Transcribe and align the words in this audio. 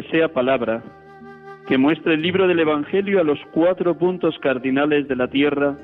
que 0.00 0.10
sea 0.10 0.28
palabra, 0.28 0.82
que 1.66 1.76
muestre 1.76 2.14
el 2.14 2.22
libro 2.22 2.48
del 2.48 2.60
Evangelio 2.60 3.20
a 3.20 3.24
los 3.24 3.38
cuatro 3.52 3.98
puntos 3.98 4.38
cardinales 4.38 5.06
de 5.08 5.16
la 5.16 5.28
tierra, 5.28 5.76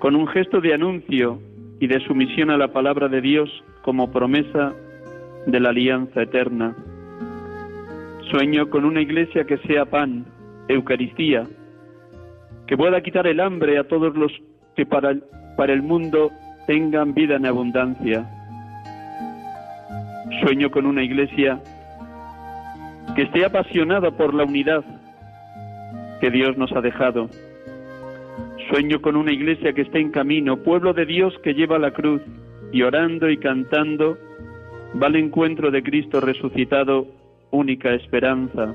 con 0.00 0.16
un 0.16 0.26
gesto 0.26 0.60
de 0.60 0.74
anuncio 0.74 1.40
y 1.78 1.86
de 1.86 2.00
sumisión 2.00 2.50
a 2.50 2.56
la 2.56 2.68
palabra 2.68 3.08
de 3.08 3.20
Dios 3.20 3.48
como 3.82 4.10
promesa 4.10 4.72
de 5.46 5.60
la 5.60 5.68
alianza 5.68 6.22
eterna. 6.22 6.74
Sueño 8.32 8.68
con 8.68 8.84
una 8.84 9.00
iglesia 9.00 9.44
que 9.44 9.58
sea 9.58 9.84
pan, 9.84 10.24
Eucaristía, 10.66 11.46
que 12.66 12.76
pueda 12.76 13.00
quitar 13.00 13.28
el 13.28 13.38
hambre 13.38 13.78
a 13.78 13.84
todos 13.84 14.16
los 14.16 14.32
que 14.74 14.86
para 14.86 15.10
el, 15.10 15.22
para 15.56 15.72
el 15.72 15.82
mundo 15.82 16.30
tengan 16.66 17.14
vida 17.14 17.36
en 17.36 17.46
abundancia. 17.46 18.28
Sueño 20.42 20.70
con 20.70 20.86
una 20.86 21.04
iglesia 21.04 21.60
que 23.14 23.22
esté 23.22 23.44
apasionada 23.44 24.10
por 24.10 24.34
la 24.34 24.44
unidad 24.44 24.84
que 26.20 26.30
Dios 26.30 26.56
nos 26.56 26.72
ha 26.72 26.80
dejado. 26.80 27.28
Sueño 28.68 29.00
con 29.00 29.16
una 29.16 29.32
iglesia 29.32 29.72
que 29.72 29.82
esté 29.82 30.00
en 30.00 30.10
camino, 30.10 30.58
pueblo 30.58 30.92
de 30.92 31.06
Dios 31.06 31.34
que 31.42 31.54
lleva 31.54 31.78
la 31.78 31.90
cruz 31.90 32.22
y 32.72 32.82
orando 32.82 33.28
y 33.28 33.36
cantando 33.38 34.16
va 35.00 35.06
al 35.06 35.16
encuentro 35.16 35.70
de 35.70 35.82
Cristo 35.82 36.20
resucitado, 36.20 37.06
única 37.50 37.94
esperanza. 37.94 38.74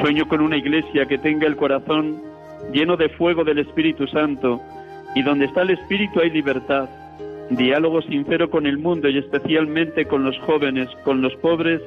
Sueño 0.00 0.26
con 0.28 0.40
una 0.40 0.56
iglesia 0.56 1.06
que 1.06 1.18
tenga 1.18 1.46
el 1.46 1.56
corazón 1.56 2.20
lleno 2.72 2.96
de 2.96 3.08
fuego 3.10 3.44
del 3.44 3.60
Espíritu 3.60 4.06
Santo 4.08 4.60
y 5.14 5.22
donde 5.22 5.46
está 5.46 5.62
el 5.62 5.70
Espíritu 5.70 6.20
hay 6.20 6.30
libertad, 6.30 6.88
diálogo 7.50 8.02
sincero 8.02 8.50
con 8.50 8.66
el 8.66 8.78
mundo 8.78 9.08
y 9.08 9.18
especialmente 9.18 10.06
con 10.06 10.24
los 10.24 10.38
jóvenes, 10.40 10.88
con 11.04 11.22
los 11.22 11.34
pobres 11.36 11.80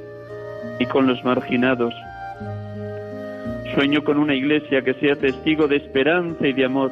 y 0.80 0.86
con 0.86 1.08
los 1.08 1.24
marginados. 1.24 1.94
Sueño 3.74 4.04
con 4.04 4.18
una 4.18 4.36
iglesia 4.36 4.82
que 4.84 4.94
sea 4.96 5.16
testigo 5.16 5.68
de 5.68 5.78
esperanza 5.78 6.48
y 6.48 6.54
de 6.54 6.66
amor, 6.66 6.92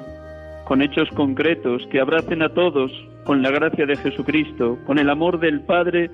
con 0.66 0.82
hechos 0.82 1.10
concretos 1.16 1.86
que 1.92 2.00
abracen 2.00 2.42
a 2.42 2.50
todos 2.50 2.92
con 3.24 3.42
la 3.42 3.52
gracia 3.52 3.86
de 3.86 3.96
Jesucristo, 3.96 4.78
con 4.86 5.00
el 5.00 5.10
amor 5.10 5.40
del 5.40 5.62
Padre 5.62 6.10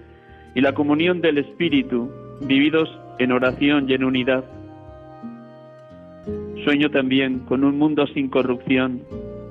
y 0.56 0.62
la 0.62 0.74
comunión 0.74 1.22
del 1.22 1.40
Espíritu, 1.40 2.12
vividos 2.42 2.90
en 3.18 3.32
oración 3.32 3.90
y 3.90 3.94
en 3.94 4.04
unidad. 4.04 4.44
Sueño 6.64 6.90
también 6.92 7.40
con 7.40 7.64
un 7.64 7.78
mundo 7.78 8.06
sin 8.08 8.30
corrupción, 8.30 9.02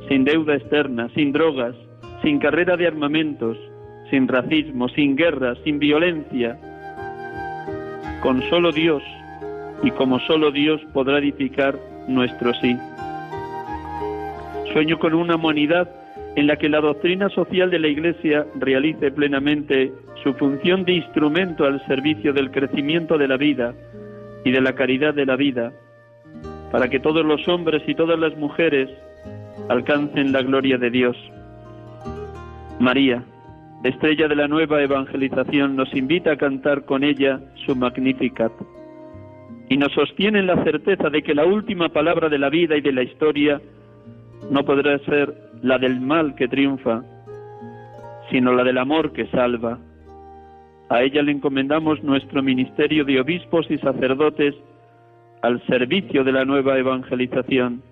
sin 0.08 0.24
deuda 0.24 0.54
externa, 0.54 1.08
sin 1.14 1.32
drogas, 1.32 1.74
sin 2.22 2.38
carrera 2.38 2.76
de 2.76 2.86
armamentos, 2.86 3.56
sin 4.10 4.28
racismo, 4.28 4.88
sin 4.88 5.16
guerra, 5.16 5.54
sin 5.64 5.78
violencia, 5.78 6.58
con 8.22 8.42
solo 8.50 8.72
Dios 8.72 9.02
y 9.82 9.90
como 9.92 10.18
solo 10.20 10.50
Dios 10.50 10.80
podrá 10.92 11.18
edificar 11.18 11.78
nuestro 12.08 12.52
sí. 12.54 12.76
Sueño 14.72 14.98
con 14.98 15.14
una 15.14 15.36
humanidad 15.36 15.88
en 16.36 16.46
la 16.46 16.56
que 16.56 16.68
la 16.68 16.80
doctrina 16.80 17.28
social 17.30 17.70
de 17.70 17.78
la 17.78 17.88
Iglesia 17.88 18.46
realice 18.56 19.10
plenamente 19.10 19.92
su 20.22 20.34
función 20.34 20.84
de 20.84 20.92
instrumento 20.92 21.64
al 21.64 21.84
servicio 21.86 22.32
del 22.32 22.50
crecimiento 22.50 23.18
de 23.18 23.28
la 23.28 23.36
vida 23.36 23.74
y 24.44 24.50
de 24.50 24.60
la 24.60 24.74
caridad 24.74 25.14
de 25.14 25.26
la 25.26 25.36
vida, 25.36 25.72
para 26.70 26.88
que 26.88 27.00
todos 27.00 27.24
los 27.24 27.46
hombres 27.48 27.82
y 27.86 27.94
todas 27.94 28.18
las 28.18 28.36
mujeres 28.36 28.88
alcancen 29.68 30.32
la 30.32 30.42
gloria 30.42 30.78
de 30.78 30.90
Dios. 30.90 31.16
María, 32.78 33.22
estrella 33.84 34.28
de 34.28 34.36
la 34.36 34.48
nueva 34.48 34.82
evangelización, 34.82 35.76
nos 35.76 35.94
invita 35.94 36.32
a 36.32 36.36
cantar 36.36 36.84
con 36.84 37.04
ella 37.04 37.40
su 37.66 37.76
Magnificat 37.76 38.52
y 39.68 39.76
nos 39.76 39.92
sostiene 39.92 40.40
en 40.40 40.46
la 40.46 40.62
certeza 40.64 41.10
de 41.10 41.22
que 41.22 41.34
la 41.34 41.44
última 41.44 41.90
palabra 41.90 42.28
de 42.28 42.38
la 42.38 42.48
vida 42.48 42.76
y 42.76 42.80
de 42.80 42.92
la 42.92 43.02
historia 43.02 43.60
no 44.50 44.64
podrá 44.64 44.98
ser 45.00 45.34
la 45.62 45.78
del 45.78 46.00
mal 46.00 46.34
que 46.34 46.48
triunfa, 46.48 47.02
sino 48.30 48.52
la 48.52 48.64
del 48.64 48.78
amor 48.78 49.12
que 49.12 49.26
salva. 49.26 49.78
A 50.88 51.02
ella 51.02 51.22
le 51.22 51.32
encomendamos 51.32 52.02
nuestro 52.02 52.42
ministerio 52.42 53.04
de 53.04 53.20
obispos 53.20 53.70
y 53.70 53.76
sacerdotes 53.78 54.54
al 55.42 55.64
servicio 55.66 56.24
de 56.24 56.32
la 56.32 56.44
nueva 56.44 56.78
evangelización. 56.78 57.82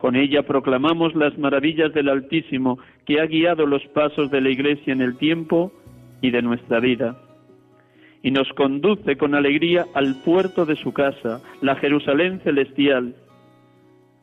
Con 0.00 0.16
ella 0.16 0.42
proclamamos 0.42 1.14
las 1.14 1.36
maravillas 1.36 1.92
del 1.92 2.08
Altísimo 2.08 2.78
que 3.04 3.20
ha 3.20 3.26
guiado 3.26 3.66
los 3.66 3.86
pasos 3.88 4.30
de 4.30 4.40
la 4.40 4.48
Iglesia 4.48 4.94
en 4.94 5.02
el 5.02 5.18
tiempo 5.18 5.72
y 6.22 6.30
de 6.30 6.40
nuestra 6.40 6.80
vida. 6.80 7.18
Y 8.22 8.30
nos 8.30 8.48
conduce 8.54 9.16
con 9.18 9.34
alegría 9.34 9.86
al 9.94 10.22
puerto 10.24 10.64
de 10.64 10.76
su 10.76 10.92
casa, 10.92 11.42
la 11.60 11.76
Jerusalén 11.76 12.40
celestial, 12.40 13.14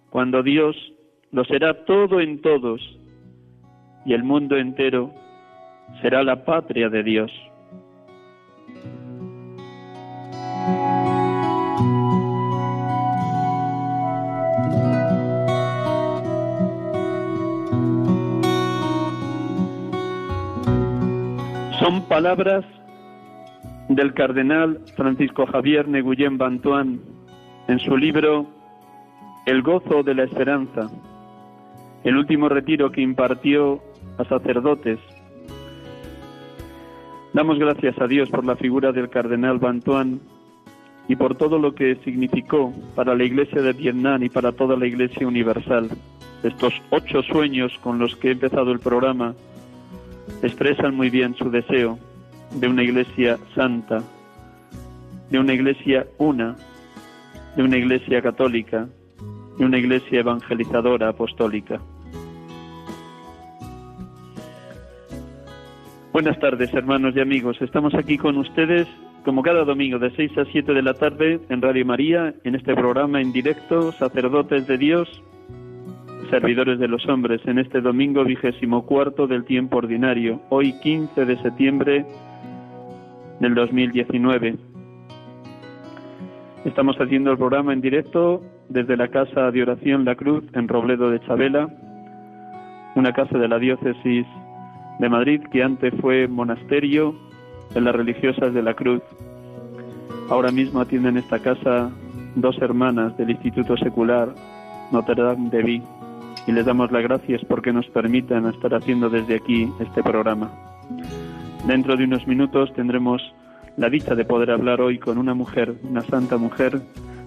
cuando 0.09 0.41
Dios 0.41 0.75
lo 1.31 1.45
será 1.45 1.85
todo 1.85 2.21
en 2.21 2.41
todos 2.41 2.81
y 4.05 4.13
el 4.13 4.23
mundo 4.23 4.57
entero 4.57 5.13
será 6.01 6.23
la 6.23 6.43
patria 6.43 6.89
de 6.89 7.03
Dios. 7.03 7.31
Son 21.87 22.01
palabras 22.01 22.65
del 23.87 24.13
cardenal 24.13 24.81
Francisco 24.97 25.45
Javier 25.45 25.87
Neguyen 25.87 26.37
Bantuán 26.37 26.99
en 27.69 27.79
su 27.79 27.95
libro 27.95 28.45
El 29.45 29.61
gozo 29.61 30.03
de 30.03 30.13
la 30.13 30.25
esperanza, 30.25 30.91
el 32.03 32.17
último 32.17 32.49
retiro 32.49 32.91
que 32.91 32.99
impartió 32.99 33.79
a 34.17 34.25
sacerdotes. 34.25 34.99
Damos 37.31 37.57
gracias 37.57 37.97
a 38.01 38.07
Dios 38.07 38.29
por 38.31 38.43
la 38.43 38.57
figura 38.57 38.91
del 38.91 39.07
cardenal 39.07 39.57
Bantuán 39.57 40.19
y 41.07 41.15
por 41.15 41.35
todo 41.35 41.57
lo 41.57 41.73
que 41.73 41.95
significó 42.03 42.73
para 42.95 43.15
la 43.15 43.23
Iglesia 43.23 43.61
de 43.61 43.71
Vietnam 43.71 44.21
y 44.23 44.29
para 44.29 44.51
toda 44.51 44.75
la 44.75 44.87
Iglesia 44.87 45.25
universal. 45.25 45.89
Estos 46.43 46.73
ocho 46.89 47.23
sueños 47.23 47.71
con 47.81 47.97
los 47.97 48.13
que 48.17 48.27
he 48.27 48.31
empezado 48.31 48.73
el 48.73 48.79
programa 48.79 49.35
expresan 50.41 50.95
muy 50.95 51.09
bien 51.09 51.35
su 51.35 51.49
deseo 51.49 51.97
de 52.55 52.67
una 52.67 52.83
iglesia 52.83 53.37
santa, 53.55 54.03
de 55.29 55.39
una 55.39 55.53
iglesia 55.53 56.07
una, 56.17 56.55
de 57.55 57.63
una 57.63 57.77
iglesia 57.77 58.21
católica, 58.21 58.87
de 59.57 59.65
una 59.65 59.77
iglesia 59.77 60.19
evangelizadora 60.19 61.09
apostólica. 61.09 61.79
Buenas 66.13 66.39
tardes, 66.39 66.73
hermanos 66.73 67.15
y 67.15 67.19
amigos. 67.19 67.57
Estamos 67.61 67.93
aquí 67.93 68.17
con 68.17 68.37
ustedes 68.37 68.87
como 69.23 69.43
cada 69.43 69.65
domingo 69.65 69.99
de 69.99 70.09
6 70.15 70.37
a 70.37 70.45
7 70.45 70.73
de 70.73 70.81
la 70.81 70.93
tarde 70.93 71.39
en 71.49 71.61
Radio 71.61 71.85
María, 71.85 72.33
en 72.43 72.55
este 72.55 72.73
programa 72.73 73.21
en 73.21 73.33
directo, 73.33 73.91
Sacerdotes 73.91 74.65
de 74.67 74.77
Dios, 74.77 75.21
Servidores 76.29 76.77
de 76.77 76.89
los 76.89 77.07
Hombres, 77.07 77.39
en 77.45 77.57
este 77.57 77.79
domingo 77.79 78.25
vigésimo 78.25 78.85
cuarto 78.85 79.27
del 79.27 79.45
tiempo 79.45 79.77
ordinario, 79.77 80.41
hoy 80.49 80.73
15 80.81 81.25
de 81.25 81.41
septiembre 81.41 82.05
del 83.39 83.55
2019. 83.55 84.57
Estamos 86.65 86.97
haciendo 86.97 87.31
el 87.31 87.37
programa 87.37 87.71
en 87.71 87.79
directo 87.79 88.41
desde 88.67 88.97
la 88.97 89.07
Casa 89.07 89.51
de 89.51 89.61
Oración 89.61 90.03
La 90.03 90.15
Cruz, 90.15 90.43
en 90.53 90.67
Robledo 90.67 91.09
de 91.11 91.21
Chabela, 91.21 91.69
una 92.95 93.13
casa 93.13 93.37
de 93.37 93.47
la 93.47 93.57
diócesis 93.57 94.25
de 94.99 95.09
Madrid 95.09 95.41
que 95.49 95.63
antes 95.63 95.93
fue 96.01 96.27
monasterio 96.27 97.15
de 97.73 97.79
las 97.79 97.95
religiosas 97.95 98.53
de 98.53 98.63
la 98.63 98.73
Cruz. 98.73 99.01
Ahora 100.29 100.51
mismo 100.51 100.81
atienden 100.81 101.15
esta 101.15 101.39
casa 101.39 101.89
dos 102.35 102.61
hermanas 102.61 103.15
del 103.17 103.29
Instituto 103.29 103.77
Secular 103.77 104.33
Notre 104.91 105.21
Dame 105.21 105.49
de 105.49 105.63
Vie 105.63 105.96
y 106.47 106.53
les 106.53 106.65
damos 106.65 106.91
las 106.91 107.03
gracias 107.03 107.41
porque 107.45 107.73
nos 107.73 107.85
permitan 107.87 108.47
estar 108.47 108.73
haciendo 108.73 109.09
desde 109.09 109.35
aquí 109.35 109.69
este 109.79 110.01
programa. 110.01 110.49
Dentro 111.67 111.97
de 111.97 112.05
unos 112.05 112.25
minutos 112.25 112.73
tendremos 112.73 113.21
la 113.75 113.89
dicha 113.89 114.15
de 114.15 114.23
poder 114.25 114.51
hablar 114.51 114.79
hoy 114.79 114.97
con 114.97 115.17
una 115.17 115.33
mujer, 115.33 115.75
una 115.83 116.01
santa 116.01 116.37
mujer, 116.37 116.81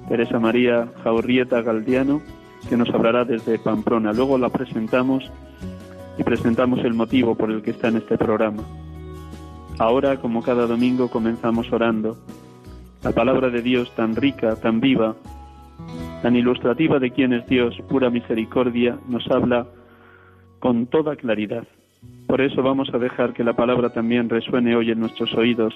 Teresa 0.08 0.40
María 0.40 0.88
Jaurrieta 1.05 1.61
Galdiano, 1.61 2.22
que 2.69 2.76
nos 2.76 2.88
hablará 2.90 3.25
desde 3.25 3.58
Pamplona. 3.58 4.12
Luego 4.12 4.38
la 4.38 4.49
presentamos 4.49 5.31
y 6.19 6.25
presentamos 6.25 6.81
el 6.81 6.94
motivo 6.94 7.34
por 7.34 7.50
el 7.50 7.62
que 7.62 7.70
está 7.73 7.88
en 7.88 7.99
este 7.99 8.16
programa. 8.16 8.62
Ahora, 9.78 10.16
como 10.16 10.43
cada 10.43 10.66
domingo, 10.66 11.08
comenzamos 11.08 11.70
orando. 11.73 12.19
La 13.02 13.12
palabra 13.12 13.50
de 13.50 13.62
Dios 13.62 13.94
tan 13.94 14.16
rica, 14.16 14.56
tan 14.56 14.81
viva, 14.81 15.14
tan 16.22 16.37
ilustrativa 16.37 16.99
de 16.99 17.11
quién 17.11 17.32
es 17.32 17.46
Dios, 17.46 17.76
pura 17.88 18.11
misericordia, 18.11 18.99
nos 19.08 19.26
habla 19.31 19.67
con 20.58 20.87
toda 20.87 21.17
claridad. 21.17 21.64
Por 22.26 22.40
eso 22.40 22.62
vamos 22.62 22.93
a 22.93 22.99
dejar 22.99 23.32
que 23.32 23.44
la 23.44 23.55
palabra 23.55 23.90
también 23.90 24.28
resuene 24.28 24.76
hoy 24.76 24.90
en 24.90 25.00
nuestros 25.00 25.34
oídos. 25.34 25.75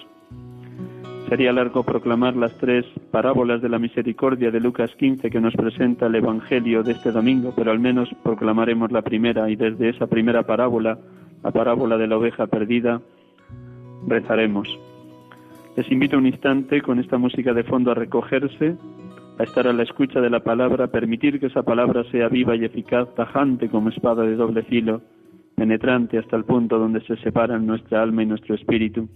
Sería 1.28 1.52
largo 1.52 1.82
proclamar 1.82 2.36
las 2.36 2.56
tres 2.58 2.84
parábolas 3.10 3.62
de 3.62 3.70
la 3.70 3.78
misericordia 3.78 4.50
de 4.50 4.60
Lucas 4.60 4.90
15 4.98 5.30
que 5.30 5.40
nos 5.40 5.54
presenta 5.54 6.06
el 6.06 6.14
Evangelio 6.14 6.82
de 6.82 6.92
este 6.92 7.10
domingo, 7.10 7.52
pero 7.56 7.70
al 7.70 7.80
menos 7.80 8.10
proclamaremos 8.22 8.92
la 8.92 9.02
primera 9.02 9.48
y 9.50 9.56
desde 9.56 9.88
esa 9.88 10.06
primera 10.06 10.42
parábola, 10.42 10.98
la 11.42 11.50
parábola 11.50 11.96
de 11.96 12.06
la 12.06 12.18
oveja 12.18 12.46
perdida, 12.46 13.00
rezaremos. 14.06 14.68
Les 15.76 15.90
invito 15.90 16.18
un 16.18 16.26
instante 16.26 16.82
con 16.82 16.98
esta 17.00 17.16
música 17.16 17.52
de 17.52 17.64
fondo 17.64 17.90
a 17.90 17.94
recogerse, 17.94 18.76
a 19.38 19.42
estar 19.42 19.66
a 19.66 19.72
la 19.72 19.82
escucha 19.82 20.20
de 20.20 20.30
la 20.30 20.40
palabra, 20.40 20.88
permitir 20.88 21.40
que 21.40 21.46
esa 21.46 21.62
palabra 21.62 22.04
sea 22.10 22.28
viva 22.28 22.54
y 22.56 22.64
eficaz, 22.64 23.12
tajante 23.14 23.68
como 23.68 23.88
espada 23.88 24.22
de 24.22 24.36
doble 24.36 24.62
filo, 24.62 25.02
penetrante 25.56 26.18
hasta 26.18 26.36
el 26.36 26.44
punto 26.44 26.78
donde 26.78 27.00
se 27.02 27.16
separan 27.16 27.66
nuestra 27.66 28.02
alma 28.02 28.22
y 28.22 28.26
nuestro 28.26 28.54
espíritu 28.54 29.08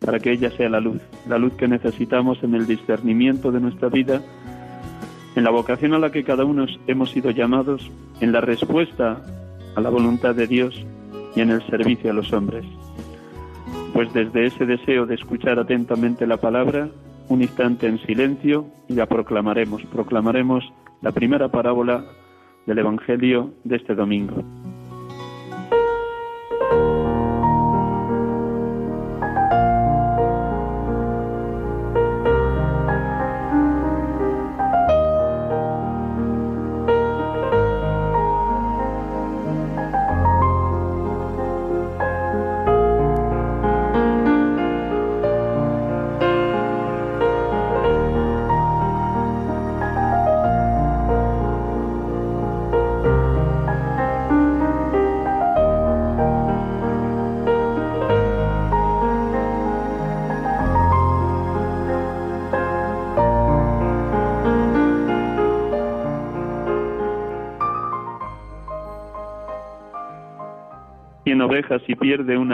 para 0.00 0.18
que 0.18 0.32
ella 0.32 0.50
sea 0.50 0.68
la 0.68 0.80
luz, 0.80 1.00
la 1.28 1.38
luz 1.38 1.52
que 1.54 1.68
necesitamos 1.68 2.42
en 2.42 2.54
el 2.54 2.66
discernimiento 2.66 3.52
de 3.52 3.60
nuestra 3.60 3.88
vida, 3.88 4.22
en 5.36 5.44
la 5.44 5.50
vocación 5.50 5.94
a 5.94 5.98
la 5.98 6.10
que 6.10 6.24
cada 6.24 6.44
uno 6.44 6.66
hemos 6.86 7.10
sido 7.10 7.30
llamados, 7.30 7.90
en 8.20 8.32
la 8.32 8.40
respuesta 8.40 9.20
a 9.76 9.80
la 9.80 9.90
voluntad 9.90 10.34
de 10.34 10.46
Dios 10.46 10.74
y 11.36 11.40
en 11.40 11.50
el 11.50 11.62
servicio 11.66 12.10
a 12.10 12.14
los 12.14 12.32
hombres. 12.32 12.64
Pues 13.92 14.12
desde 14.14 14.46
ese 14.46 14.64
deseo 14.64 15.04
de 15.06 15.16
escuchar 15.16 15.58
atentamente 15.58 16.26
la 16.26 16.38
palabra, 16.38 16.88
un 17.30 17.42
instante 17.42 17.86
en 17.86 17.98
silencio 18.00 18.66
y 18.88 18.94
la 18.94 19.06
proclamaremos, 19.06 19.82
proclamaremos 19.86 20.64
la 21.00 21.12
primera 21.12 21.48
parábola 21.48 22.04
del 22.66 22.78
Evangelio 22.78 23.54
de 23.64 23.76
este 23.76 23.94
domingo. 23.94 24.42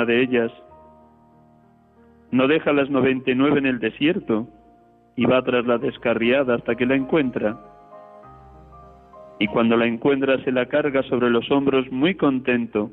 De 0.06 0.22
ellas, 0.22 0.52
no 2.30 2.48
deja 2.48 2.72
las 2.72 2.90
noventa 2.90 3.30
y 3.30 3.34
nueve 3.34 3.58
en 3.58 3.66
el 3.66 3.78
desierto 3.78 4.48
y 5.16 5.24
va 5.24 5.42
tras 5.42 5.66
la 5.66 5.78
descarriada 5.78 6.54
hasta 6.54 6.74
que 6.74 6.86
la 6.86 6.94
encuentra. 6.94 7.58
Y 9.38 9.46
cuando 9.48 9.76
la 9.76 9.86
encuentra 9.86 10.42
se 10.44 10.52
la 10.52 10.66
carga 10.66 11.02
sobre 11.04 11.30
los 11.30 11.50
hombros 11.50 11.90
muy 11.90 12.14
contento. 12.14 12.90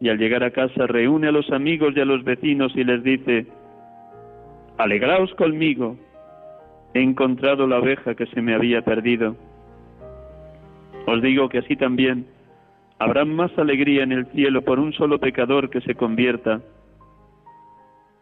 Y 0.00 0.08
al 0.08 0.18
llegar 0.18 0.42
a 0.42 0.50
casa 0.50 0.86
reúne 0.86 1.28
a 1.28 1.32
los 1.32 1.50
amigos 1.50 1.94
y 1.96 2.00
a 2.00 2.04
los 2.04 2.24
vecinos 2.24 2.72
y 2.74 2.84
les 2.84 3.02
dice, 3.02 3.46
Alegraos 4.76 5.32
conmigo, 5.34 5.96
he 6.94 7.02
encontrado 7.02 7.66
la 7.66 7.78
oveja 7.78 8.14
que 8.14 8.26
se 8.26 8.42
me 8.42 8.54
había 8.54 8.82
perdido. 8.82 9.36
Os 11.06 11.22
digo 11.22 11.48
que 11.48 11.58
así 11.58 11.76
también 11.76 12.26
Habrá 12.98 13.24
más 13.24 13.56
alegría 13.58 14.02
en 14.02 14.12
el 14.12 14.26
cielo 14.26 14.62
por 14.62 14.78
un 14.78 14.92
solo 14.92 15.18
pecador 15.18 15.70
que 15.70 15.80
se 15.80 15.94
convierta 15.94 16.60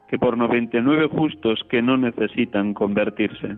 que 0.09 0.19
por 0.19 0.37
noventa 0.37 0.77
y 0.77 0.83
nueve 0.83 1.09
justos 1.09 1.65
que 1.71 1.81
no 1.81 1.97
necesitan 1.97 2.75
convertirse. 2.75 3.57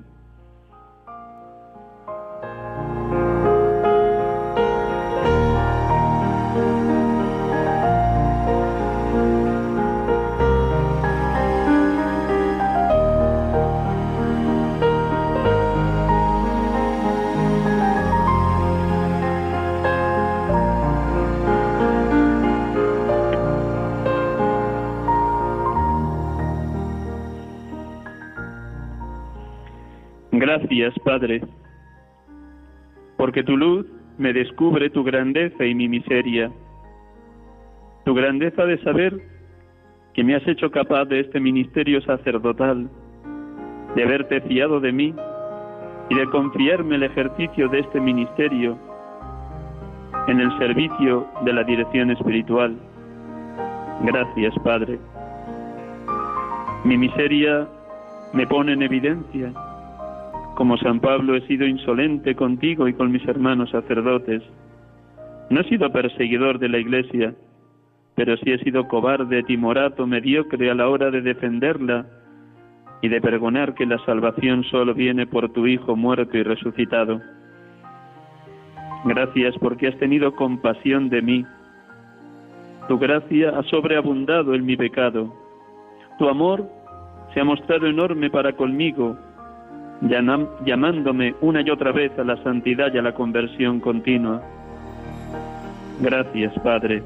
Padre, 31.15 31.43
porque 33.17 33.45
tu 33.45 33.57
luz 33.57 33.87
me 34.19 34.33
descubre 34.33 34.91
tu 34.91 35.05
grandeza 35.05 35.65
y 35.65 35.73
mi 35.73 35.89
miseria, 35.89 36.51
tu 38.05 38.15
grandeza 38.15 38.65
de 38.65 38.83
saber 38.83 39.17
que 40.13 40.25
me 40.25 40.35
has 40.35 40.45
hecho 40.49 40.73
capaz 40.73 41.05
de 41.05 41.21
este 41.21 41.39
ministerio 41.39 42.01
sacerdotal, 42.01 42.91
de 43.95 44.03
haberte 44.03 44.41
fiado 44.41 44.81
de 44.81 44.91
mí 44.91 45.15
y 46.11 46.15
de 46.17 46.27
confiarme 46.31 46.97
el 46.97 47.05
ejercicio 47.05 47.69
de 47.69 47.79
este 47.79 48.01
ministerio 48.01 48.77
en 50.27 50.41
el 50.41 50.59
servicio 50.59 51.29
de 51.45 51.53
la 51.53 51.63
dirección 51.63 52.11
espiritual. 52.11 52.75
Gracias, 54.03 54.53
Padre. 54.65 54.99
Mi 56.83 56.99
miseria 56.99 57.69
me 58.33 58.49
pone 58.49 58.73
en 58.73 58.83
evidencia 58.83 59.53
como 60.55 60.77
San 60.79 61.01
Pablo 61.01 61.35
he 61.35 61.47
sido 61.47 61.67
insolente 61.67 62.35
contigo 62.35 62.89
y 62.89 62.95
con 62.95 63.11
mis 63.11 63.27
hermanos 63.27 63.71
sacerdotes. 63.71 64.43
No 65.51 65.61
he 65.61 65.65
sido 65.65 65.91
perseguidor 65.93 66.59
de 66.59 66.69
la 66.69 66.79
Iglesia, 66.79 67.35
pero 68.15 68.37
sí 68.39 68.53
he 68.53 68.59
sido 68.59 68.87
cobarde, 68.89 69.43
timorato, 69.43 70.07
mediocre 70.07 70.71
a 70.71 70.75
la 70.75 70.89
hora 70.89 71.11
de 71.11 71.21
defenderla 71.21 72.07
y 73.03 73.09
de 73.09 73.21
pregonar 73.21 73.75
que 73.75 73.87
la 73.87 73.99
salvación 74.07 74.65
solo 74.65 74.95
viene 74.95 75.27
por 75.27 75.53
tu 75.53 75.67
Hijo 75.67 75.97
muerto 75.97 76.39
y 76.39 76.43
resucitado. 76.43 77.21
Gracias 79.05 79.55
porque 79.59 79.89
has 79.89 79.99
tenido 79.99 80.35
compasión 80.35 81.11
de 81.11 81.21
mí, 81.21 81.45
Tu 82.89 82.99
gracia 82.99 83.51
ha 83.59 83.63
sobreabundado 83.65 84.55
en 84.55 84.67
mi 84.67 84.77
pecado. 84.77 85.35
Tu 86.19 86.29
amor 86.29 86.69
se 87.33 87.41
ha 87.41 87.45
mostrado 87.45 87.87
enorme 87.87 88.29
para 88.29 88.53
conmigo, 88.53 89.17
llamándome 90.09 91.35
una 91.41 91.63
y 91.63 91.71
otra 91.71 91.93
vez 91.93 92.17
a 92.19 92.25
la 92.25 92.37
santidad 92.43 92.93
y 92.93 92.99
a 92.99 93.03
la 93.03 93.15
conversión 93.15 93.81
continua. 93.81 94.43
Gracias, 96.01 96.53
Padre. 96.61 97.03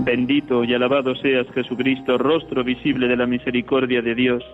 Bendito 0.00 0.64
y 0.64 0.74
alabado 0.74 1.14
seas 1.14 1.46
Jesucristo, 1.54 2.18
rostro 2.18 2.64
visible 2.64 3.06
de 3.06 3.16
la 3.16 3.26
misericordia 3.26 4.02
de 4.02 4.14
Dios. 4.14 4.44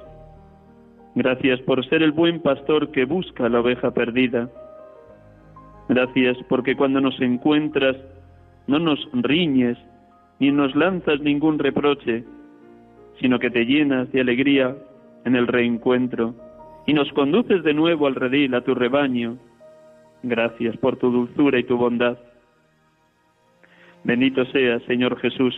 Gracias 1.14 1.60
por 1.60 1.84
ser 1.88 2.02
el 2.02 2.12
buen 2.12 2.40
pastor 2.40 2.90
que 2.90 3.04
busca 3.04 3.48
la 3.48 3.60
oveja 3.60 3.90
perdida. 3.92 4.48
Gracias 5.88 6.36
porque 6.48 6.76
cuando 6.76 7.00
nos 7.00 7.20
encuentras 7.20 7.96
no 8.66 8.78
nos 8.78 9.00
riñes 9.12 9.78
ni 10.38 10.52
nos 10.52 10.74
lanzas 10.76 11.20
ningún 11.20 11.58
reproche, 11.58 12.24
sino 13.20 13.38
que 13.38 13.50
te 13.50 13.64
llenas 13.64 14.10
de 14.12 14.20
alegría 14.20 14.76
en 15.24 15.36
el 15.36 15.46
reencuentro 15.46 16.34
y 16.86 16.92
nos 16.92 17.10
conduces 17.12 17.62
de 17.62 17.74
nuevo 17.74 18.06
al 18.06 18.14
redil, 18.14 18.54
a 18.54 18.62
tu 18.62 18.74
rebaño. 18.74 19.36
Gracias 20.22 20.76
por 20.78 20.96
tu 20.96 21.10
dulzura 21.10 21.58
y 21.58 21.64
tu 21.64 21.76
bondad. 21.76 22.18
Bendito 24.04 24.44
seas, 24.46 24.82
Señor 24.84 25.18
Jesús, 25.18 25.54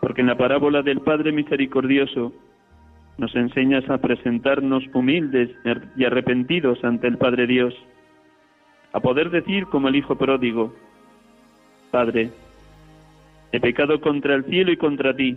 porque 0.00 0.22
en 0.22 0.28
la 0.28 0.36
parábola 0.36 0.82
del 0.82 1.00
Padre 1.00 1.32
Misericordioso 1.32 2.32
nos 3.18 3.34
enseñas 3.36 3.88
a 3.90 3.98
presentarnos 3.98 4.84
humildes 4.92 5.50
y 5.96 6.04
arrepentidos 6.04 6.82
ante 6.82 7.06
el 7.06 7.18
Padre 7.18 7.46
Dios, 7.46 7.74
a 8.92 9.00
poder 9.00 9.30
decir 9.30 9.66
como 9.66 9.88
el 9.88 9.96
Hijo 9.96 10.16
pródigo, 10.16 10.74
Padre, 11.90 12.30
he 13.52 13.60
pecado 13.60 14.00
contra 14.00 14.34
el 14.34 14.44
cielo 14.46 14.72
y 14.72 14.76
contra 14.76 15.14
ti, 15.14 15.36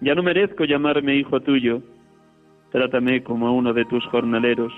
ya 0.00 0.14
no 0.14 0.22
merezco 0.22 0.64
llamarme 0.64 1.16
hijo 1.16 1.40
tuyo, 1.40 1.82
trátame 2.70 3.22
como 3.22 3.46
a 3.46 3.52
uno 3.52 3.72
de 3.72 3.84
tus 3.84 4.04
jornaleros. 4.06 4.72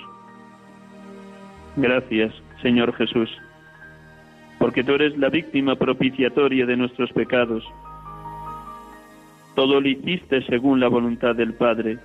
Gracias, 1.75 2.33
Señor 2.61 2.93
Jesús, 2.93 3.29
porque 4.57 4.83
tú 4.83 4.93
eres 4.93 5.17
la 5.17 5.29
víctima 5.29 5.75
propiciatoria 5.75 6.65
de 6.65 6.77
nuestros 6.77 7.11
pecados. 7.11 7.63
Todo 9.55 9.79
lo 9.81 9.87
hiciste 9.87 10.41
según 10.45 10.79
la 10.79 10.87
voluntad 10.87 11.35
del 11.35 11.53
Padre, 11.53 11.97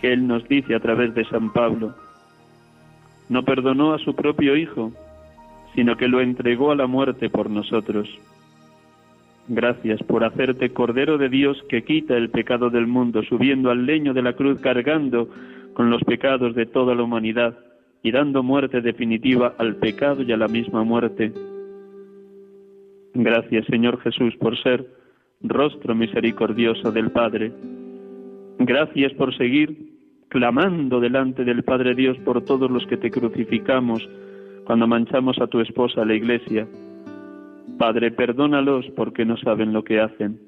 que 0.00 0.12
Él 0.12 0.26
nos 0.26 0.46
dice 0.48 0.74
a 0.74 0.80
través 0.80 1.14
de 1.14 1.24
San 1.26 1.52
Pablo. 1.52 1.94
No 3.28 3.44
perdonó 3.44 3.94
a 3.94 3.98
su 3.98 4.14
propio 4.14 4.56
Hijo, 4.56 4.92
sino 5.74 5.96
que 5.96 6.08
lo 6.08 6.20
entregó 6.20 6.72
a 6.72 6.76
la 6.76 6.86
muerte 6.86 7.30
por 7.30 7.48
nosotros. 7.48 8.08
Gracias 9.48 10.00
por 10.04 10.24
hacerte 10.24 10.70
Cordero 10.70 11.18
de 11.18 11.28
Dios 11.28 11.60
que 11.68 11.82
quita 11.82 12.16
el 12.16 12.30
pecado 12.30 12.70
del 12.70 12.86
mundo, 12.86 13.22
subiendo 13.24 13.70
al 13.70 13.86
leño 13.86 14.14
de 14.14 14.22
la 14.22 14.34
cruz, 14.34 14.60
cargando 14.60 15.28
con 15.74 15.90
los 15.90 16.02
pecados 16.04 16.54
de 16.54 16.66
toda 16.66 16.94
la 16.94 17.02
humanidad 17.02 17.58
y 18.02 18.12
dando 18.12 18.42
muerte 18.42 18.80
definitiva 18.80 19.54
al 19.58 19.76
pecado 19.76 20.22
y 20.22 20.32
a 20.32 20.36
la 20.36 20.48
misma 20.48 20.84
muerte. 20.84 21.32
Gracias, 23.14 23.66
Señor 23.66 24.00
Jesús, 24.00 24.34
por 24.36 24.56
ser 24.62 24.86
rostro 25.42 25.94
misericordioso 25.94 26.92
del 26.92 27.10
Padre. 27.10 27.52
Gracias 28.58 29.12
por 29.14 29.36
seguir 29.36 29.90
clamando 30.28 31.00
delante 31.00 31.44
del 31.44 31.64
Padre 31.64 31.94
Dios 31.94 32.16
por 32.18 32.44
todos 32.44 32.70
los 32.70 32.86
que 32.86 32.96
te 32.96 33.10
crucificamos 33.10 34.08
cuando 34.64 34.86
manchamos 34.86 35.38
a 35.40 35.48
tu 35.48 35.60
esposa, 35.60 36.04
la 36.04 36.14
Iglesia 36.14 36.66
Padre, 37.78 38.10
perdónalos 38.10 38.86
porque 38.96 39.24
no 39.24 39.36
saben 39.36 39.72
lo 39.72 39.84
que 39.84 40.00
hacen. 40.00 40.40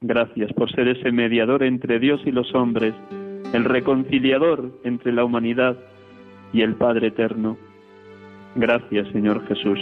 Gracias 0.00 0.52
por 0.52 0.70
ser 0.70 0.88
ese 0.88 1.10
mediador 1.12 1.62
entre 1.62 1.98
Dios 1.98 2.20
y 2.24 2.30
los 2.30 2.54
hombres, 2.54 2.94
el 3.52 3.64
reconciliador 3.64 4.72
entre 4.84 5.12
la 5.12 5.24
humanidad 5.24 5.76
y 6.52 6.62
el 6.62 6.74
Padre 6.74 7.08
eterno. 7.08 7.56
Gracias, 8.54 9.08
Señor 9.08 9.46
Jesús. 9.46 9.78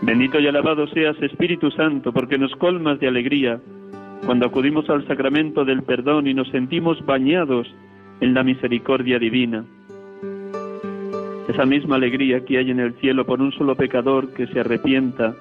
Bendito 0.00 0.38
y 0.38 0.46
alabado 0.46 0.86
seas, 0.88 1.20
Espíritu 1.20 1.70
Santo, 1.72 2.12
porque 2.12 2.38
nos 2.38 2.54
colmas 2.56 3.00
de 3.00 3.08
alegría 3.08 3.60
cuando 4.24 4.46
acudimos 4.46 4.88
al 4.90 5.06
sacramento 5.06 5.64
del 5.64 5.82
perdón 5.82 6.26
y 6.26 6.34
nos 6.34 6.48
sentimos 6.50 7.04
bañados 7.04 7.66
en 8.20 8.34
la 8.34 8.44
misericordia 8.44 9.18
divina 9.18 9.64
esa 11.48 11.64
misma 11.64 11.96
alegría 11.96 12.44
que 12.44 12.58
hay 12.58 12.70
en 12.70 12.78
el 12.78 12.92
cielo 13.00 13.24
por 13.24 13.40
un 13.40 13.52
solo 13.52 13.74
pecador 13.74 14.34
que 14.34 14.46
se 14.48 14.60
arrepienta, 14.60 15.34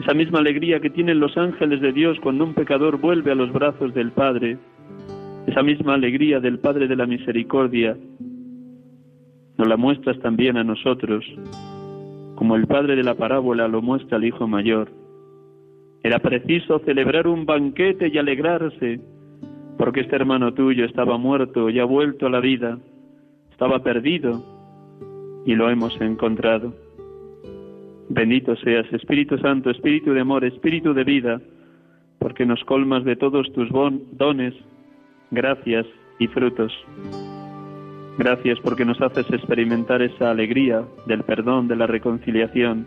esa 0.00 0.12
misma 0.12 0.40
alegría 0.40 0.80
que 0.80 0.90
tienen 0.90 1.20
los 1.20 1.36
ángeles 1.36 1.80
de 1.80 1.92
Dios 1.92 2.18
cuando 2.20 2.44
un 2.44 2.54
pecador 2.54 2.98
vuelve 2.98 3.30
a 3.30 3.36
los 3.36 3.52
brazos 3.52 3.94
del 3.94 4.10
Padre, 4.10 4.58
esa 5.46 5.62
misma 5.62 5.94
alegría 5.94 6.40
del 6.40 6.58
Padre 6.58 6.88
de 6.88 6.96
la 6.96 7.06
Misericordia, 7.06 7.96
nos 9.56 9.68
la 9.68 9.76
muestras 9.76 10.18
también 10.18 10.56
a 10.56 10.64
nosotros, 10.64 11.24
como 12.34 12.56
el 12.56 12.66
Padre 12.66 12.96
de 12.96 13.04
la 13.04 13.14
parábola 13.14 13.68
lo 13.68 13.82
muestra 13.82 14.16
al 14.16 14.24
Hijo 14.24 14.48
Mayor. 14.48 14.90
Era 16.02 16.18
preciso 16.18 16.80
celebrar 16.80 17.28
un 17.28 17.46
banquete 17.46 18.10
y 18.12 18.18
alegrarse, 18.18 18.98
porque 19.78 20.00
este 20.00 20.16
hermano 20.16 20.52
tuyo 20.54 20.84
estaba 20.84 21.18
muerto 21.18 21.70
y 21.70 21.78
ha 21.78 21.84
vuelto 21.84 22.26
a 22.26 22.30
la 22.30 22.40
vida, 22.40 22.78
estaba 23.52 23.78
perdido 23.84 24.61
y 25.44 25.54
lo 25.54 25.70
hemos 25.70 25.98
encontrado. 26.00 26.72
Bendito 28.08 28.56
seas, 28.56 28.90
Espíritu 28.92 29.38
Santo, 29.38 29.70
Espíritu 29.70 30.12
de 30.12 30.20
amor, 30.20 30.44
Espíritu 30.44 30.92
de 30.92 31.04
vida, 31.04 31.40
porque 32.18 32.46
nos 32.46 32.62
colmas 32.64 33.04
de 33.04 33.16
todos 33.16 33.50
tus 33.52 33.68
dones, 33.70 34.54
gracias 35.30 35.86
y 36.18 36.26
frutos. 36.28 36.72
Gracias 38.18 38.60
porque 38.60 38.84
nos 38.84 39.00
haces 39.00 39.26
experimentar 39.30 40.02
esa 40.02 40.30
alegría 40.30 40.84
del 41.06 41.22
perdón, 41.22 41.68
de 41.68 41.76
la 41.76 41.86
reconciliación, 41.86 42.86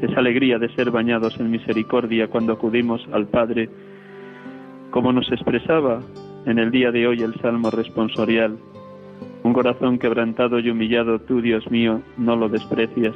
esa 0.00 0.18
alegría 0.18 0.58
de 0.58 0.74
ser 0.74 0.90
bañados 0.90 1.38
en 1.38 1.50
misericordia 1.50 2.28
cuando 2.28 2.54
acudimos 2.54 3.06
al 3.12 3.26
Padre, 3.26 3.68
como 4.90 5.12
nos 5.12 5.30
expresaba 5.30 6.00
en 6.46 6.58
el 6.58 6.70
día 6.70 6.90
de 6.90 7.06
hoy 7.06 7.22
el 7.22 7.34
Salmo 7.34 7.70
responsorial 7.70 8.58
un 9.42 9.52
corazón 9.52 9.98
quebrantado 9.98 10.58
y 10.58 10.70
humillado, 10.70 11.18
tú, 11.20 11.40
Dios 11.40 11.68
mío, 11.70 12.00
no 12.16 12.36
lo 12.36 12.48
desprecias. 12.48 13.14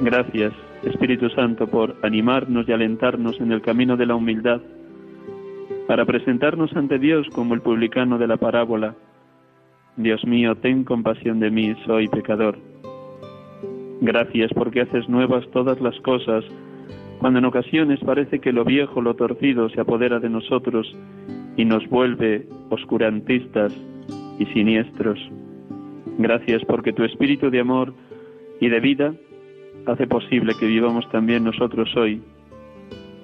Gracias, 0.00 0.52
Espíritu 0.82 1.28
Santo, 1.30 1.66
por 1.66 1.96
animarnos 2.02 2.68
y 2.68 2.72
alentarnos 2.72 3.40
en 3.40 3.52
el 3.52 3.62
camino 3.62 3.96
de 3.96 4.06
la 4.06 4.14
humildad, 4.14 4.60
para 5.86 6.04
presentarnos 6.04 6.74
ante 6.76 6.98
Dios 6.98 7.26
como 7.34 7.54
el 7.54 7.62
publicano 7.62 8.18
de 8.18 8.26
la 8.26 8.36
parábola. 8.36 8.94
Dios 9.96 10.24
mío, 10.24 10.54
ten 10.56 10.84
compasión 10.84 11.40
de 11.40 11.50
mí, 11.50 11.74
soy 11.86 12.08
pecador. 12.08 12.58
Gracias 14.00 14.52
porque 14.54 14.82
haces 14.82 15.08
nuevas 15.08 15.44
todas 15.50 15.80
las 15.80 15.98
cosas, 16.02 16.44
cuando 17.18 17.40
en 17.40 17.46
ocasiones 17.46 17.98
parece 18.00 18.38
que 18.38 18.52
lo 18.52 18.64
viejo, 18.64 19.00
lo 19.00 19.14
torcido 19.14 19.68
se 19.70 19.80
apodera 19.80 20.20
de 20.20 20.28
nosotros 20.28 20.94
y 21.56 21.64
nos 21.64 21.84
vuelve 21.88 22.46
oscurantistas, 22.70 23.72
y 24.38 24.46
siniestros. 24.46 25.18
Gracias 26.18 26.64
porque 26.64 26.92
tu 26.92 27.04
espíritu 27.04 27.50
de 27.50 27.60
amor 27.60 27.92
y 28.60 28.68
de 28.68 28.80
vida 28.80 29.14
hace 29.86 30.06
posible 30.06 30.54
que 30.58 30.66
vivamos 30.66 31.08
también 31.10 31.44
nosotros 31.44 31.94
hoy, 31.96 32.20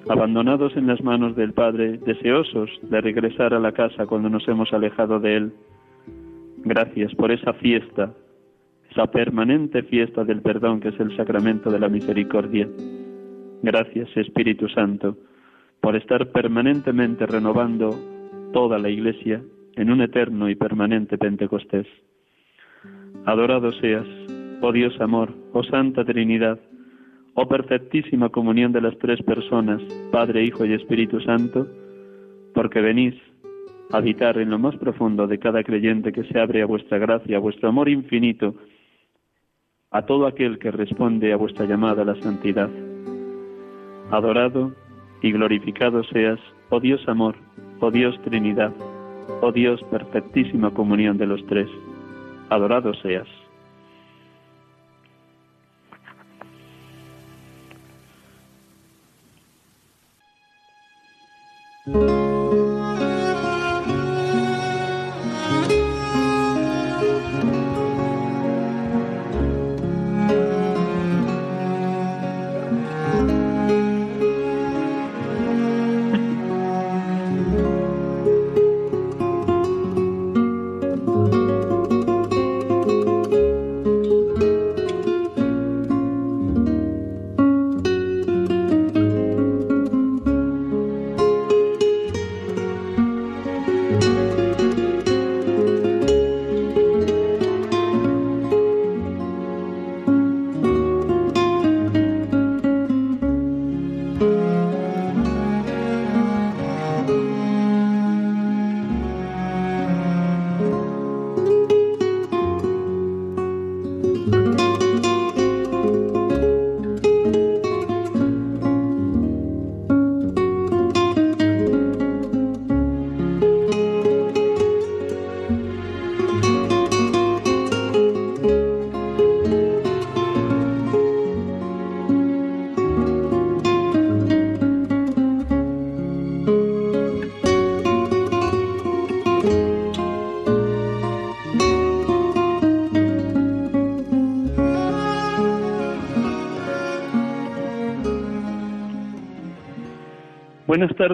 abandonados 0.09 0.75
en 0.75 0.87
las 0.87 1.01
manos 1.01 1.35
del 1.35 1.53
Padre, 1.53 1.97
deseosos 1.97 2.69
de 2.83 3.01
regresar 3.01 3.53
a 3.53 3.59
la 3.59 3.71
casa 3.71 4.05
cuando 4.05 4.29
nos 4.29 4.47
hemos 4.47 4.71
alejado 4.73 5.19
de 5.19 5.37
Él. 5.37 5.53
Gracias 6.63 7.13
por 7.15 7.31
esa 7.31 7.53
fiesta, 7.53 8.13
esa 8.89 9.07
permanente 9.07 9.83
fiesta 9.83 10.23
del 10.23 10.41
perdón 10.41 10.79
que 10.79 10.89
es 10.89 10.99
el 10.99 11.15
sacramento 11.15 11.69
de 11.69 11.79
la 11.79 11.89
misericordia. 11.89 12.67
Gracias 13.61 14.09
Espíritu 14.15 14.67
Santo 14.69 15.17
por 15.81 15.95
estar 15.95 16.31
permanentemente 16.31 17.25
renovando 17.25 17.91
toda 18.53 18.79
la 18.79 18.89
Iglesia 18.89 19.41
en 19.75 19.91
un 19.91 20.01
eterno 20.01 20.49
y 20.49 20.55
permanente 20.55 21.17
Pentecostés. 21.17 21.87
Adorado 23.25 23.71
seas, 23.73 24.05
oh 24.61 24.71
Dios 24.71 24.99
amor, 25.01 25.33
oh 25.53 25.63
Santa 25.63 26.05
Trinidad, 26.05 26.59
oh 27.33 27.47
perfectísima 27.47 28.29
comunión 28.29 28.71
de 28.71 28.81
las 28.81 28.97
tres 28.97 29.21
personas, 29.23 29.81
Padre, 30.11 30.43
Hijo 30.43 30.65
y 30.65 30.73
Espíritu 30.73 31.19
Santo, 31.21 31.67
porque 32.53 32.81
venís 32.81 33.15
a 33.91 33.97
habitar 33.97 34.37
en 34.37 34.49
lo 34.49 34.59
más 34.59 34.75
profundo 34.77 35.27
de 35.27 35.39
cada 35.39 35.63
creyente 35.63 36.11
que 36.11 36.23
se 36.23 36.39
abre 36.39 36.61
a 36.61 36.65
vuestra 36.65 36.97
gracia, 36.97 37.37
a 37.37 37.41
vuestro 37.41 37.69
amor 37.69 37.89
infinito, 37.89 38.55
a 39.91 40.03
todo 40.03 40.27
aquel 40.27 40.59
que 40.59 40.71
responde 40.71 41.33
a 41.33 41.37
vuestra 41.37 41.65
llamada 41.65 42.03
a 42.03 42.05
la 42.05 42.21
santidad. 42.21 42.69
Adorado 44.11 44.73
y 45.21 45.31
glorificado 45.31 46.03
seas, 46.03 46.39
oh 46.69 46.79
Dios 46.79 47.07
amor, 47.07 47.35
oh 47.79 47.91
Dios 47.91 48.19
Trinidad 48.23 48.73
Oh 49.41 49.51
Dios, 49.51 49.81
perfectísima 49.91 50.71
comunión 50.71 51.17
de 51.17 51.25
los 51.27 51.45
tres, 51.47 51.69
adorado 52.49 52.93
seas. 52.95 53.27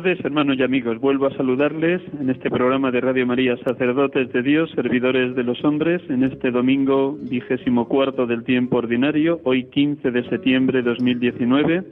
Tardes, 0.02 0.26
hermanos 0.26 0.58
y 0.58 0.64
amigos. 0.64 1.00
Vuelvo 1.00 1.28
a 1.28 1.38
saludarles 1.38 2.02
en 2.20 2.32
este 2.32 2.50
programa 2.50 2.90
de 2.90 3.02
Radio 3.02 3.28
María, 3.28 3.56
sacerdotes 3.58 4.34
de 4.34 4.42
Dios, 4.42 4.72
servidores 4.72 5.36
de 5.36 5.44
los 5.44 5.64
hombres, 5.64 6.02
en 6.10 6.24
este 6.24 6.50
domingo 6.50 7.20
vigésimo 7.22 7.88
cuarto 7.88 8.26
del 8.26 8.44
tiempo 8.44 8.78
ordinario, 8.78 9.40
hoy 9.44 9.66
15 9.66 10.10
de 10.10 10.28
septiembre 10.28 10.82
de 10.82 10.90
2019, 10.90 11.84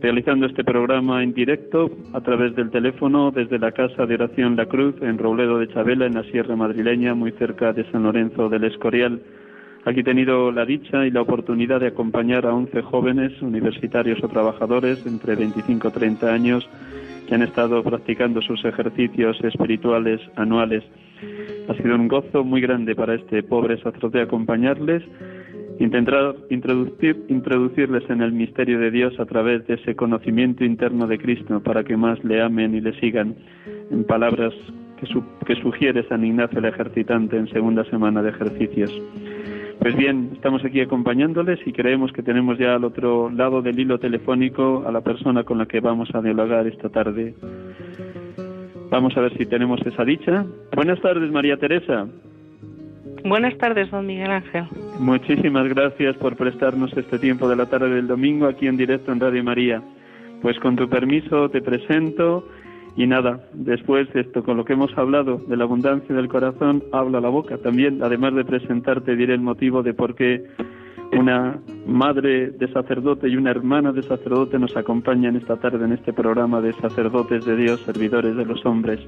realizando 0.00 0.46
este 0.46 0.64
programa 0.64 1.22
en 1.22 1.34
directo 1.34 1.88
a 2.14 2.20
través 2.20 2.56
del 2.56 2.70
teléfono 2.70 3.30
desde 3.30 3.60
la 3.60 3.70
Casa 3.70 4.06
de 4.06 4.14
Oración 4.14 4.56
La 4.56 4.66
Cruz 4.66 4.96
en 5.00 5.16
Robledo 5.16 5.60
de 5.60 5.68
Chabela, 5.68 6.06
en 6.06 6.14
la 6.14 6.24
Sierra 6.24 6.56
Madrileña, 6.56 7.14
muy 7.14 7.30
cerca 7.32 7.72
de 7.72 7.88
San 7.92 8.02
Lorenzo 8.02 8.48
del 8.48 8.64
Escorial. 8.64 9.22
Aquí 9.84 10.00
he 10.00 10.04
tenido 10.04 10.50
la 10.50 10.64
dicha 10.64 11.06
y 11.06 11.12
la 11.12 11.20
oportunidad 11.20 11.78
de 11.78 11.88
acompañar 11.88 12.44
a 12.44 12.52
11 12.52 12.82
jóvenes, 12.82 13.40
universitarios 13.40 14.18
o 14.24 14.28
trabajadores 14.28 15.06
entre 15.06 15.36
25 15.36 15.86
y 15.86 15.92
30 15.92 16.34
años 16.34 16.68
que 17.26 17.34
han 17.34 17.42
estado 17.42 17.82
practicando 17.82 18.40
sus 18.40 18.64
ejercicios 18.64 19.36
espirituales 19.42 20.20
anuales. 20.36 20.84
Ha 21.68 21.74
sido 21.74 21.94
un 21.94 22.08
gozo 22.08 22.44
muy 22.44 22.60
grande 22.60 22.94
para 22.94 23.14
este 23.14 23.42
pobre 23.42 23.76
sacerdote 23.78 24.20
acompañarles, 24.20 25.02
intentar 25.78 26.36
introducir, 26.50 27.24
introducirles 27.28 28.08
en 28.08 28.22
el 28.22 28.32
misterio 28.32 28.78
de 28.78 28.90
Dios 28.90 29.18
a 29.18 29.26
través 29.26 29.66
de 29.66 29.74
ese 29.74 29.94
conocimiento 29.96 30.64
interno 30.64 31.06
de 31.06 31.18
Cristo 31.18 31.60
para 31.60 31.84
que 31.84 31.96
más 31.96 32.22
le 32.24 32.40
amen 32.40 32.74
y 32.74 32.80
le 32.80 32.98
sigan 33.00 33.34
en 33.90 34.04
palabras 34.04 34.54
que 35.46 35.56
sugiere 35.56 36.08
San 36.08 36.24
Ignacio 36.24 36.58
el 36.58 36.64
ejercitante 36.64 37.36
en 37.36 37.48
segunda 37.48 37.84
semana 37.84 38.22
de 38.22 38.30
ejercicios. 38.30 38.90
Pues 39.86 39.94
bien, 39.94 40.30
estamos 40.32 40.64
aquí 40.64 40.80
acompañándoles 40.80 41.60
y 41.64 41.72
creemos 41.72 42.10
que 42.10 42.20
tenemos 42.20 42.58
ya 42.58 42.74
al 42.74 42.82
otro 42.82 43.30
lado 43.30 43.62
del 43.62 43.78
hilo 43.78 44.00
telefónico 44.00 44.82
a 44.84 44.90
la 44.90 45.00
persona 45.00 45.44
con 45.44 45.58
la 45.58 45.66
que 45.66 45.78
vamos 45.78 46.12
a 46.12 46.20
dialogar 46.20 46.66
esta 46.66 46.88
tarde. 46.88 47.36
Vamos 48.90 49.16
a 49.16 49.20
ver 49.20 49.38
si 49.38 49.46
tenemos 49.46 49.80
esa 49.86 50.04
dicha. 50.04 50.44
Buenas 50.74 51.00
tardes, 51.00 51.30
María 51.30 51.56
Teresa. 51.56 52.08
Buenas 53.24 53.56
tardes, 53.58 53.88
don 53.92 54.04
Miguel 54.04 54.32
Ángel. 54.32 54.64
Muchísimas 54.98 55.68
gracias 55.68 56.16
por 56.16 56.34
prestarnos 56.34 56.92
este 56.96 57.20
tiempo 57.20 57.48
de 57.48 57.54
la 57.54 57.66
tarde 57.66 57.90
del 57.90 58.08
domingo 58.08 58.48
aquí 58.48 58.66
en 58.66 58.76
directo 58.76 59.12
en 59.12 59.20
Radio 59.20 59.44
María. 59.44 59.84
Pues 60.42 60.58
con 60.58 60.74
tu 60.74 60.88
permiso 60.88 61.48
te 61.48 61.62
presento 61.62 62.44
y 62.96 63.06
nada, 63.06 63.40
después 63.52 64.10
de 64.14 64.22
esto, 64.22 64.42
con 64.42 64.56
lo 64.56 64.64
que 64.64 64.72
hemos 64.72 64.96
hablado 64.96 65.36
de 65.46 65.56
la 65.56 65.64
abundancia 65.64 66.14
del 66.14 66.28
corazón, 66.28 66.82
habla 66.92 67.20
la 67.20 67.28
boca. 67.28 67.58
También, 67.58 68.02
además 68.02 68.34
de 68.34 68.44
presentarte, 68.44 69.16
diré 69.16 69.34
el 69.34 69.42
motivo 69.42 69.82
de 69.82 69.92
por 69.92 70.14
qué 70.14 70.44
una 71.12 71.60
madre 71.86 72.50
de 72.50 72.72
sacerdote 72.72 73.28
y 73.28 73.36
una 73.36 73.50
hermana 73.50 73.92
de 73.92 74.02
sacerdote 74.02 74.58
nos 74.58 74.74
acompañan 74.76 75.36
esta 75.36 75.56
tarde 75.56 75.84
en 75.84 75.92
este 75.92 76.14
programa 76.14 76.62
de 76.62 76.72
sacerdotes 76.72 77.44
de 77.44 77.56
Dios, 77.56 77.80
servidores 77.82 78.34
de 78.34 78.46
los 78.46 78.64
hombres. 78.64 78.98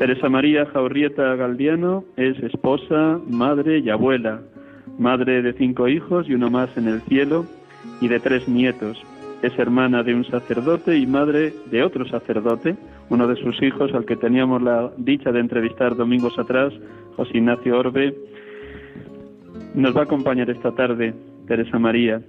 Teresa 0.00 0.28
María 0.28 0.66
Jaurrieta 0.66 1.36
Galdiano 1.36 2.04
es 2.16 2.36
esposa, 2.42 3.20
madre 3.30 3.78
y 3.78 3.90
abuela, 3.90 4.40
madre 4.98 5.40
de 5.40 5.52
cinco 5.52 5.86
hijos 5.86 6.28
y 6.28 6.34
uno 6.34 6.50
más 6.50 6.76
en 6.76 6.88
el 6.88 7.00
cielo 7.02 7.46
y 8.00 8.08
de 8.08 8.18
tres 8.18 8.46
nietos 8.48 9.00
es 9.42 9.58
hermana 9.58 10.02
de 10.02 10.14
un 10.14 10.24
sacerdote 10.24 10.96
y 10.96 11.06
madre 11.06 11.52
de 11.70 11.82
otro 11.82 12.06
sacerdote, 12.06 12.76
uno 13.10 13.26
de 13.26 13.36
sus 13.36 13.62
hijos 13.62 13.92
al 13.94 14.04
que 14.04 14.16
teníamos 14.16 14.62
la 14.62 14.90
dicha 14.96 15.32
de 15.32 15.40
entrevistar 15.40 15.96
domingos 15.96 16.38
atrás, 16.38 16.72
José 17.16 17.38
Ignacio 17.38 17.78
Orbe. 17.78 18.14
Nos 19.74 19.94
va 19.94 20.00
a 20.00 20.04
acompañar 20.04 20.50
esta 20.50 20.72
tarde 20.72 21.14
Teresa 21.46 21.78
María. 21.78 22.22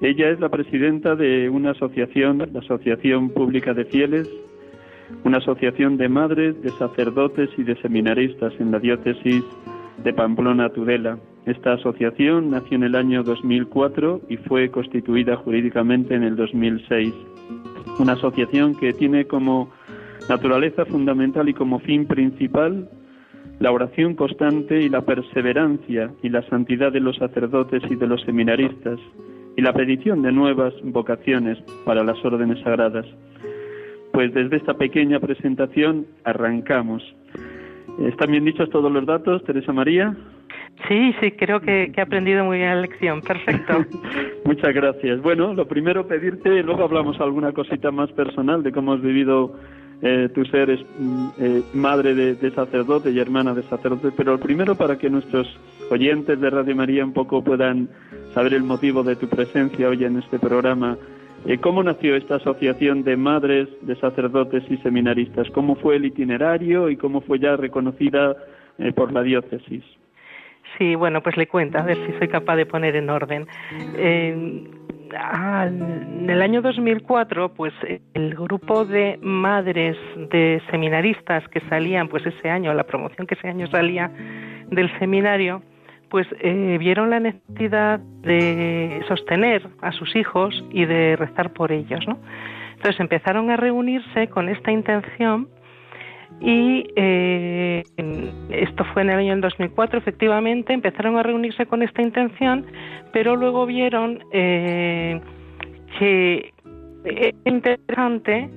Ella 0.00 0.30
es 0.30 0.40
la 0.40 0.48
presidenta 0.48 1.16
de 1.16 1.48
una 1.48 1.70
asociación, 1.70 2.38
la 2.52 2.60
Asociación 2.60 3.30
Pública 3.30 3.72
de 3.72 3.86
Fieles, 3.86 4.28
una 5.24 5.38
asociación 5.38 5.96
de 5.96 6.08
madres, 6.08 6.60
de 6.62 6.70
sacerdotes 6.70 7.48
y 7.56 7.62
de 7.62 7.76
seminaristas 7.80 8.52
en 8.58 8.72
la 8.72 8.78
diócesis 8.78 9.42
de 10.04 10.12
Pamplona 10.12 10.68
Tudela. 10.70 11.18
Esta 11.46 11.74
asociación 11.74 12.50
nació 12.50 12.76
en 12.76 12.82
el 12.82 12.96
año 12.96 13.22
2004 13.22 14.22
y 14.28 14.36
fue 14.36 14.68
constituida 14.68 15.36
jurídicamente 15.36 16.14
en 16.16 16.24
el 16.24 16.34
2006. 16.34 17.14
Una 18.00 18.14
asociación 18.14 18.74
que 18.74 18.92
tiene 18.92 19.26
como 19.26 19.70
naturaleza 20.28 20.84
fundamental 20.86 21.48
y 21.48 21.54
como 21.54 21.78
fin 21.78 22.06
principal 22.06 22.90
la 23.60 23.70
oración 23.70 24.14
constante 24.14 24.82
y 24.82 24.88
la 24.88 25.02
perseverancia 25.02 26.10
y 26.20 26.30
la 26.30 26.42
santidad 26.48 26.92
de 26.92 27.00
los 27.00 27.16
sacerdotes 27.16 27.80
y 27.88 27.94
de 27.94 28.08
los 28.08 28.20
seminaristas 28.22 28.98
y 29.56 29.62
la 29.62 29.72
petición 29.72 30.22
de 30.22 30.32
nuevas 30.32 30.74
vocaciones 30.82 31.58
para 31.84 32.02
las 32.02 32.22
órdenes 32.24 32.60
sagradas. 32.64 33.06
Pues 34.12 34.34
desde 34.34 34.56
esta 34.56 34.74
pequeña 34.74 35.20
presentación 35.20 36.06
arrancamos. 36.24 37.02
¿Están 38.00 38.32
bien 38.32 38.44
dichos 38.44 38.68
todos 38.70 38.90
los 38.90 39.06
datos, 39.06 39.44
Teresa 39.44 39.72
María? 39.72 40.14
Sí, 40.88 41.14
sí, 41.20 41.32
creo 41.32 41.60
que, 41.60 41.92
he 41.96 42.00
aprendido 42.00 42.44
muy 42.44 42.58
bien 42.58 42.68
la 42.70 42.80
lección. 42.82 43.22
Perfecto. 43.22 43.84
Muchas 44.44 44.74
gracias. 44.74 45.20
Bueno, 45.22 45.54
lo 45.54 45.66
primero 45.66 46.06
pedirte, 46.06 46.62
luego 46.62 46.84
hablamos 46.84 47.20
alguna 47.20 47.52
cosita 47.52 47.90
más 47.90 48.10
personal 48.12 48.62
de 48.62 48.72
cómo 48.72 48.92
has 48.92 49.00
vivido 49.00 49.58
eh, 50.02 50.28
tu 50.34 50.44
ser 50.44 50.70
es, 50.70 50.80
mm, 50.98 51.28
eh, 51.38 51.62
madre 51.74 52.14
de, 52.14 52.50
sacerdote 52.50 53.10
y 53.10 53.18
hermana 53.18 53.54
de 53.54 53.62
sacerdote, 53.64 54.12
pero 54.16 54.32
lo 54.32 54.38
primero 54.38 54.74
para 54.74 54.98
que 54.98 55.08
nuestros 55.08 55.48
oyentes 55.90 56.38
de 56.40 56.50
Radio 56.50 56.76
María 56.76 57.04
un 57.04 57.14
poco 57.14 57.42
puedan 57.42 57.88
saber 58.34 58.54
el 58.54 58.62
motivo 58.62 59.02
de 59.02 59.16
tu 59.16 59.26
presencia 59.28 59.88
hoy 59.88 60.04
en 60.04 60.18
este 60.18 60.38
programa. 60.38 60.98
Eh, 61.46 61.58
¿Cómo 61.58 61.82
nació 61.82 62.16
esta 62.16 62.36
asociación 62.36 63.04
de 63.04 63.16
madres 63.16 63.68
de 63.82 63.96
sacerdotes 63.96 64.64
y 64.68 64.76
seminaristas? 64.78 65.48
¿Cómo 65.50 65.76
fue 65.76 65.96
el 65.96 66.04
itinerario 66.04 66.90
y 66.90 66.96
cómo 66.96 67.20
fue 67.20 67.38
ya 67.38 67.56
reconocida 67.56 68.36
eh, 68.78 68.92
por 68.92 69.12
la 69.12 69.22
diócesis? 69.22 69.82
Sí, 70.78 70.94
bueno, 70.94 71.22
pues 71.22 71.36
le 71.36 71.46
cuento, 71.46 71.78
a 71.78 71.82
ver 71.82 71.96
si 72.06 72.18
soy 72.18 72.28
capaz 72.28 72.56
de 72.56 72.66
poner 72.66 72.96
en 72.96 73.08
orden. 73.08 73.46
Ah, 75.14 75.66
en 75.68 76.28
el 76.28 76.42
año 76.42 76.60
2004, 76.62 77.54
pues 77.54 77.72
el 78.14 78.34
grupo 78.34 78.84
de 78.84 79.18
madres 79.22 79.96
de 80.30 80.60
seminaristas 80.70 81.46
que 81.48 81.60
salían, 81.68 82.08
pues 82.08 82.26
ese 82.26 82.50
año, 82.50 82.74
la 82.74 82.84
promoción 82.84 83.26
que 83.26 83.34
ese 83.34 83.48
año 83.48 83.66
salía 83.68 84.10
del 84.68 84.90
seminario, 84.98 85.62
pues 86.10 86.26
eh, 86.40 86.76
vieron 86.78 87.10
la 87.10 87.20
necesidad 87.20 88.00
de 88.00 89.00
sostener 89.08 89.68
a 89.80 89.92
sus 89.92 90.14
hijos 90.16 90.64
y 90.70 90.84
de 90.84 91.16
rezar 91.16 91.52
por 91.52 91.72
ellos, 91.72 92.06
¿no? 92.06 92.18
Entonces 92.74 93.00
empezaron 93.00 93.50
a 93.50 93.56
reunirse 93.56 94.28
con 94.28 94.48
esta 94.48 94.70
intención 94.70 95.48
y 96.40 96.84
eh, 96.96 97.82
esto 98.50 98.84
fue 98.92 99.02
en 99.02 99.10
el 99.10 99.18
año 99.18 99.36
2004, 99.40 99.98
efectivamente, 99.98 100.72
empezaron 100.72 101.16
a 101.16 101.22
reunirse 101.22 101.66
con 101.66 101.82
esta 101.82 102.02
intención, 102.02 102.66
pero 103.12 103.36
luego 103.36 103.64
vieron 103.64 104.22
eh, 104.32 105.20
que 105.98 106.52
es 107.04 107.34
interesante 107.44 108.50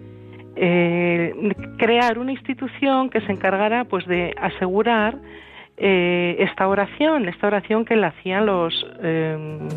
eh, 0.55 1.33
crear 1.77 2.19
una 2.19 2.33
institución 2.33 3.09
que 3.09 3.21
se 3.21 3.31
encargara 3.31 3.85
pues 3.85 4.05
de 4.07 4.33
asegurar 4.37 5.17
esta 5.81 6.67
oración, 6.67 7.29
esta 7.29 7.47
oración 7.47 7.85
que 7.85 7.95
la 7.95 8.07
hacían 8.07 8.45
los, 8.45 8.85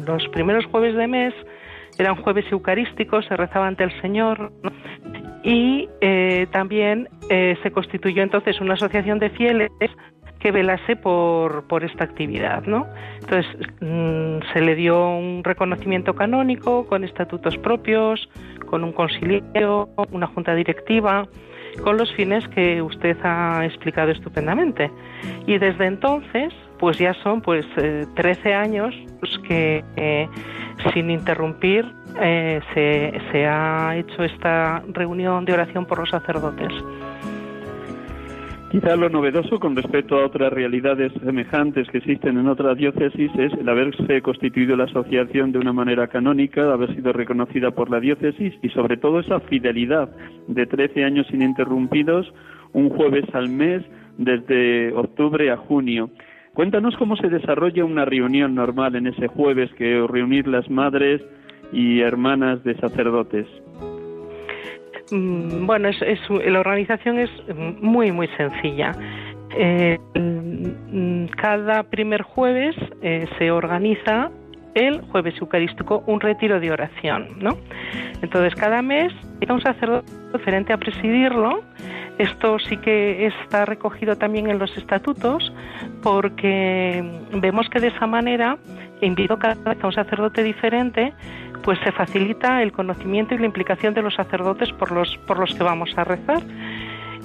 los 0.04 0.28
primeros 0.30 0.64
jueves 0.66 0.96
de 0.96 1.06
mes, 1.06 1.32
eran 1.96 2.16
jueves 2.16 2.44
eucarísticos, 2.50 3.24
se 3.26 3.36
rezaba 3.36 3.68
ante 3.68 3.84
el 3.84 4.00
Señor, 4.00 4.50
y 5.42 5.88
eh, 6.00 6.46
también 6.52 7.08
eh, 7.28 7.56
se 7.62 7.70
constituyó 7.70 8.22
entonces 8.22 8.60
una 8.60 8.74
asociación 8.74 9.18
de 9.18 9.30
fieles 9.30 9.70
que 10.38 10.50
velase 10.50 10.96
por, 10.96 11.66
por 11.68 11.84
esta 11.84 12.04
actividad, 12.04 12.64
¿no? 12.64 12.86
Entonces 13.20 13.46
mm, 13.80 14.38
se 14.52 14.60
le 14.60 14.74
dio 14.74 15.08
un 15.08 15.42
reconocimiento 15.44 16.14
canónico 16.14 16.86
con 16.86 17.04
estatutos 17.04 17.56
propios, 17.58 18.28
con 18.66 18.82
un 18.82 18.92
concilio, 18.92 19.88
una 20.10 20.26
junta 20.26 20.54
directiva, 20.54 21.28
con 21.82 21.96
los 21.96 22.12
fines 22.14 22.46
que 22.48 22.82
usted 22.82 23.16
ha 23.22 23.64
explicado 23.64 24.10
estupendamente. 24.10 24.90
Y 25.46 25.58
desde 25.58 25.86
entonces, 25.86 26.52
pues 26.78 26.98
ya 26.98 27.14
son 27.22 27.40
pues 27.40 27.64
13 28.14 28.48
eh, 28.48 28.54
años 28.54 28.94
que 29.46 29.84
sin 30.92 31.10
interrumpir 31.10 31.84
eh, 32.20 32.60
se, 32.74 33.20
se 33.30 33.46
ha 33.46 33.96
hecho 33.96 34.22
esta 34.22 34.82
reunión 34.88 35.44
de 35.44 35.52
oración 35.52 35.86
por 35.86 35.98
los 35.98 36.10
sacerdotes. 36.10 36.72
Quizá 38.72 38.96
lo 38.96 39.10
novedoso 39.10 39.60
con 39.60 39.76
respecto 39.76 40.18
a 40.18 40.24
otras 40.24 40.50
realidades 40.50 41.12
semejantes 41.22 41.86
que 41.90 41.98
existen 41.98 42.38
en 42.38 42.48
otras 42.48 42.78
diócesis 42.78 43.30
es 43.36 43.52
el 43.52 43.68
haberse 43.68 44.22
constituido 44.22 44.76
la 44.76 44.84
asociación 44.84 45.52
de 45.52 45.58
una 45.58 45.74
manera 45.74 46.06
canónica, 46.06 46.72
haber 46.72 46.94
sido 46.94 47.12
reconocida 47.12 47.72
por 47.72 47.90
la 47.90 48.00
diócesis 48.00 48.54
y 48.62 48.70
sobre 48.70 48.96
todo 48.96 49.20
esa 49.20 49.40
fidelidad 49.40 50.08
de 50.48 50.64
13 50.64 51.04
años 51.04 51.26
ininterrumpidos, 51.30 52.32
un 52.72 52.88
jueves 52.88 53.26
al 53.34 53.50
mes 53.50 53.82
desde 54.16 54.94
octubre 54.94 55.50
a 55.50 55.58
junio. 55.58 56.08
Cuéntanos 56.54 56.94
cómo 56.96 57.16
se 57.16 57.28
desarrolla 57.28 57.84
una 57.84 58.04
reunión 58.04 58.54
normal 58.54 58.94
en 58.96 59.06
ese 59.06 59.26
jueves 59.26 59.72
que 59.74 60.06
reunir 60.06 60.46
las 60.46 60.68
madres 60.70 61.22
y 61.72 62.00
hermanas 62.00 62.62
de 62.62 62.74
sacerdotes. 62.76 63.46
Mm, 65.10 65.66
bueno, 65.66 65.88
es, 65.88 65.98
la 66.30 66.60
organización 66.60 67.18
es 67.18 67.30
muy, 67.80 68.12
muy 68.12 68.28
sencilla. 68.36 68.92
Eh, 69.56 69.98
mm, 70.14 71.26
cada 71.36 71.84
primer 71.84 72.22
jueves 72.22 72.76
eh, 73.02 73.26
se 73.38 73.50
organiza 73.50 74.30
el 74.74 75.00
jueves 75.02 75.34
eucarístico 75.40 76.02
un 76.06 76.20
retiro 76.20 76.60
de 76.60 76.70
oración, 76.70 77.38
¿no? 77.38 77.56
Entonces 78.22 78.54
cada 78.54 78.82
mes 78.82 79.12
hay 79.40 79.48
un 79.50 79.60
sacerdote 79.60 80.10
diferente 80.32 80.72
a 80.72 80.78
presidirlo. 80.78 81.62
Esto 82.18 82.58
sí 82.58 82.76
que 82.76 83.26
está 83.26 83.64
recogido 83.64 84.16
también 84.16 84.48
en 84.48 84.58
los 84.58 84.76
estatutos 84.76 85.52
porque 86.02 87.02
vemos 87.32 87.68
que 87.68 87.80
de 87.80 87.88
esa 87.88 88.06
manera 88.06 88.58
invito 89.00 89.38
cada 89.38 89.54
vez 89.74 89.82
a 89.82 89.86
un 89.86 89.92
sacerdote 89.92 90.42
diferente 90.42 91.12
pues 91.62 91.78
se 91.84 91.92
facilita 91.92 92.62
el 92.62 92.72
conocimiento 92.72 93.34
y 93.34 93.38
la 93.38 93.46
implicación 93.46 93.94
de 93.94 94.02
los 94.02 94.14
sacerdotes 94.14 94.72
por 94.72 94.90
los, 94.90 95.16
por 95.26 95.38
los 95.38 95.54
que 95.54 95.62
vamos 95.62 95.96
a 95.96 96.04
rezar. 96.04 96.42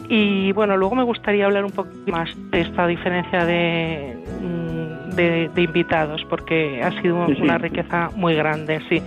Y 0.10 0.52
bueno, 0.54 0.78
luego 0.78 0.96
me 0.96 1.04
gustaría 1.04 1.46
hablar 1.46 1.66
un 1.66 1.72
poco 1.72 1.90
más 2.08 2.30
de 2.52 2.62
esta 2.62 2.88
diferencia 2.88 3.46
de, 3.46 4.18
mm, 4.42 5.16
de, 5.16 5.62
invitados, 5.62 6.24
porque 6.30 6.82
ha 6.82 6.92
sido 7.02 7.26
una 7.26 7.58
riqueza 7.58 8.12
muy 8.16 8.36
grande, 8.36 8.80
sí, 8.90 9.02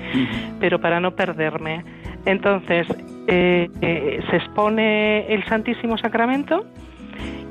pero 0.59 0.81
para 0.81 1.01
no 1.01 1.13
perderme. 1.13 1.85
Entonces, 2.27 2.87
eh, 3.29 3.69
eh, 3.81 4.21
se 4.31 4.37
expone 4.37 5.33
el 5.33 5.45
Santísimo 5.45 5.97
Sacramento 5.97 6.67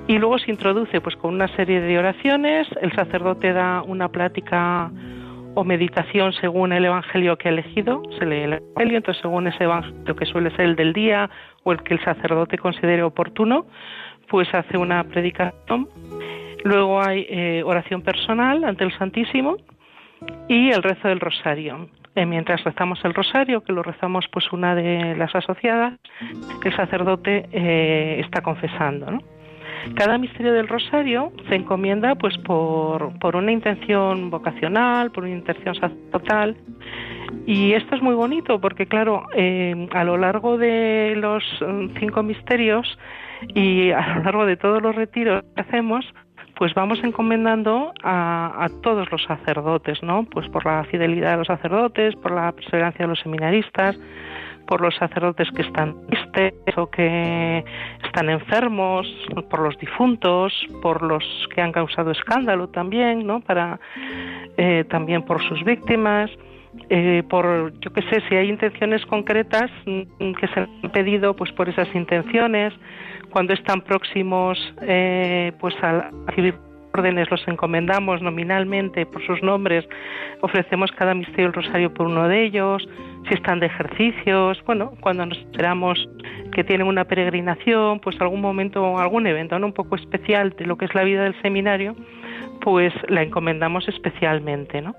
y 0.07 0.17
luego 0.17 0.37
se 0.39 0.51
introduce 0.51 1.01
pues 1.01 1.15
con 1.15 1.33
una 1.33 1.47
serie 1.55 1.81
de 1.81 1.97
oraciones, 1.97 2.67
el 2.81 2.91
sacerdote 2.93 3.53
da 3.53 3.81
una 3.83 4.09
plática 4.09 4.91
o 5.55 5.63
meditación 5.63 6.33
según 6.33 6.73
el 6.73 6.85
evangelio 6.85 7.37
que 7.37 7.49
ha 7.49 7.51
elegido, 7.51 8.01
se 8.17 8.25
lee 8.25 8.43
el 8.43 8.53
evangelio, 8.53 8.97
entonces 8.97 9.21
según 9.21 9.47
ese 9.47 9.63
evangelio 9.63 10.15
que 10.15 10.25
suele 10.25 10.51
ser 10.51 10.61
el 10.61 10.75
del 10.75 10.93
día 10.93 11.29
o 11.63 11.71
el 11.71 11.81
que 11.83 11.93
el 11.93 12.03
sacerdote 12.03 12.57
considere 12.57 13.03
oportuno, 13.03 13.65
pues 14.27 14.53
hace 14.53 14.77
una 14.77 15.03
predicación. 15.03 15.89
Luego 16.63 17.01
hay 17.01 17.25
eh, 17.29 17.63
oración 17.65 18.01
personal 18.01 18.63
ante 18.63 18.83
el 18.83 18.91
Santísimo 18.97 19.57
y 20.47 20.69
el 20.71 20.83
rezo 20.83 21.07
del 21.07 21.19
rosario. 21.19 21.89
Eh, 22.15 22.25
mientras 22.25 22.63
rezamos 22.63 22.99
el 23.05 23.13
rosario, 23.13 23.63
que 23.63 23.71
lo 23.71 23.83
rezamos 23.83 24.25
pues 24.31 24.51
una 24.51 24.75
de 24.75 25.15
las 25.15 25.33
asociadas, 25.35 25.93
el 26.63 26.75
sacerdote 26.75 27.47
eh, 27.51 28.19
está 28.19 28.41
confesando, 28.41 29.11
¿no? 29.11 29.19
Cada 29.95 30.17
misterio 30.17 30.53
del 30.53 30.67
rosario 30.67 31.31
se 31.47 31.55
encomienda 31.55 32.15
pues 32.15 32.37
por, 32.39 33.17
por 33.19 33.35
una 33.35 33.51
intención 33.51 34.29
vocacional, 34.29 35.11
por 35.11 35.23
una 35.23 35.33
intención 35.33 35.75
sacerdotal. 35.75 36.57
Y 37.45 37.73
esto 37.73 37.95
es 37.95 38.01
muy 38.01 38.15
bonito 38.15 38.59
porque, 38.59 38.85
claro, 38.87 39.25
eh, 39.35 39.87
a 39.91 40.03
lo 40.03 40.17
largo 40.17 40.57
de 40.57 41.15
los 41.17 41.43
mm, 41.61 41.97
cinco 41.99 42.23
misterios 42.23 42.97
y 43.53 43.91
a 43.91 44.15
lo 44.15 44.23
largo 44.23 44.45
de 44.45 44.57
todos 44.57 44.81
los 44.81 44.95
retiros 44.95 45.43
que 45.55 45.61
hacemos, 45.61 46.05
pues 46.55 46.73
vamos 46.73 46.99
encomendando 47.03 47.93
a, 48.03 48.65
a, 48.65 48.69
todos 48.81 49.09
los 49.11 49.23
sacerdotes, 49.23 50.03
¿no? 50.03 50.25
Pues 50.25 50.49
por 50.49 50.65
la 50.65 50.83
fidelidad 50.83 51.31
de 51.31 51.37
los 51.37 51.47
sacerdotes, 51.47 52.15
por 52.17 52.31
la 52.31 52.51
perseverancia 52.51 53.05
de 53.05 53.09
los 53.09 53.19
seminaristas, 53.19 53.97
por 54.69 54.81
los 54.81 54.95
sacerdotes 54.97 55.49
que 55.55 55.63
están 55.63 55.95
tristes 56.05 56.53
o 56.77 56.91
que 56.91 57.65
están 58.05 58.29
enfermos, 58.29 59.07
por 59.49 59.61
los 59.61 59.75
difuntos, 59.79 60.53
por 60.83 61.01
los 61.01 61.23
que 61.55 61.59
han 61.59 61.71
causado 61.71 62.11
escándalo 62.11 62.69
también, 62.69 63.25
¿no? 63.25 63.39
Para 63.39 63.79
eh, 64.57 64.85
también 64.87 65.23
por 65.23 65.41
sus 65.41 65.63
víctimas. 65.63 66.29
Eh, 66.87 67.23
por 67.27 67.73
yo 67.79 67.91
qué 67.91 68.03
sé 68.03 68.21
si 68.29 68.35
hay 68.35 68.47
intenciones 68.47 69.03
concretas 69.07 69.71
mm, 69.87 70.33
que 70.33 70.47
se 70.49 70.59
han 70.59 70.91
pedido 70.93 71.35
pues 71.35 71.51
por 71.53 71.67
esas 71.67 71.87
intenciones 71.95 72.71
cuando 73.31 73.53
están 73.53 73.81
próximos 73.81 74.55
eh, 74.83 75.51
pues 75.59 75.73
a 75.81 76.11
recibir 76.27 76.68
órdenes 76.93 77.29
los 77.29 77.47
encomendamos 77.47 78.21
nominalmente 78.21 79.05
por 79.05 79.25
sus 79.25 79.41
nombres, 79.43 79.87
ofrecemos 80.41 80.91
cada 80.91 81.13
misterio 81.13 81.47
el 81.47 81.53
rosario 81.53 81.93
por 81.93 82.07
uno 82.07 82.27
de 82.27 82.43
ellos, 82.43 82.87
si 83.27 83.33
están 83.33 83.59
de 83.59 83.67
ejercicios, 83.67 84.61
bueno, 84.65 84.93
cuando 85.01 85.25
nos 85.25 85.37
esperamos 85.37 86.07
que 86.51 86.63
tienen 86.63 86.87
una 86.87 87.05
peregrinación, 87.05 87.99
pues 87.99 88.19
algún 88.21 88.41
momento, 88.41 88.97
algún 88.97 89.27
evento 89.27 89.55
un 89.55 89.73
poco 89.73 89.95
especial 89.95 90.51
de 90.57 90.65
lo 90.65 90.77
que 90.77 90.85
es 90.85 90.95
la 90.95 91.03
vida 91.03 91.23
del 91.23 91.39
seminario, 91.41 91.95
pues 92.61 92.93
la 93.07 93.21
encomendamos 93.21 93.87
especialmente, 93.87 94.81
¿no? 94.81 94.95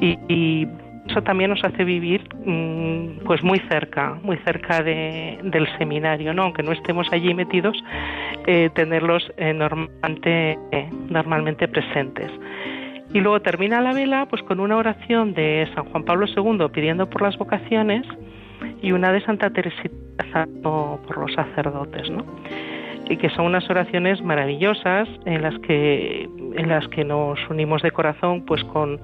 y 0.00 0.66
eso 1.08 1.22
también 1.22 1.50
nos 1.50 1.62
hace 1.64 1.84
vivir 1.84 2.28
mm, 2.44 3.24
pues 3.24 3.42
muy 3.42 3.58
cerca, 3.68 4.18
muy 4.22 4.36
cerca 4.38 4.82
de, 4.82 5.38
del 5.42 5.66
seminario, 5.78 6.34
¿no? 6.34 6.44
aunque 6.44 6.62
no 6.62 6.72
estemos 6.72 7.06
allí 7.12 7.34
metidos, 7.34 7.76
eh, 8.46 8.70
tenerlos 8.74 9.30
eh, 9.36 9.52
normalmente, 9.52 10.58
normalmente 11.08 11.68
presentes. 11.68 12.30
Y 13.12 13.20
luego 13.20 13.40
termina 13.40 13.80
la 13.80 13.92
vela 13.92 14.26
pues 14.26 14.42
con 14.42 14.60
una 14.60 14.76
oración 14.76 15.32
de 15.34 15.68
San 15.74 15.84
Juan 15.86 16.04
Pablo 16.04 16.26
II 16.26 16.68
pidiendo 16.72 17.08
por 17.08 17.22
las 17.22 17.38
vocaciones 17.38 18.06
y 18.82 18.92
una 18.92 19.12
de 19.12 19.20
Santa 19.22 19.50
Teresita 19.50 20.46
por 20.62 21.18
los 21.18 21.32
sacerdotes, 21.34 22.10
¿no? 22.10 22.24
y 23.08 23.16
que 23.16 23.30
son 23.30 23.46
unas 23.46 23.68
oraciones 23.70 24.20
maravillosas 24.22 25.08
en 25.24 25.42
las 25.42 25.56
que 25.60 26.28
en 26.56 26.68
las 26.68 26.88
que 26.88 27.04
nos 27.04 27.38
unimos 27.48 27.82
de 27.82 27.90
corazón 27.90 28.44
pues 28.44 28.64
con 28.64 29.00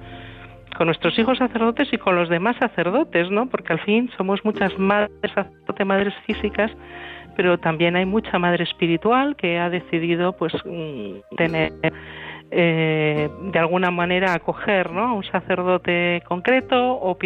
con 0.73 0.87
nuestros 0.87 1.17
hijos 1.17 1.37
sacerdotes 1.37 1.91
y 1.91 1.97
con 1.97 2.15
los 2.15 2.29
demás 2.29 2.55
sacerdotes, 2.57 3.29
¿no? 3.31 3.47
Porque 3.49 3.73
al 3.73 3.79
fin 3.79 4.09
somos 4.17 4.43
muchas 4.43 4.77
madres 4.77 5.11
sacerdotes, 5.33 5.85
madres 5.85 6.13
físicas, 6.25 6.71
pero 7.35 7.57
también 7.57 7.95
hay 7.95 8.05
mucha 8.05 8.37
madre 8.39 8.63
espiritual 8.63 9.35
que 9.35 9.59
ha 9.59 9.69
decidido, 9.69 10.33
pues, 10.33 10.53
mm, 10.65 11.35
tener 11.37 11.71
eh, 12.55 13.29
de 13.51 13.59
alguna 13.59 13.89
manera 13.89 14.33
acoger 14.33 14.91
¿no? 14.91 15.15
un 15.15 15.23
sacerdote 15.23 16.21
concreto 16.27 16.93
o, 16.93 17.17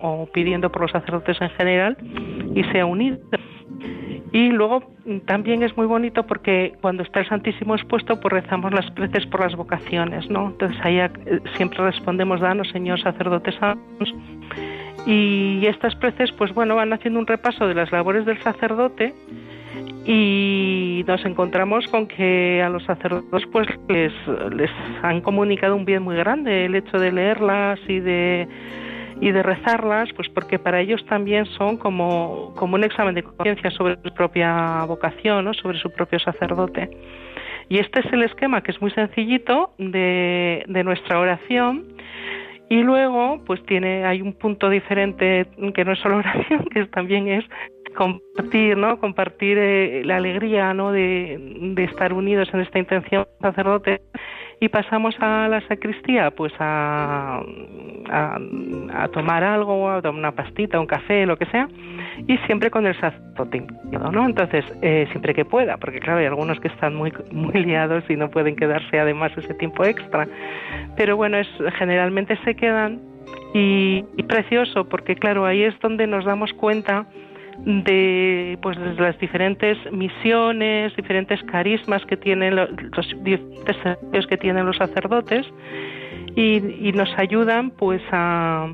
o, 0.00 0.26
pidiendo 0.32 0.72
por 0.72 0.82
los 0.82 0.90
sacerdotes 0.90 1.38
en 1.42 1.50
general 1.50 1.98
y 2.54 2.64
se 2.64 2.80
ha 2.80 2.86
unido. 2.86 3.18
Y 4.32 4.48
luego 4.48 4.82
mm, 5.04 5.18
también 5.26 5.62
es 5.62 5.76
muy 5.76 5.86
bonito 5.86 6.26
porque 6.26 6.74
cuando 6.80 7.02
está 7.02 7.20
el 7.20 7.28
Santísimo 7.28 7.74
expuesto, 7.74 8.18
pues 8.20 8.32
rezamos 8.32 8.72
las 8.72 8.90
preces 8.90 9.26
por 9.26 9.40
las 9.40 9.54
vocaciones, 9.54 10.28
¿no? 10.28 10.48
Entonces 10.48 10.76
ahí 10.82 10.98
eh, 10.98 11.10
siempre 11.56 11.78
respondemos, 11.84 12.40
danos, 12.40 12.68
Señor, 12.70 13.00
sacerdotes. 13.00 13.54
Y 15.06 15.66
estas 15.66 15.94
preces, 15.96 16.32
pues 16.32 16.52
bueno, 16.54 16.76
van 16.76 16.92
haciendo 16.92 17.20
un 17.20 17.26
repaso 17.26 17.68
de 17.68 17.74
las 17.74 17.92
labores 17.92 18.24
del 18.26 18.42
sacerdote 18.42 19.14
y 20.06 21.04
nos 21.06 21.24
encontramos 21.24 21.86
con 21.88 22.06
que 22.06 22.62
a 22.62 22.68
los 22.68 22.84
sacerdotes 22.84 23.46
pues 23.52 23.68
les, 23.88 24.12
les 24.54 24.70
han 25.02 25.20
comunicado 25.20 25.76
un 25.76 25.84
bien 25.84 26.02
muy 26.02 26.16
grande 26.16 26.66
el 26.66 26.74
hecho 26.74 26.98
de 26.98 27.12
leerlas 27.12 27.78
y 27.88 28.00
de 28.00 28.48
y 29.20 29.30
de 29.30 29.42
rezarlas, 29.42 30.08
pues 30.14 30.28
porque 30.28 30.58
para 30.58 30.80
ellos 30.80 31.04
también 31.06 31.46
son 31.46 31.76
como, 31.76 32.52
como 32.56 32.74
un 32.74 32.84
examen 32.84 33.14
de 33.14 33.22
conciencia 33.22 33.70
sobre 33.70 33.96
su 34.02 34.12
propia 34.14 34.84
vocación, 34.86 35.44
¿no? 35.44 35.54
sobre 35.54 35.78
su 35.78 35.90
propio 35.90 36.18
sacerdote. 36.18 36.90
Y 37.68 37.78
este 37.78 38.00
es 38.00 38.12
el 38.12 38.22
esquema 38.22 38.62
que 38.62 38.72
es 38.72 38.80
muy 38.80 38.90
sencillito 38.90 39.72
de, 39.78 40.64
de 40.66 40.84
nuestra 40.84 41.18
oración. 41.18 41.84
Y 42.68 42.82
luego, 42.82 43.42
pues 43.46 43.64
tiene, 43.66 44.04
hay 44.04 44.20
un 44.22 44.32
punto 44.32 44.68
diferente 44.68 45.46
que 45.74 45.84
no 45.84 45.92
es 45.92 45.98
solo 46.00 46.16
oración, 46.18 46.64
que 46.72 46.86
también 46.86 47.28
es 47.28 47.44
compartir, 47.94 48.76
¿no? 48.76 48.98
Compartir 48.98 49.58
eh, 49.58 50.02
la 50.04 50.16
alegría, 50.16 50.74
¿no? 50.74 50.92
De, 50.92 51.74
estar 51.78 52.12
unidos 52.12 52.48
en 52.52 52.60
esta 52.60 52.78
intención 52.78 53.26
sacerdote 53.40 54.00
y 54.60 54.68
pasamos 54.68 55.14
a 55.20 55.48
la 55.48 55.60
sacristía 55.68 56.30
pues 56.30 56.52
a, 56.58 57.42
tomar 59.12 59.44
algo, 59.44 59.90
a 59.90 60.00
tomar 60.00 60.18
una 60.18 60.32
pastita, 60.32 60.80
un 60.80 60.86
café, 60.86 61.26
lo 61.26 61.36
que 61.36 61.46
sea, 61.46 61.68
y 62.26 62.36
siempre 62.46 62.70
con 62.70 62.86
el 62.86 62.94
sacerdote 62.98 63.66
¿no? 63.90 64.26
Entonces, 64.26 64.64
eh, 64.82 65.06
siempre 65.10 65.34
que 65.34 65.44
pueda, 65.44 65.76
porque 65.76 66.00
claro, 66.00 66.20
hay 66.20 66.26
algunos 66.26 66.60
que 66.60 66.68
están 66.68 66.94
muy, 66.94 67.12
muy 67.32 67.64
liados 67.64 68.04
y 68.08 68.16
no 68.16 68.30
pueden 68.30 68.56
quedarse 68.56 68.98
además 68.98 69.32
ese 69.36 69.54
tiempo 69.54 69.84
extra, 69.84 70.26
pero 70.96 71.16
bueno, 71.16 71.38
generalmente 71.78 72.38
se 72.44 72.54
quedan 72.54 73.00
y, 73.52 74.04
y 74.16 74.22
precioso, 74.24 74.88
porque 74.88 75.16
claro, 75.16 75.44
ahí 75.46 75.62
es 75.62 75.78
donde 75.80 76.06
nos 76.06 76.24
damos 76.24 76.52
cuenta 76.54 77.06
de 77.58 78.58
pues 78.62 78.76
las 78.98 79.18
diferentes 79.18 79.78
misiones, 79.92 80.94
diferentes 80.96 81.42
carismas 81.44 82.04
que 82.06 82.16
tienen 82.16 82.56
los, 82.56 82.68
diferentes 83.22 84.26
que 84.26 84.36
tienen 84.36 84.66
los 84.66 84.76
sacerdotes 84.76 85.46
y, 86.36 86.92
nos 86.92 87.08
ayudan 87.18 87.70
pues 87.70 88.02
a, 88.10 88.72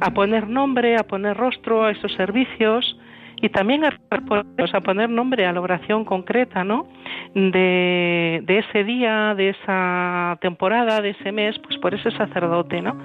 a, 0.00 0.10
poner 0.12 0.48
nombre, 0.48 0.96
a 0.96 1.04
poner 1.04 1.36
rostro 1.36 1.84
a 1.84 1.90
esos 1.90 2.12
servicios 2.14 2.98
y 3.36 3.48
también 3.50 3.84
a, 3.84 3.98
a 4.10 4.80
poner 4.80 5.10
nombre 5.10 5.46
a 5.46 5.52
la 5.52 5.60
oración 5.60 6.04
concreta, 6.04 6.64
¿no? 6.64 6.86
De, 7.34 8.42
de 8.44 8.58
ese 8.58 8.84
día, 8.84 9.34
de 9.34 9.50
esa 9.50 10.38
temporada, 10.40 11.02
de 11.02 11.10
ese 11.10 11.32
mes, 11.32 11.58
pues 11.58 11.76
por 11.78 11.92
ese 11.94 12.10
sacerdote, 12.12 12.80
¿no? 12.80 12.96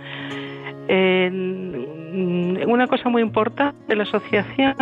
Una 0.91 2.87
cosa 2.87 3.09
muy 3.09 3.21
importante 3.21 3.77
de 3.87 3.95
la 3.95 4.03
asociación 4.03 4.75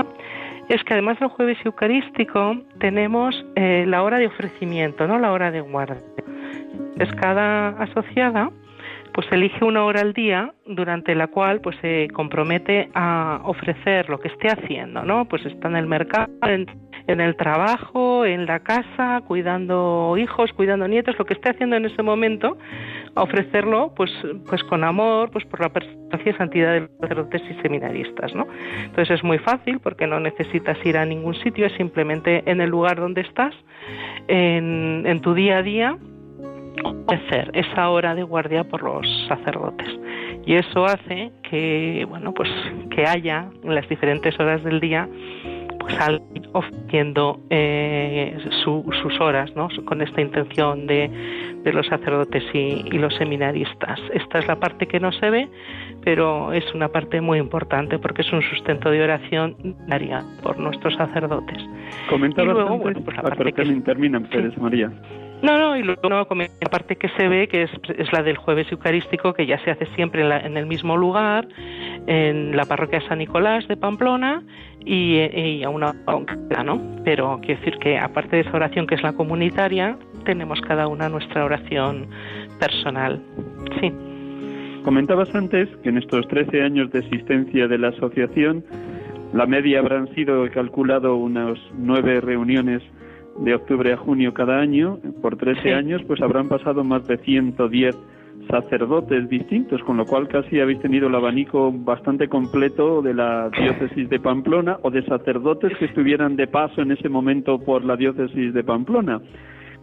es 0.70 0.84
que 0.84 0.94
además 0.94 1.20
del 1.20 1.30
jueves 1.30 1.58
eucarístico 1.66 2.58
tenemos 2.80 3.46
eh, 3.56 3.86
la 3.88 4.04
hora 4.04 4.18
de 4.20 4.28
ofrecimiento, 4.28 5.08
no 5.08 5.18
la 5.20 5.32
hora 5.32 5.52
de 5.52 5.62
guardia. 5.62 6.02
Es 6.98 7.12
cada 7.14 7.70
asociada 7.70 8.52
pues 9.14 9.28
elige 9.32 9.66
una 9.66 9.84
hora 9.86 10.02
al 10.02 10.14
día 10.14 10.54
durante 10.66 11.16
la 11.16 11.28
cual 11.28 11.62
pues 11.62 11.76
se 11.82 12.08
compromete 12.14 12.90
a 12.94 13.42
ofrecer 13.44 14.10
lo 14.10 14.20
que 14.20 14.30
esté 14.30 14.50
haciendo, 14.50 15.04
¿no? 15.04 15.26
Pues 15.26 15.46
está 15.46 15.68
en 15.68 15.76
el 15.76 15.88
mercado, 15.88 16.32
en 16.44 17.22
el 17.22 17.36
trabajo, 17.36 18.26
en 18.26 18.46
la 18.46 18.60
casa, 18.60 19.22
cuidando 19.28 20.16
hijos, 20.18 20.54
cuidando 20.54 20.88
nietos, 20.88 21.18
lo 21.18 21.26
que 21.26 21.34
esté 21.34 21.50
haciendo 21.50 21.76
en 21.76 21.86
ese 21.86 22.04
momento, 22.04 22.58
ofrecerlo 23.16 23.94
pues, 23.96 24.12
pues 24.48 24.64
con 24.64 24.84
amor, 24.84 25.32
pues 25.32 25.46
por 25.46 25.62
la 25.62 25.70
presencia 25.70 26.32
y 26.32 26.34
santidad 26.34 26.74
de 26.74 26.80
los 26.82 26.90
sacerdotes 27.00 27.42
y 27.50 27.62
seminaristas, 27.62 28.34
¿no? 28.34 28.48
Entonces 28.84 29.18
es 29.18 29.24
muy 29.24 29.38
fácil 29.40 29.80
porque 29.80 30.08
no 30.08 30.20
necesitas 30.20 30.78
ir 30.86 30.98
a 30.98 31.06
ningún 31.06 31.36
sitio, 31.36 31.66
es 31.66 31.74
simplemente 31.74 32.44
en 32.46 32.62
el 32.62 32.70
lugar 32.70 33.00
donde 33.00 33.22
estás, 33.22 33.54
en, 34.28 35.04
en 35.06 35.22
tu 35.22 35.34
día 35.34 35.58
a 35.58 35.64
día, 35.64 35.98
ofrecer 36.84 37.52
esa 37.54 37.90
hora 37.90 38.16
de 38.16 38.24
guardia 38.24 38.64
por 38.64 38.84
los 38.84 39.06
sacerdotes. 39.28 39.88
Y 40.46 40.56
eso 40.56 40.86
hace 40.86 41.32
que, 41.44 42.06
bueno, 42.10 42.34
pues 42.34 42.50
que 42.92 43.06
haya 43.06 43.50
en 43.64 43.76
las 43.76 43.88
diferentes 43.90 44.40
horas 44.40 44.64
del 44.64 44.80
día 44.80 45.08
pues 45.80 45.96
ofreciendo 46.54 47.40
eh, 47.50 48.38
sus 48.64 49.20
horas, 49.20 49.56
¿no? 49.56 49.70
Con 49.86 50.02
esta 50.02 50.22
intención 50.22 50.88
de, 50.88 51.10
de 51.64 51.74
los 51.74 51.88
sacerdotes 51.88 52.44
y, 52.54 52.84
los 53.00 53.14
seminaristas. 53.16 54.00
Esta 54.14 54.40
es 54.40 54.48
la 54.48 54.60
parte 54.60 54.88
que 54.88 55.00
no 55.00 55.12
se 55.12 55.30
ve, 55.30 55.48
pero 56.04 56.54
es 56.54 56.64
una 56.74 56.90
parte 56.90 57.22
muy 57.22 57.40
importante 57.40 57.98
porque 58.00 58.22
es 58.22 58.32
un 58.32 58.42
sustento 58.42 58.90
de 58.90 59.02
oración 59.04 59.56
diaria 59.88 60.24
por 60.44 60.60
nuestros 60.60 60.96
sacerdotes. 60.96 61.58
Comentaba 62.10 62.50
y 62.50 62.54
luego, 62.54 62.78
bueno, 62.78 63.02
pues 63.04 63.16
la 63.18 63.24
ah, 63.24 63.36
parte 63.36 63.54
que, 63.54 63.82
terminan, 63.82 64.24
Pérez 64.26 64.58
María. 64.58 64.92
No, 65.42 65.58
no, 65.58 65.78
y 65.78 65.84
luego 65.84 66.10
no, 66.10 66.18
la 66.18 66.70
parte 66.70 66.98
que 66.98 67.08
se 67.10 67.28
ve, 67.30 67.48
que 67.48 67.64
es, 67.64 67.72
la 68.12 68.24
del 68.24 68.36
jueves 68.36 68.70
eucarístico, 68.72 69.34
que 69.34 69.46
ya 69.46 69.58
se 69.64 69.72
hace 69.72 69.86
siempre 69.96 70.26
en, 70.26 70.32
en, 70.32 70.58
el 70.58 70.66
mismo 70.66 70.98
lugar, 70.98 71.48
en 72.08 72.58
la 72.58 72.66
parroquia 72.66 73.00
San 73.08 73.20
Nicolás 73.20 73.66
de 73.68 73.78
Pamplona 73.78 74.44
y, 74.86 75.18
y 75.18 75.64
a 75.64 75.70
una 75.70 75.94
¿no? 76.66 76.82
Pero 77.06 77.40
quiero 77.42 77.60
decir 77.62 77.78
que 77.80 77.98
aparte 77.98 78.36
de 78.36 78.42
esa 78.42 78.54
oración 78.54 78.86
que 78.86 78.96
es 78.96 79.04
la 79.04 79.14
comunitaria, 79.14 79.98
tenemos 80.26 80.60
cada 80.62 80.88
una 80.88 81.08
nuestra 81.08 81.46
oración 81.46 82.08
personal. 82.60 83.22
Sí. 83.80 83.94
Comentabas 84.84 85.34
antes 85.36 85.70
que 85.84 85.90
en 85.90 85.98
estos 85.98 86.28
13 86.28 86.64
años 86.64 86.92
de 86.92 87.00
existencia 87.00 87.68
de 87.68 87.78
la 87.78 87.90
asociación, 87.90 88.64
la 89.34 89.46
media 89.46 89.80
habrán 89.80 90.14
sido, 90.16 90.50
calculado, 90.52 91.16
unas 91.16 91.58
nueve 91.78 92.20
reuniones 92.22 92.82
de 93.44 93.56
octubre 93.56 93.94
a 93.94 93.98
junio 93.98 94.34
cada 94.34 94.60
año, 94.60 95.00
por 95.22 95.38
13 95.38 95.74
años, 95.74 96.02
pues 96.08 96.22
habrán 96.22 96.50
pasado 96.50 96.84
más 96.84 97.08
de 97.08 97.18
110 97.18 97.96
sacerdotes 98.50 99.30
distintos, 99.30 99.82
con 99.84 99.98
lo 99.98 100.06
cual 100.06 100.28
casi 100.28 100.60
habéis 100.60 100.80
tenido 100.80 101.08
el 101.08 101.16
abanico 101.16 101.72
bastante 101.72 102.28
completo 102.28 103.02
de 103.02 103.14
la 103.14 103.50
diócesis 103.50 104.10
de 104.10 104.20
Pamplona 104.20 104.78
o 104.82 104.90
de 104.90 105.04
sacerdotes 105.04 105.78
que 105.78 105.86
estuvieran 105.86 106.36
de 106.36 106.48
paso 106.48 106.82
en 106.82 106.92
ese 106.92 107.10
momento 107.10 107.60
por 107.60 107.86
la 107.86 107.96
diócesis 107.96 108.54
de 108.54 108.64
Pamplona. 108.64 109.22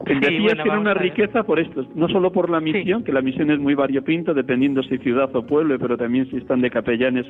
En 0.04 0.22
sí, 0.22 0.28
tiene 0.28 0.78
una 0.78 0.92
riqueza 0.92 1.44
por 1.44 1.58
esto, 1.58 1.86
no 1.94 2.08
solo 2.08 2.30
por 2.30 2.50
la 2.50 2.60
misión, 2.60 3.02
que 3.02 3.12
la 3.12 3.22
misión 3.22 3.50
es 3.50 3.58
muy 3.58 3.74
variopinta, 3.74 4.34
dependiendo 4.34 4.82
si 4.82 4.98
ciudad 4.98 5.34
o 5.34 5.46
pueblo, 5.46 5.78
pero 5.78 5.96
también 5.96 6.28
si 6.28 6.36
están 6.36 6.60
de 6.60 6.70
capellanes 6.70 7.24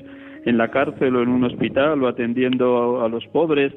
en 0.44 0.58
la 0.58 0.68
cárcel 0.68 1.14
o 1.14 1.22
en 1.22 1.28
un 1.28 1.44
hospital 1.44 2.02
o 2.02 2.08
atendiendo 2.08 3.04
a 3.04 3.08
los 3.08 3.24
pobres, 3.28 3.72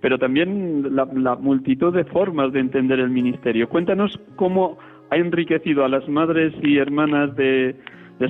pero 0.00 0.18
también 0.18 0.94
la, 0.94 1.04
multitud 1.36 1.94
de 1.94 2.04
formas 2.04 2.52
de 2.52 2.60
entender 2.60 3.00
el 3.00 3.10
ministerio. 3.10 3.68
Cuéntanos 3.68 4.18
cómo 4.36 4.78
ha 5.10 5.16
enriquecido 5.16 5.84
a 5.84 5.88
las 5.88 6.08
madres 6.08 6.52
y 6.62 6.78
hermanas 6.78 7.34
de, 7.36 7.74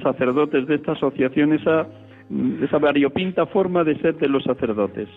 sacerdotes 0.02 0.66
de 0.66 0.76
esta 0.76 0.92
asociación 0.92 1.52
esa, 1.52 1.86
esa 2.62 2.78
variopinta 2.78 3.46
forma 3.46 3.84
de 3.84 3.98
ser 3.98 4.16
de 4.16 4.28
los 4.28 4.44
sacerdotes. 4.44 5.08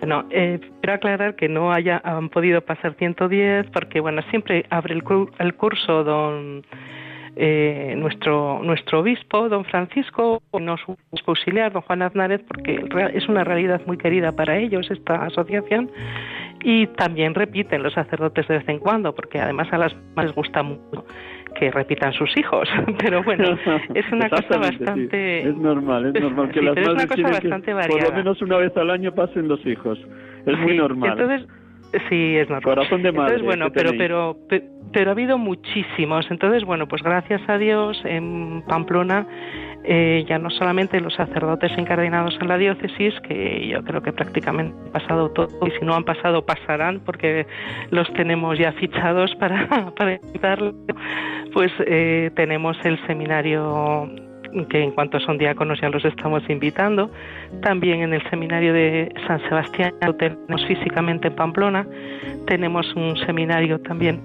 Bueno, 0.00 0.24
eh, 0.30 0.58
quiero 0.80 0.94
aclarar 0.94 1.36
que 1.36 1.48
no 1.48 1.72
haya, 1.72 2.00
han 2.02 2.30
podido 2.30 2.62
pasar 2.62 2.94
110 2.94 3.66
porque, 3.70 4.00
bueno, 4.00 4.22
siempre 4.30 4.64
abre 4.70 4.94
el, 4.94 5.02
el 5.38 5.54
curso 5.54 6.04
don 6.04 6.62
eh, 7.36 7.94
nuestro 7.96 8.60
nuestro 8.62 9.00
obispo, 9.00 9.48
don 9.48 9.64
Francisco, 9.64 10.42
no 10.58 10.76
su 10.76 10.96
obispo 11.10 11.32
auxiliar, 11.32 11.72
don 11.72 11.82
Juan 11.82 12.02
Aznárez, 12.02 12.42
porque 12.46 12.84
es 13.14 13.28
una 13.28 13.44
realidad 13.44 13.80
muy 13.86 13.96
querida 13.96 14.32
para 14.32 14.58
ellos 14.58 14.90
esta 14.90 15.24
asociación. 15.24 15.90
Y 16.62 16.88
también 16.88 17.34
repiten 17.34 17.82
los 17.82 17.94
sacerdotes 17.94 18.46
de 18.46 18.58
vez 18.58 18.68
en 18.68 18.80
cuando, 18.80 19.14
porque 19.14 19.40
además 19.40 19.68
a 19.72 19.78
las 19.78 19.96
más 20.14 20.26
les 20.26 20.34
gusta 20.34 20.62
mucho 20.62 21.06
que 21.54 21.70
repitan 21.70 22.12
sus 22.12 22.36
hijos, 22.36 22.68
pero 22.98 23.22
bueno, 23.22 23.58
es 23.94 24.12
una 24.12 24.28
cosa 24.28 24.58
bastante... 24.58 25.48
Es 25.48 25.56
normal, 25.56 26.12
es 26.14 26.22
normal 26.22 26.50
que 26.50 26.62
las 26.62 26.76
madres 26.76 27.06
que 27.06 27.22
por 27.22 28.02
lo 28.02 28.12
menos 28.12 28.40
una 28.42 28.56
vez 28.58 28.76
al 28.76 28.90
año 28.90 29.12
pasen 29.12 29.48
los 29.48 29.64
hijos, 29.66 29.98
es 30.46 30.58
muy 30.58 30.76
normal. 30.76 31.18
Entonces, 31.18 31.48
sí, 32.08 32.36
es 32.36 32.48
normal. 32.48 32.62
Corazón 32.62 33.02
de 33.02 33.12
madre. 33.12 33.36
Entonces, 33.36 33.46
bueno, 33.46 33.70
pero, 33.72 33.90
pero, 33.96 34.36
pero 34.92 35.10
ha 35.10 35.12
habido 35.12 35.38
muchísimos. 35.38 36.26
Entonces, 36.30 36.64
bueno, 36.64 36.86
pues 36.88 37.02
gracias 37.02 37.40
a 37.48 37.58
Dios 37.58 38.00
en 38.04 38.62
Pamplona 38.66 39.26
eh, 39.82 40.26
ya 40.28 40.38
no 40.38 40.50
solamente 40.50 41.00
los 41.00 41.14
sacerdotes 41.14 41.72
incardinados 41.78 42.36
en 42.40 42.48
la 42.48 42.58
diócesis, 42.58 43.14
que 43.22 43.66
yo 43.66 43.82
creo 43.82 44.02
que 44.02 44.12
prácticamente 44.12 44.76
han 44.86 44.92
pasado 44.92 45.30
todo, 45.30 45.48
y 45.66 45.70
si 45.70 45.84
no 45.86 45.94
han 45.94 46.04
pasado, 46.04 46.44
pasarán, 46.44 47.00
porque 47.00 47.46
los 47.90 48.12
tenemos 48.12 48.58
ya 48.58 48.72
fichados 48.72 49.34
para, 49.36 49.66
para 50.40 50.72
pues 51.54 51.72
eh, 51.86 52.30
tenemos 52.36 52.76
el 52.84 53.04
seminario 53.06 54.10
que 54.68 54.82
en 54.82 54.92
cuanto 54.92 55.20
son 55.20 55.38
diáconos 55.38 55.80
ya 55.80 55.88
los 55.88 56.04
estamos 56.04 56.42
invitando. 56.48 57.10
También 57.62 58.02
en 58.02 58.14
el 58.14 58.22
seminario 58.30 58.72
de 58.72 59.12
San 59.26 59.40
Sebastián, 59.48 59.94
lo 60.06 60.14
tenemos 60.14 60.64
físicamente 60.66 61.28
en 61.28 61.34
Pamplona, 61.34 61.86
tenemos 62.46 62.92
un 62.94 63.16
seminario 63.26 63.80
también 63.80 64.20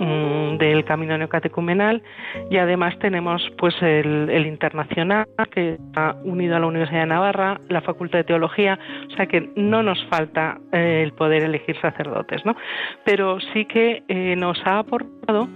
mm, 0.00 0.58
del 0.58 0.84
camino 0.84 1.16
neocatecumenal 1.16 2.02
y 2.50 2.56
además 2.56 2.98
tenemos 2.98 3.42
pues 3.58 3.74
el, 3.82 4.46
internacional 4.46 5.26
que 5.50 5.74
está 5.74 6.16
unido 6.24 6.56
a 6.56 6.60
la 6.60 6.66
Universidad 6.66 7.00
de 7.00 7.06
Navarra, 7.06 7.60
la 7.68 7.80
Facultad 7.80 8.18
de 8.18 8.24
Teología, 8.24 8.78
o 9.08 9.16
sea 9.16 9.26
que 9.26 9.50
no 9.56 9.82
nos 9.82 10.02
falta 10.06 10.58
eh, 10.72 11.02
el 11.04 11.12
poder 11.12 11.42
elegir 11.42 11.76
sacerdotes, 11.80 12.44
¿no? 12.44 12.56
Pero 13.04 13.38
sí 13.52 13.64
que 13.64 14.02
eh, 14.08 14.34
nos 14.36 14.58
ha 14.66 14.78
aportado 14.78 15.48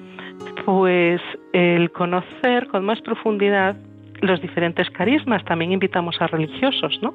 pues 0.64 1.20
el 1.52 1.90
conocer 1.92 2.66
con 2.68 2.84
más 2.84 3.00
profundidad 3.00 3.76
los 4.20 4.40
diferentes 4.40 4.90
carismas, 4.90 5.44
también 5.44 5.72
invitamos 5.72 6.20
a 6.20 6.26
religiosos, 6.26 6.98
¿no? 7.02 7.14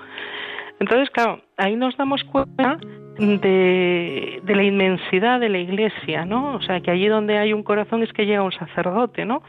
Entonces, 0.80 1.10
claro, 1.12 1.42
ahí 1.58 1.76
nos 1.76 1.96
damos 1.98 2.24
cuenta 2.26 2.78
de, 3.18 4.42
la 4.46 4.64
inmensidad 4.64 5.40
de 5.40 5.50
la 5.50 5.60
iglesia, 5.60 6.26
¿no? 6.26 6.56
O 6.56 6.62
sea, 6.62 6.82
que 6.82 6.92
allí 6.92 7.08
donde 7.08 7.38
hay 7.38 7.54
un 7.54 7.64
corazón 7.64 8.04
es 8.04 8.12
que 8.12 8.26
llega 8.26 8.44
un 8.44 8.52
sacerdote, 8.52 9.26
¿no? 9.26 9.42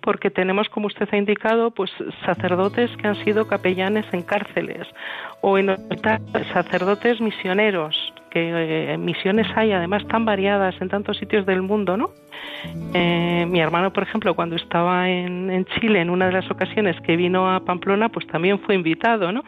Porque 0.00 0.30
tenemos, 0.30 0.68
como 0.68 0.86
usted 0.86 1.08
ha 1.12 1.16
indicado, 1.16 1.70
pues 1.70 1.90
sacerdotes 2.24 2.90
que 2.96 3.08
han 3.08 3.24
sido 3.24 3.46
capellanes 3.46 4.06
en 4.12 4.22
cárceles 4.22 4.88
o 5.40 5.58
en 5.58 5.76
sacerdotes 6.52 7.20
misioneros, 7.20 8.12
que 8.30 8.92
eh, 8.92 8.98
misiones 8.98 9.46
hay 9.54 9.72
además 9.72 10.06
tan 10.08 10.24
variadas 10.24 10.74
en 10.80 10.88
tantos 10.88 11.18
sitios 11.18 11.46
del 11.46 11.62
mundo, 11.62 11.96
¿no? 11.96 12.10
Eh, 12.94 13.46
mi 13.48 13.60
hermano, 13.60 13.92
por 13.92 14.02
ejemplo, 14.02 14.34
cuando 14.34 14.56
estaba 14.56 15.08
en, 15.08 15.64
Chile, 15.74 16.00
en 16.00 16.10
una 16.10 16.26
de 16.26 16.32
las 16.32 16.50
ocasiones 16.50 17.00
que 17.00 17.16
vino 17.16 17.50
a 17.50 17.60
Pamplona, 17.60 18.08
pues 18.08 18.26
también 18.26 18.58
fue 18.60 18.74
invitado, 18.74 19.32
¿no? 19.32 19.42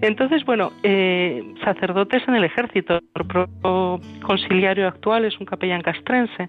Entonces, 0.00 0.44
bueno, 0.44 0.72
eh, 0.82 1.42
sacerdotes 1.64 2.22
en 2.28 2.34
el 2.34 2.44
ejército, 2.44 2.96
el 2.96 3.26
propio 3.26 4.00
conciliario 4.22 4.88
actual 4.88 5.24
es 5.24 5.38
un 5.38 5.46
capellán 5.46 5.82
castrense, 5.82 6.48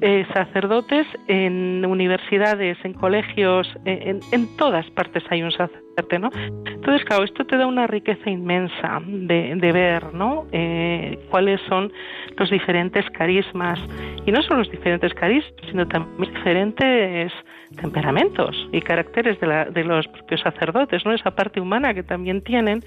eh, 0.00 0.26
sacerdotes 0.34 1.06
en 1.26 1.84
universidades, 1.86 2.78
en 2.84 2.94
colegios, 2.94 3.68
en, 3.84 4.20
en 4.32 4.56
todas 4.56 4.88
partes 4.90 5.24
hay 5.30 5.42
un 5.42 5.52
sacerdote 5.52 5.88
¿no? 6.18 6.30
Entonces, 6.66 7.04
claro, 7.04 7.24
esto 7.24 7.44
te 7.44 7.56
da 7.56 7.66
una 7.66 7.86
riqueza 7.86 8.30
inmensa 8.30 9.00
de, 9.04 9.72
ver, 9.72 10.14
¿no? 10.14 10.46
Eh, 10.52 11.18
cuáles 11.30 11.60
son 11.68 11.92
los 12.36 12.50
diferentes 12.50 13.04
carismas 13.10 13.78
y 14.24 14.32
no 14.32 14.42
solo 14.42 14.60
los 14.60 14.70
diferentes 14.70 15.12
carismas, 15.14 15.52
sino 15.68 15.86
también 15.88 16.32
diferentes 16.32 17.32
temperamentos 17.76 18.56
y 18.72 18.80
caracteres 18.80 19.38
de, 19.40 19.66
de 19.70 19.84
los 19.84 20.06
propios 20.08 20.40
sacerdotes, 20.40 21.04
¿no? 21.04 21.12
Esa 21.12 21.32
parte 21.32 21.60
humana 21.60 21.94
que 21.94 22.02
también 22.02 22.42
tienen, 22.42 22.82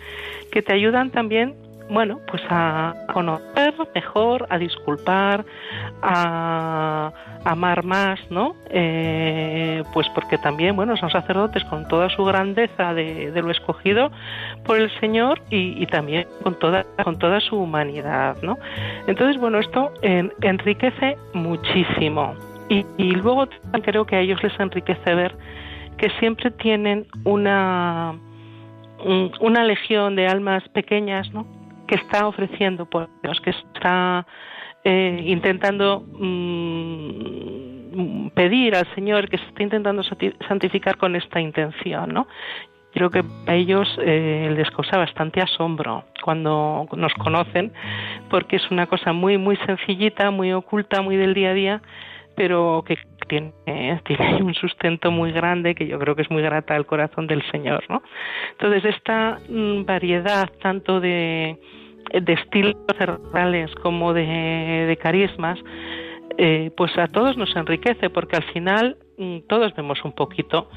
que 0.52 0.62
te 0.62 0.74
ayudan 0.74 1.12
también 1.12 1.56
bueno, 1.92 2.20
pues 2.26 2.42
a 2.50 2.94
conocer 3.14 3.74
mejor, 3.94 4.48
a 4.50 4.58
disculpar, 4.58 5.44
a 6.02 7.12
amar 7.44 7.84
más, 7.84 8.20
¿no? 8.30 8.56
Eh, 8.70 9.84
pues 9.94 10.08
porque 10.16 10.38
también, 10.38 10.76
bueno, 10.78 10.96
son 10.96 11.10
sacerdotes 11.10 11.66
con 11.66 11.88
toda 11.90 12.10
su 12.10 12.24
grandeza 12.24 12.94
de, 12.94 13.34
lo 13.36 13.52
escogido 13.52 14.10
por 14.64 14.80
el 14.80 14.90
Señor 15.02 15.42
y, 15.50 15.86
también 15.88 16.28
con 16.44 16.58
toda, 16.58 16.86
con 17.04 17.20
toda 17.20 17.42
su 17.42 17.58
humanidad, 17.58 18.38
¿no? 18.42 18.58
Entonces, 19.08 19.40
bueno, 19.42 19.60
esto 19.60 19.92
enriquece 20.02 21.18
muchísimo. 21.34 22.51
Y, 22.72 22.86
y 22.98 23.12
luego 23.12 23.48
creo 23.84 24.06
que 24.06 24.16
a 24.16 24.22
ellos 24.22 24.42
les 24.42 24.58
enriquece 24.58 25.14
ver 25.14 25.36
que 25.98 26.10
siempre 26.20 26.52
tienen 26.52 27.06
una, 27.26 28.18
una 29.42 29.66
legión 29.66 30.16
de 30.16 30.28
almas 30.28 30.64
pequeñas, 30.70 31.30
¿no? 31.34 31.46
que 31.86 31.96
está 31.96 32.26
ofreciendo 32.26 32.86
por 32.86 33.10
Dios, 33.22 33.42
que 33.42 33.50
está 33.50 34.26
eh, 34.86 35.22
intentando 35.26 36.06
mm, 36.14 38.30
pedir 38.30 38.74
al 38.74 38.88
Señor, 38.96 39.28
que 39.28 39.38
se 39.38 39.44
está 39.48 39.64
intentando 39.64 40.02
santificar 40.48 40.96
con 40.96 41.18
esta 41.18 41.42
intención, 41.42 42.14
¿no? 42.14 42.26
Creo 42.94 43.10
que 43.10 43.22
a 43.48 43.56
ellos 43.56 44.00
eh, 44.02 44.50
les 44.56 44.72
causa 44.72 44.98
bastante 44.98 45.42
asombro 45.42 46.06
cuando 46.24 46.88
nos 46.96 47.14
conocen, 47.16 47.74
porque 48.30 48.56
es 48.56 48.72
una 48.72 48.88
cosa 48.88 49.12
muy, 49.12 49.38
muy 49.38 49.58
sencillita, 49.58 50.32
muy 50.32 50.54
oculta, 50.54 51.02
muy 51.02 51.18
del 51.18 51.34
día 51.34 51.50
a 51.50 51.54
día, 51.54 51.82
pero 52.42 52.84
que 52.88 52.98
tiene, 53.28 53.54
un 54.42 54.56
sustento 54.56 55.12
muy 55.12 55.32
grande 55.32 55.76
que 55.76 55.86
yo 55.86 56.00
creo 56.00 56.16
que 56.16 56.24
es 56.24 56.32
muy 56.32 56.42
grata 56.42 56.76
al 56.76 56.88
corazón 56.88 57.28
del 57.28 57.44
Señor, 57.52 57.84
¿no? 57.88 58.02
Entonces 58.54 58.84
esta 58.96 59.38
mm, 59.48 59.86
variedad 59.86 60.50
tanto 60.60 61.00
de 61.00 61.60
de 62.20 62.34
estilos 62.34 62.76
cerebrales 62.98 63.74
como 63.76 64.14
de, 64.14 64.98
carismas, 65.02 65.60
eh, 66.38 66.72
pues 66.76 66.98
a 66.98 67.08
todos 67.08 67.38
nos 67.38 67.56
enriquece 67.56 68.10
porque 68.10 68.38
al 68.38 68.44
final 68.44 68.98
mm, 69.18 69.40
todos 69.48 69.74
vemos 69.76 70.04
un 70.04 70.14
poquito 70.14 70.70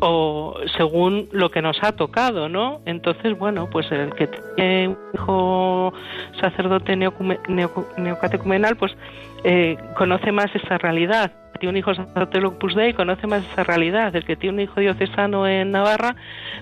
o 0.00 0.56
según 0.76 1.28
lo 1.32 1.50
que 1.50 1.62
nos 1.62 1.82
ha 1.82 1.92
tocado, 1.92 2.48
¿no? 2.48 2.80
Entonces, 2.86 3.38
bueno, 3.38 3.68
pues 3.70 3.90
el 3.92 4.14
que 4.14 4.28
tiene 4.56 4.88
un 4.88 4.98
hijo 5.14 5.92
sacerdote 6.40 6.96
neocatecumenal, 6.96 8.76
pues 8.76 8.96
eh, 9.44 9.76
conoce 9.96 10.32
más 10.32 10.54
esa 10.54 10.78
realidad 10.78 11.32
tiene 11.58 11.70
un 11.70 11.76
hijo 11.76 11.94
sacerdote 11.94 12.44
Opus 12.44 12.74
Dei 12.74 12.92
conoce 12.92 13.26
más 13.26 13.44
esa 13.52 13.64
realidad. 13.64 14.14
El 14.14 14.24
que 14.24 14.36
tiene 14.36 14.54
un 14.54 14.60
hijo 14.60 14.80
diocesano 14.80 15.46
en 15.46 15.70
Navarra, 15.70 16.16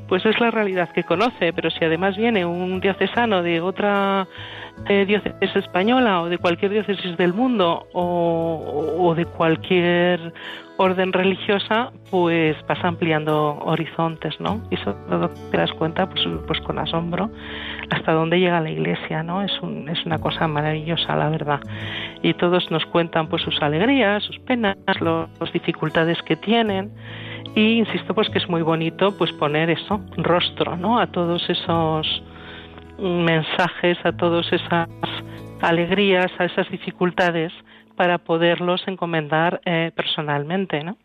pues 0.09 0.25
es 0.27 0.39
la 0.41 0.51
realidad 0.51 0.91
que 0.93 1.05
conoce. 1.05 1.53
Pero 1.53 1.71
si 1.71 1.85
además 1.85 2.17
viene 2.17 2.45
un 2.45 2.81
diocesano 2.81 3.43
de 3.43 3.61
otra 3.61 4.27
eh, 4.89 5.05
diócesis 5.07 5.57
española 5.57 6.23
o 6.23 6.29
de 6.29 6.39
cualquier 6.39 6.73
diócesis 6.73 7.17
del 7.17 7.33
mundo 7.33 7.87
o, 7.93 8.97
o 8.99 9.15
de 9.15 9.27
cualquier 9.27 10.33
orden 10.81 11.13
religiosa, 11.13 11.93
pues 12.11 12.57
vas 12.67 12.83
ampliando 12.83 13.59
horizontes, 13.65 14.41
¿no? 14.41 14.63
Y 14.71 14.77
sobre 14.79 14.99
todo 15.11 15.31
te 15.51 15.57
das 15.59 15.73
cuenta, 15.73 16.09
pues, 16.09 16.27
pues 16.47 16.59
con 16.61 16.79
asombro, 16.79 17.31
hasta 17.91 18.13
dónde 18.13 18.39
llega 18.39 18.61
la 18.61 18.71
Iglesia, 18.71 19.23
¿no? 19.23 19.43
Es, 19.43 19.61
un, 19.61 19.89
es 19.89 20.05
una 20.07 20.19
cosa 20.19 20.47
maravillosa, 20.47 21.17
la 21.17 21.29
verdad. 21.29 21.61
Y 22.23 22.35
todos 22.35 22.71
nos 22.71 22.85
cuentan, 22.87 23.29
pues, 23.29 23.43
sus 23.43 23.61
alegrías, 23.63 24.23
sus 24.23 24.39
penas, 24.41 24.77
las 25.01 25.53
dificultades 25.53 26.21
que 26.23 26.37
tienen. 26.37 26.93
Y 27.55 27.79
insisto, 27.79 28.15
pues, 28.15 28.29
que 28.31 28.39
es 28.39 28.49
muy 28.49 28.63
bonito, 28.63 29.17
pues, 29.19 29.33
poner 29.33 29.71
eso, 29.71 30.01
rostro, 30.17 30.77
¿no? 30.77 30.99
A 30.99 31.09
todos 31.09 31.49
esos 31.51 32.23
mensajes, 32.99 33.99
a 34.05 34.13
todas 34.13 34.53
esas 34.53 34.89
alegrías, 35.61 36.31
a 36.39 36.45
esas 36.45 36.69
dificultades 36.71 37.53
para 37.97 38.19
poderlos 38.19 38.87
encomendar 38.87 39.61
eh, 39.65 39.91
personalmente, 39.95 40.83
¿no? 40.85 40.97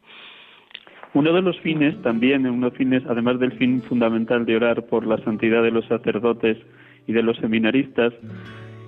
Uno 1.15 1.31
de 1.31 1.41
los 1.41 1.57
fines 1.61 1.95
también, 2.01 2.45
uno 2.45 2.69
de 2.69 2.75
fines, 2.75 3.03
además 3.07 3.39
del 3.39 3.53
fin 3.53 3.81
fundamental 3.81 4.45
de 4.45 4.57
orar 4.57 4.83
por 4.83 5.07
la 5.07 5.17
santidad 5.23 5.63
de 5.63 5.71
los 5.71 5.85
sacerdotes 5.85 6.57
y 7.07 7.13
de 7.13 7.23
los 7.23 7.37
seminaristas, 7.37 8.13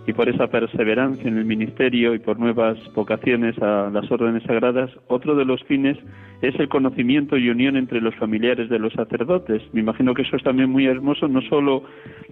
y 0.07 0.13
por 0.13 0.29
esa 0.29 0.47
perseverancia 0.47 1.27
en 1.27 1.37
el 1.37 1.43
ministerio 1.43 2.15
y 2.15 2.19
por 2.19 2.39
nuevas 2.39 2.77
vocaciones 2.95 3.61
a 3.61 3.89
las 3.91 4.09
órdenes 4.09 4.41
sagradas, 4.43 4.89
otro 5.07 5.35
de 5.35 5.43
los 5.43 5.61
fines 5.65 5.97
es 6.41 6.57
el 6.59 6.69
conocimiento 6.69 7.37
y 7.37 7.49
unión 7.49 7.75
entre 7.75 7.99
los 7.99 8.15
familiares 8.15 8.69
de 8.69 8.79
los 8.79 8.93
sacerdotes. 8.93 9.61
Me 9.73 9.81
imagino 9.81 10.13
que 10.13 10.21
eso 10.21 10.37
es 10.37 10.43
también 10.43 10.69
muy 10.69 10.85
hermoso, 10.85 11.27
no 11.27 11.41
solo 11.41 11.83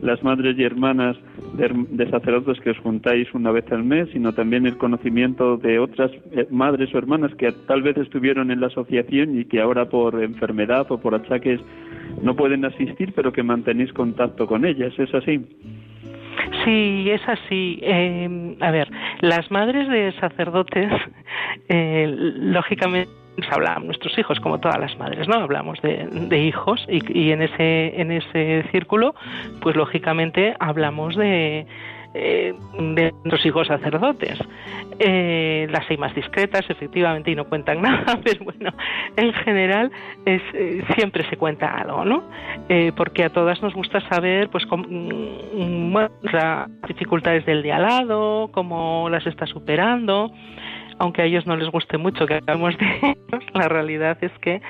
las 0.02 0.24
madres 0.24 0.58
y 0.58 0.64
hermanas 0.64 1.18
de, 1.58 2.10
sacerdotes 2.10 2.62
que 2.62 2.70
os 2.70 2.78
juntáis 2.78 3.28
una 3.34 3.52
vez 3.52 3.70
al 3.74 3.84
mes, 3.84 4.08
sino 4.14 4.32
también 4.32 4.66
el 4.66 4.78
conocimiento 4.78 5.58
de 5.58 5.78
otras 5.78 6.12
eh, 6.32 6.48
madres 6.50 6.96
o 6.96 6.98
hermanas 6.98 7.36
que 7.36 7.52
tal 7.68 7.82
vez 7.82 7.98
estuvieron 7.98 8.52
en 8.52 8.62
la 8.62 8.68
asociación 8.68 9.38
y 9.38 9.46
que 9.46 9.60
ahora 9.60 9.90
por 9.90 10.24
enfermedad 10.24 10.86
o 10.92 11.00
por 11.00 11.14
achaques 11.14 11.60
no 12.24 12.38
pueden 12.38 12.64
asistir, 12.64 13.12
pero 13.14 13.34
que 13.34 13.44
mantenéis 13.44 13.92
contacto 13.92 14.48
con 14.48 14.64
ellas. 14.64 14.94
¿Es 14.98 15.14
así? 15.14 15.42
Sí, 16.66 17.08
es 17.10 17.22
así. 17.28 17.80
Eh, 17.82 18.58
a 18.60 18.72
ver, 18.72 18.90
las 19.22 19.50
madres 19.52 19.88
de 19.88 20.12
sacerdotes, 20.20 20.92
eh, 21.70 22.08
lógicamente 22.10 23.12
hablamos 23.52 23.86
nuestros 23.86 24.18
hijos 24.18 24.40
como 24.40 24.60
todas 24.60 24.80
las 24.80 24.98
madres 24.98 25.28
no 25.28 25.36
hablamos 25.36 25.82
de, 25.82 26.40
hijos 26.40 26.86
y, 26.88 27.32
en 27.32 27.42
ese 27.42 28.00
en 28.00 28.12
ese 28.12 28.64
círculo 28.72 29.14
pues 29.62 29.76
lógicamente 29.76 30.56
hablamos 30.60 31.18
de 31.18 31.68
eh, 32.16 32.54
de 32.80 33.12
nuestros 33.12 33.46
hijos 33.46 33.68
sacerdotes. 33.68 34.40
Eh, 35.00 35.68
las 35.70 35.90
hay 35.90 35.98
más 35.98 36.16
discretas, 36.16 36.62
efectivamente, 36.70 37.30
y 37.30 37.36
no 37.36 37.44
cuentan 37.46 37.82
nada, 37.84 38.18
pero 38.24 38.46
bueno, 38.46 38.72
en 39.18 39.34
general 39.34 39.92
es, 40.26 40.42
eh, 40.54 40.82
siempre 40.96 41.28
se 41.30 41.36
cuenta 41.36 41.68
algo, 41.68 42.06
¿no? 42.06 42.24
porque 42.96 43.24
a 43.24 43.30
todas 43.30 43.62
nos 43.62 43.74
gusta 43.74 44.00
saber, 44.10 44.50
pues, 44.50 44.66
cómo, 44.66 44.86
mm, 44.88 45.98
las 46.32 46.70
dificultades 46.88 47.46
del 47.46 47.62
de 47.62 47.74
al 47.74 47.82
lado, 47.84 48.50
cómo 48.54 49.10
las 49.10 49.28
está 49.28 49.46
superando 49.46 50.32
aunque 51.00 51.22
a 51.22 51.26
ellos 51.26 51.46
no 51.46 51.56
les 51.56 51.70
guste 51.70 51.98
mucho 51.98 52.26
que 52.26 52.36
hablamos 52.36 52.78
de 52.78 52.86
ellos, 53.02 53.44
la 53.54 53.68
realidad 53.68 54.18
es 54.22 54.32
que 54.40 54.62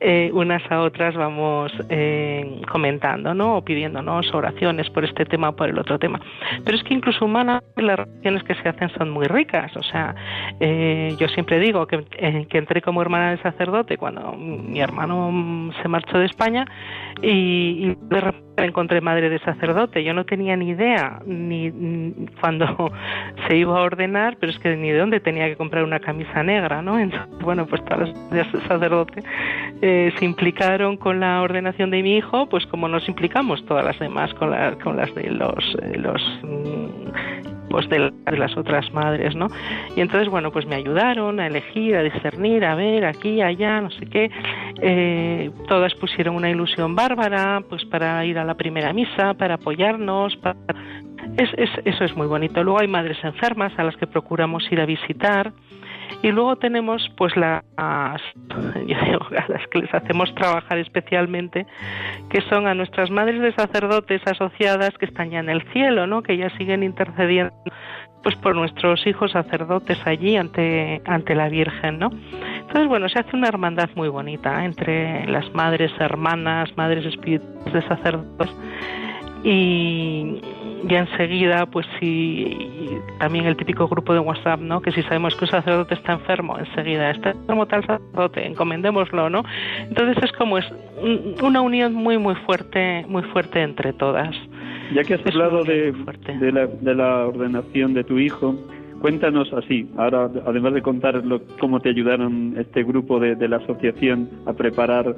eh, 0.00 0.30
unas 0.32 0.62
a 0.70 0.80
otras 0.80 1.16
vamos 1.16 1.72
eh, 1.88 2.60
comentando, 2.70 3.34
¿no? 3.34 3.56
O 3.56 3.64
pidiéndonos 3.64 4.32
oraciones 4.32 4.88
por 4.90 5.04
este 5.04 5.24
tema 5.24 5.50
o 5.50 5.56
por 5.56 5.68
el 5.68 5.78
otro 5.78 5.98
tema. 5.98 6.20
Pero 6.64 6.76
es 6.76 6.84
que 6.84 6.94
incluso 6.94 7.24
humanas 7.24 7.62
las 7.76 7.98
relaciones 7.98 8.42
que 8.44 8.54
se 8.56 8.68
hacen 8.68 8.90
son 8.90 9.10
muy 9.10 9.26
ricas. 9.26 9.76
O 9.76 9.82
sea, 9.82 10.14
eh, 10.60 11.14
yo 11.18 11.28
siempre 11.28 11.58
digo 11.58 11.86
que, 11.86 12.04
que 12.04 12.58
entré 12.58 12.82
como 12.82 13.02
hermana 13.02 13.30
de 13.32 13.38
sacerdote 13.38 13.96
cuando 13.96 14.32
mi 14.32 14.80
hermano 14.80 15.72
se 15.82 15.88
marchó 15.88 16.18
de 16.18 16.26
España 16.26 16.64
y, 17.22 17.96
de 18.00 18.20
repente 18.20 18.48
encontré 18.64 19.00
madre 19.00 19.28
de 19.28 19.38
sacerdote. 19.40 20.02
Yo 20.02 20.14
no 20.14 20.24
tenía 20.24 20.56
ni 20.56 20.70
idea 20.70 21.20
ni, 21.26 21.70
cuando 22.40 22.92
se 23.48 23.56
iba 23.56 23.78
a 23.78 23.82
ordenar, 23.82 24.36
pero 24.40 24.50
es 24.52 24.58
que 24.58 24.76
ni 24.76 24.90
de 24.90 24.98
dónde 24.98 25.20
tenía 25.20 25.46
que 25.46 25.56
comprar 25.68 25.84
una 25.84 26.00
camisa 26.00 26.42
negra, 26.42 26.80
¿no? 26.80 26.98
Entonces, 26.98 27.28
bueno, 27.40 27.66
pues 27.66 27.84
todas 27.84 28.08
las 28.08 28.30
de 28.30 28.60
sacerdote 28.62 29.22
eh, 29.82 30.12
se 30.18 30.24
implicaron 30.24 30.96
con 30.96 31.20
la 31.20 31.42
ordenación 31.42 31.90
de 31.90 32.02
mi 32.02 32.16
hijo, 32.16 32.48
pues 32.48 32.66
como 32.66 32.88
nos 32.88 33.06
implicamos 33.06 33.64
todas 33.66 33.84
las 33.84 33.98
demás 33.98 34.32
con, 34.34 34.50
con 34.82 34.96
las 34.96 35.14
de 35.14 35.30
los, 35.30 35.76
eh, 35.82 35.98
los 35.98 36.22
mm, 36.42 37.68
pues 37.68 37.86
de, 37.90 38.10
las 38.32 38.56
otras 38.56 38.90
madres, 38.94 39.36
¿no? 39.36 39.48
Y 39.94 40.00
entonces, 40.00 40.30
bueno, 40.30 40.50
pues 40.50 40.64
me 40.64 40.76
ayudaron 40.76 41.38
a 41.38 41.48
elegir, 41.48 41.96
a 41.96 42.02
discernir, 42.02 42.64
a 42.64 42.74
ver 42.74 43.04
aquí, 43.04 43.42
allá, 43.42 43.82
no 43.82 43.90
sé 43.90 44.06
qué. 44.06 44.30
Eh, 44.80 45.50
todas 45.68 45.94
pusieron 45.96 46.34
una 46.34 46.48
ilusión 46.48 46.94
bárbara, 46.94 47.62
pues 47.68 47.84
para 47.84 48.24
ir 48.24 48.38
a 48.38 48.44
la 48.44 48.54
primera 48.54 48.94
misa, 48.94 49.34
para 49.34 49.54
apoyarnos, 49.54 50.34
para... 50.36 50.56
Es, 51.36 51.50
es, 51.56 51.70
eso 51.84 52.04
es 52.04 52.16
muy 52.16 52.26
bonito. 52.26 52.62
Luego 52.62 52.80
hay 52.80 52.88
madres 52.88 53.18
enfermas 53.22 53.72
a 53.78 53.84
las 53.84 53.96
que 53.96 54.06
procuramos 54.06 54.70
ir 54.70 54.80
a 54.80 54.86
visitar. 54.86 55.52
Y 56.22 56.32
luego 56.32 56.56
tenemos 56.56 57.08
pues 57.16 57.36
las, 57.36 57.62
yo 58.86 58.96
digo, 59.04 59.26
a 59.36 59.44
las 59.48 59.66
que 59.68 59.80
les 59.80 59.94
hacemos 59.94 60.34
trabajar 60.34 60.78
especialmente, 60.78 61.66
que 62.30 62.40
son 62.42 62.66
a 62.66 62.74
nuestras 62.74 63.10
madres 63.10 63.40
de 63.40 63.52
sacerdotes 63.52 64.22
asociadas 64.26 64.96
que 64.98 65.06
están 65.06 65.30
ya 65.30 65.40
en 65.40 65.50
el 65.50 65.62
cielo, 65.72 66.06
¿no? 66.06 66.22
que 66.22 66.36
ya 66.36 66.50
siguen 66.56 66.82
intercediendo 66.82 67.52
pues 68.22 68.34
por 68.36 68.56
nuestros 68.56 69.06
hijos 69.06 69.32
sacerdotes 69.32 69.98
allí 70.04 70.36
ante, 70.36 71.00
ante 71.04 71.34
la 71.36 71.48
Virgen, 71.48 71.98
¿no? 72.00 72.10
Entonces, 72.60 72.88
bueno, 72.88 73.08
se 73.08 73.20
hace 73.20 73.36
una 73.36 73.48
hermandad 73.48 73.88
muy 73.94 74.08
bonita 74.08 74.64
entre 74.64 75.24
las 75.26 75.54
madres 75.54 75.92
hermanas, 76.00 76.76
madres 76.76 77.06
espíritus 77.06 77.72
de 77.72 77.80
sacerdotes 77.82 78.50
y, 79.44 80.40
y 80.86 80.94
enseguida, 80.94 81.66
pues 81.66 81.86
si 81.98 82.56
también 83.18 83.46
el 83.46 83.56
típico 83.56 83.88
grupo 83.88 84.12
de 84.12 84.20
WhatsApp, 84.20 84.60
¿no? 84.60 84.80
Que 84.80 84.92
si 84.92 85.02
sabemos 85.02 85.34
que 85.34 85.44
un 85.44 85.50
sacerdote 85.50 85.94
está 85.94 86.12
enfermo, 86.12 86.58
enseguida 86.58 87.10
está 87.10 87.30
enfermo 87.30 87.66
tal 87.66 87.84
sacerdote, 87.84 88.46
encomendémoslo, 88.46 89.30
¿no? 89.30 89.42
Entonces 89.80 90.22
es 90.22 90.32
como 90.32 90.58
es 90.58 90.66
una 91.42 91.60
unión 91.60 91.94
muy 91.94 92.18
muy 92.18 92.34
fuerte, 92.34 93.04
muy 93.08 93.22
fuerte 93.22 93.62
entre 93.62 93.92
todas. 93.92 94.34
Ya 94.94 95.04
que 95.04 95.14
has 95.14 95.26
hablado 95.26 95.64
de, 95.64 95.92
de, 96.40 96.52
la, 96.52 96.66
de 96.66 96.94
la 96.94 97.26
ordenación 97.26 97.94
de 97.94 98.04
tu 98.04 98.18
hijo, 98.18 98.54
Cuéntanos 99.00 99.52
así, 99.52 99.88
ahora 99.96 100.28
además 100.44 100.74
de 100.74 100.82
contar 100.82 101.22
cómo 101.60 101.78
te 101.78 101.90
ayudaron 101.90 102.56
este 102.58 102.82
grupo 102.82 103.20
de, 103.20 103.36
de, 103.36 103.46
la 103.46 103.58
asociación 103.58 104.28
a 104.44 104.54
preparar 104.54 105.14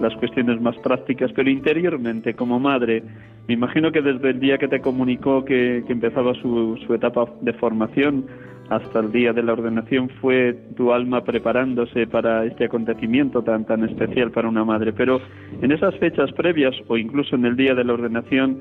las 0.00 0.14
cuestiones 0.16 0.60
más 0.60 0.76
prácticas, 0.78 1.32
pero 1.34 1.50
interiormente, 1.50 2.34
como 2.34 2.58
madre, 2.58 3.02
me 3.46 3.54
imagino 3.54 3.92
que 3.92 4.02
desde 4.02 4.30
el 4.30 4.40
día 4.40 4.58
que 4.58 4.68
te 4.68 4.80
comunicó 4.80 5.44
que, 5.44 5.84
empezaba 5.88 6.34
su, 6.34 6.78
su 6.86 6.94
etapa 6.94 7.26
de 7.40 7.52
formación 7.54 8.26
hasta 8.70 9.00
el 9.00 9.12
día 9.12 9.32
de 9.32 9.42
la 9.42 9.52
ordenación 9.52 10.08
fue 10.20 10.54
tu 10.76 10.92
alma 10.92 11.22
preparándose 11.22 12.06
para 12.06 12.44
este 12.44 12.64
acontecimiento 12.64 13.42
tan 13.42 13.64
tan 13.66 13.84
especial 13.84 14.30
para 14.30 14.48
una 14.48 14.64
madre. 14.64 14.92
Pero 14.92 15.20
en 15.60 15.70
esas 15.70 15.94
fechas 15.96 16.32
previas 16.32 16.74
o 16.88 16.96
incluso 16.96 17.36
en 17.36 17.44
el 17.44 17.56
día 17.56 17.74
de 17.74 17.84
la 17.84 17.92
ordenación, 17.92 18.60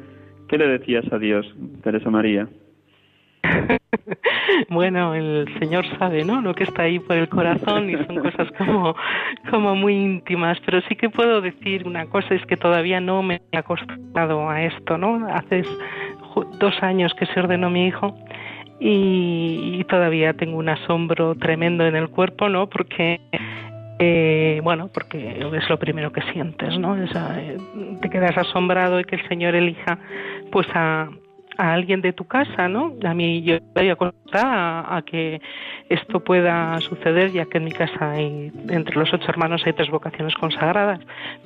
¿qué 0.49 0.57
le 0.57 0.67
decías 0.67 1.05
a 1.11 1.17
Dios, 1.17 1.45
Teresa 1.83 2.09
María? 2.09 2.47
bueno, 4.69 5.13
el 5.13 5.47
Señor 5.59 5.85
sabe, 5.97 6.23
¿no? 6.23 6.41
Lo 6.41 6.53
que 6.53 6.63
está 6.63 6.83
ahí 6.83 6.99
por 6.99 7.17
el 7.17 7.29
corazón 7.29 7.89
y 7.89 7.95
son 8.05 8.19
cosas 8.19 8.49
como, 8.57 8.95
como 9.49 9.75
muy 9.75 9.95
íntimas, 9.95 10.57
pero 10.65 10.81
sí 10.87 10.95
que 10.95 11.09
puedo 11.09 11.41
decir 11.41 11.87
una 11.87 12.05
cosa, 12.07 12.33
es 12.35 12.45
que 12.45 12.57
todavía 12.57 12.99
no 12.99 13.21
me 13.23 13.41
he 13.51 13.57
acostumbrado 13.57 14.49
a 14.49 14.63
esto, 14.63 14.97
¿no? 14.97 15.27
Hace 15.27 15.63
dos 16.59 16.73
años 16.81 17.13
que 17.15 17.25
se 17.27 17.39
ordenó 17.39 17.69
mi 17.69 17.87
hijo 17.87 18.15
y, 18.79 19.83
todavía 19.89 20.33
tengo 20.33 20.57
un 20.57 20.69
asombro 20.69 21.35
tremendo 21.35 21.85
en 21.85 21.95
el 21.95 22.09
cuerpo, 22.09 22.49
¿no? 22.49 22.67
Porque 22.67 23.19
eh, 23.99 24.59
bueno, 24.63 24.89
porque 24.91 25.39
es 25.39 25.69
lo 25.69 25.77
primero 25.77 26.11
que 26.11 26.21
sientes, 26.33 26.77
¿no? 26.79 26.97
Eh, 26.97 27.57
te 28.01 28.09
quedas 28.09 28.37
asombrado 28.37 28.97
de 28.97 29.03
que 29.03 29.17
el 29.17 29.27
Señor 29.27 29.55
elija 29.55 29.99
pues 30.51 30.67
a, 30.73 31.09
a 31.57 31.73
alguien 31.73 32.01
de 32.01 32.13
tu 32.13 32.25
casa, 32.25 32.67
¿no? 32.67 32.93
A 33.03 33.13
mí 33.13 33.41
yo 33.43 33.55
estoy 33.55 33.89
acostumbrada 33.89 34.95
a, 34.95 35.01
que 35.03 35.41
esto 35.89 36.23
pueda 36.23 36.79
suceder, 36.81 37.31
ya 37.31 37.45
que 37.45 37.57
en 37.57 37.65
mi 37.65 37.71
casa 37.71 38.11
hay, 38.11 38.51
entre 38.69 38.95
los 38.95 39.13
ocho 39.13 39.27
hermanos 39.29 39.61
hay 39.65 39.73
tres 39.73 39.89
vocaciones 39.89 40.33
consagradas, 40.35 40.99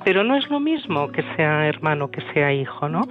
pero 0.04 0.24
no 0.24 0.36
es 0.36 0.48
lo 0.50 0.60
mismo 0.60 1.10
que 1.12 1.22
sea 1.36 1.66
hermano 1.66 2.10
que 2.10 2.22
sea 2.32 2.52
hijo, 2.52 2.88
¿no? 2.88 3.02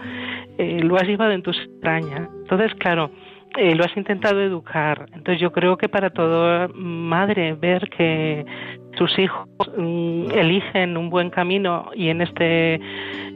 Eh, 0.58 0.82
lo 0.82 0.96
has 0.96 1.04
llevado 1.04 1.32
en 1.32 1.44
tus 1.44 1.58
extrañas. 1.60 2.30
Entonces, 2.42 2.74
claro, 2.76 3.12
eh, 3.56 3.76
lo 3.76 3.84
has 3.86 3.96
intentado 3.96 4.42
educar. 4.42 5.06
Entonces 5.14 5.40
yo 5.40 5.52
creo 5.52 5.78
que 5.78 5.90
para 5.90 6.10
toda 6.10 6.68
madre 6.74 7.54
ver 7.54 7.90
que 7.90 8.46
sus 8.98 9.18
hijos 9.20 9.48
mm, 9.78 10.32
eligen 10.32 10.98
un 10.98 11.10
buen 11.10 11.30
camino 11.30 11.90
y 11.96 12.10
en 12.10 12.22
este 12.22 12.80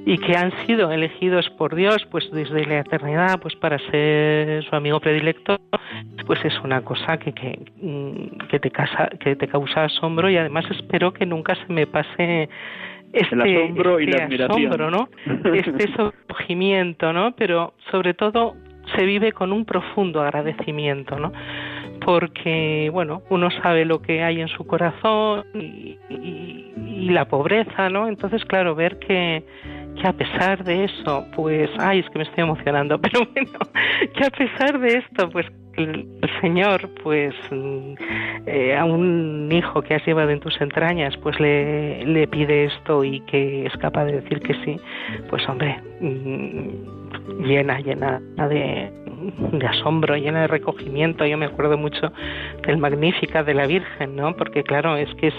y 0.04 0.18
que 0.18 0.36
han 0.36 0.52
sido 0.66 0.92
elegidos 0.92 1.48
por 1.52 1.76
Dios 1.76 2.08
pues 2.10 2.30
desde 2.32 2.66
la 2.66 2.80
eternidad 2.80 3.40
pues 3.40 3.56
para 3.56 3.78
ser 3.92 4.64
su 4.64 4.76
amigo 4.76 5.00
predilecto 5.00 5.60
pues 6.26 6.44
es 6.44 6.60
una 6.64 6.82
cosa 6.82 7.18
que 7.18 7.34
que, 7.34 7.60
mm, 7.80 8.48
que 8.50 8.60
te 8.60 8.72
casa, 8.72 9.10
que 9.20 9.36
te 9.36 9.48
causa 9.48 9.86
asombro 9.86 10.30
y 10.30 10.38
además 10.38 10.66
espero 10.72 11.14
que 11.14 11.26
nunca 11.26 11.54
se 11.56 11.72
me 11.72 11.86
pase 11.86 12.50
este, 13.14 13.36
el 13.36 13.42
asombro 13.42 14.00
y 14.00 14.06
la 14.06 14.12
este 14.12 14.24
admiración. 14.24 14.66
asombro, 14.66 14.92
¿no? 14.92 15.10
Este 15.54 17.14
¿no? 17.14 17.36
Pero 17.36 17.74
sobre 17.92 18.14
todo 18.14 18.56
se 18.96 19.06
vive 19.06 19.32
con 19.32 19.52
un 19.52 19.66
profundo 19.66 20.22
agradecimiento, 20.22 21.18
¿no? 21.20 21.32
Porque, 22.04 22.90
bueno, 22.92 23.22
uno 23.30 23.50
sabe 23.62 23.86
lo 23.86 24.02
que 24.02 24.24
hay 24.24 24.42
en 24.42 24.48
su 24.48 24.66
corazón 24.66 25.46
y, 25.54 25.98
y 27.02 27.10
la 27.10 27.26
pobreza, 27.26 27.90
¿no? 27.90 28.08
Entonces, 28.08 28.44
claro, 28.46 28.76
ver 28.76 28.98
que, 29.00 29.44
que 30.00 30.08
a 30.08 30.14
pesar 30.14 30.64
de 30.64 30.86
eso, 30.86 31.26
pues, 31.36 31.70
ay, 31.80 32.00
es 32.00 32.10
que 32.10 32.20
me 32.20 32.24
estoy 32.24 32.44
emocionando, 32.44 33.00
pero 33.02 33.22
bueno, 33.34 33.60
que 34.14 34.26
a 34.26 34.30
pesar 34.30 34.80
de 34.80 34.98
esto, 35.00 35.30
pues 35.30 35.46
el, 35.78 36.08
Señor, 36.42 36.90
pues 37.04 37.34
mm, 37.50 37.94
eh, 38.46 38.76
a 38.78 38.86
un 38.86 39.50
hijo 39.52 39.82
que 39.82 39.96
has 39.96 40.06
llevado 40.06 40.30
en 40.30 40.40
tus 40.40 40.60
entrañas, 40.62 41.16
pues 41.18 41.40
le, 41.40 42.06
le 42.06 42.28
pide 42.28 42.66
esto 42.66 43.04
y 43.04 43.22
que 43.22 43.66
es 43.66 43.74
capaz 43.78 44.06
de 44.06 44.22
decir 44.22 44.40
que 44.42 44.54
sí, 44.66 44.78
pues 45.30 45.48
hombre, 45.48 45.80
llena, 46.02 47.80
llena 47.80 48.20
de, 48.50 48.92
de 49.52 49.68
asombro, 49.68 50.16
llena 50.16 50.42
de 50.42 50.48
recogimiento. 50.48 51.26
Yo 51.26 51.38
me 51.38 51.46
acuerdo 51.46 51.78
mucho 51.78 52.12
del 52.66 52.78
Magnífica 52.78 53.44
de 53.44 53.54
la 53.54 53.68
Virgen, 53.68 54.16
¿no? 54.16 54.36
Porque 54.36 54.64
claro, 54.64 54.98
es 54.98 55.14
que 55.16 55.28
es 55.28 55.36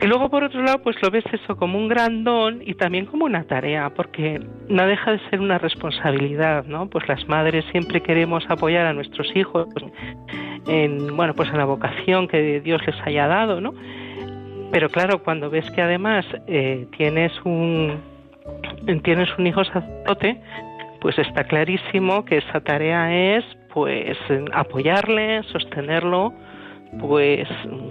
y 0.00 0.06
luego 0.06 0.28
por 0.28 0.44
otro 0.44 0.62
lado, 0.62 0.82
pues 0.82 0.96
lo 1.02 1.10
ves 1.10 1.24
eso 1.32 1.56
como 1.56 1.78
un 1.78 1.88
gran 1.88 2.22
don 2.22 2.60
y 2.62 2.74
también 2.74 3.06
como 3.06 3.24
una 3.24 3.44
tarea, 3.44 3.90
porque 3.90 4.40
no 4.68 4.86
deja 4.86 5.12
de 5.12 5.20
ser 5.30 5.40
una 5.40 5.58
responsabilidad, 5.58 6.66
¿no? 6.66 6.88
Pues 6.90 7.08
las 7.08 7.26
madres 7.28 7.64
siempre 7.72 8.02
queremos 8.02 8.44
apoyar 8.48 8.86
a 8.86 8.92
nuestros 8.92 9.34
hijos 9.34 9.66
en, 10.66 11.16
bueno, 11.16 11.34
pues 11.34 11.48
en 11.48 11.56
la 11.56 11.64
vocación 11.64 12.28
que 12.28 12.60
Dios 12.60 12.82
les 12.86 12.96
haya 13.06 13.26
dado, 13.26 13.60
¿no? 13.62 13.72
Pero 14.70 14.90
claro, 14.90 15.22
cuando 15.22 15.48
ves 15.48 15.70
que 15.70 15.80
además 15.80 16.26
eh, 16.46 16.86
tienes 16.96 17.32
un 17.44 17.98
tienes 19.02 19.28
un 19.38 19.46
hijo 19.46 19.64
sacerdote, 19.64 20.40
pues 21.00 21.18
está 21.18 21.44
clarísimo 21.44 22.24
que 22.24 22.38
esa 22.38 22.60
tarea 22.60 23.36
es 23.36 23.44
pues 23.72 24.16
apoyarle, 24.52 25.42
sostenerlo, 25.52 26.32
pues 26.98 27.48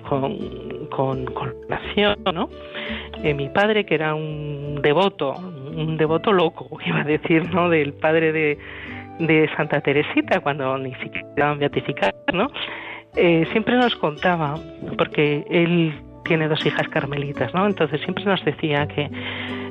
con, 0.10 0.88
con, 0.90 1.26
con 1.26 1.54
¿no? 2.34 2.50
Eh, 3.24 3.34
mi 3.34 3.50
padre, 3.50 3.86
que 3.86 3.96
era 3.96 4.16
un 4.16 4.80
devoto, 4.82 5.34
un 5.34 5.98
devoto 5.98 6.32
loco, 6.32 6.68
iba 6.86 7.02
a 7.02 7.04
decir, 7.04 7.54
¿no? 7.54 7.70
Del 7.70 7.94
padre 7.94 8.32
de, 8.32 8.58
de 9.20 9.50
Santa 9.56 9.82
Teresita, 9.82 10.40
cuando 10.40 10.78
ni 10.78 10.94
siquiera 10.96 11.54
beatificar, 11.54 12.16
¿no? 12.34 12.48
Eh, 13.16 13.46
siempre 13.52 13.78
nos 13.78 13.96
contaba, 13.96 14.56
porque 14.98 15.46
él 15.50 15.94
tiene 16.26 16.48
dos 16.48 16.66
hijas 16.66 16.88
carmelitas, 16.90 17.54
¿no? 17.54 17.66
Entonces 17.66 18.02
siempre 18.02 18.26
nos 18.26 18.44
decía 18.44 18.88
que 18.88 19.10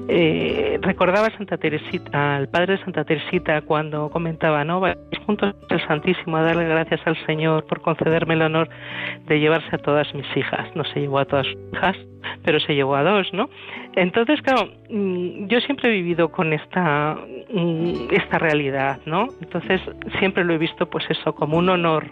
Eh, 0.07 0.79
recordaba 0.83 1.31
Santa 1.31 1.57
Teresita, 1.57 2.37
al 2.37 2.49
padre 2.49 2.77
de 2.77 2.85
Santa 2.85 3.05
Teresita 3.05 3.63
cuando 3.63 4.11
comentaba, 4.11 4.63
¿no? 4.63 4.81
Vais 4.81 4.99
juntos 5.25 5.55
el 5.71 5.87
Santísimo 5.87 6.37
a 6.37 6.43
darle 6.43 6.69
gracias 6.69 7.01
al 7.07 7.17
Señor 7.25 7.65
por 7.67 7.81
concederme 7.81 8.35
el 8.35 8.43
honor 8.43 8.69
de 9.27 9.41
llevarse 9.41 9.75
a 9.75 9.79
todas 9.79 10.13
mis 10.15 10.27
hijas. 10.37 10.69
No 10.75 10.85
se 10.85 11.01
llevó 11.01 11.21
a 11.21 11.25
todas 11.25 11.47
sus 11.47 11.57
hijas, 11.73 11.97
pero 12.43 12.61
se 12.61 12.75
llevó 12.75 12.97
a 12.97 13.03
dos, 13.03 13.33
¿no? 13.33 13.49
Entonces, 13.97 14.43
claro, 14.43 14.69
mm, 14.91 15.47
yo 15.47 15.61
siempre 15.61 15.89
he 15.89 15.93
vivido 15.93 16.31
con 16.31 16.53
esta, 16.53 17.17
mm, 17.53 18.09
esta 18.11 18.39
realidad, 18.39 19.01
¿no? 19.07 19.29
Entonces, 19.41 19.81
siempre 20.19 20.45
lo 20.45 20.53
he 20.53 20.59
visto, 20.59 20.87
pues 20.91 21.05
eso, 21.09 21.35
como 21.35 21.57
un 21.57 21.71
honor. 21.71 22.05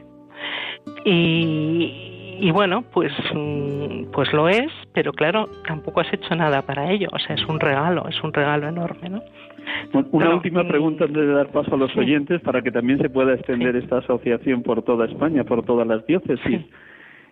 Y, 1.05 2.12
y 2.41 2.51
bueno, 2.51 2.83
pues, 2.93 3.13
mm, 3.35 4.11
pues 4.13 4.33
lo 4.33 4.49
es, 4.49 4.71
pero 4.93 5.13
claro, 5.13 5.49
tampoco 5.67 6.01
has 6.01 6.13
hecho 6.13 6.35
nada 6.35 6.63
para 6.63 6.91
ello. 6.91 7.09
O 7.13 7.19
sea, 7.19 7.37
es 7.37 7.47
un 7.47 7.61
regalo, 7.61 8.09
es 8.09 8.23
un 8.23 8.33
regalo 8.33 8.69
enorme, 8.69 9.09
¿no? 9.09 9.23
Una 10.11 10.35
última 10.35 10.63
mm, 10.63 10.69
pregunta 10.69 11.05
antes 11.05 11.27
de 11.27 11.33
dar 11.33 11.49
paso 11.49 11.75
a 11.75 11.79
los 11.79 11.97
oyentes 11.97 12.41
para 12.41 12.63
que 12.63 12.71
también 12.71 12.99
se 12.99 13.09
pueda 13.09 13.35
extender 13.35 13.77
esta 13.77 13.99
asociación 13.99 14.63
por 14.63 14.83
toda 14.83 15.07
España, 15.07 15.45
por 15.45 15.65
todas 15.65 15.87
las 15.87 16.05
diócesis. 16.07 16.63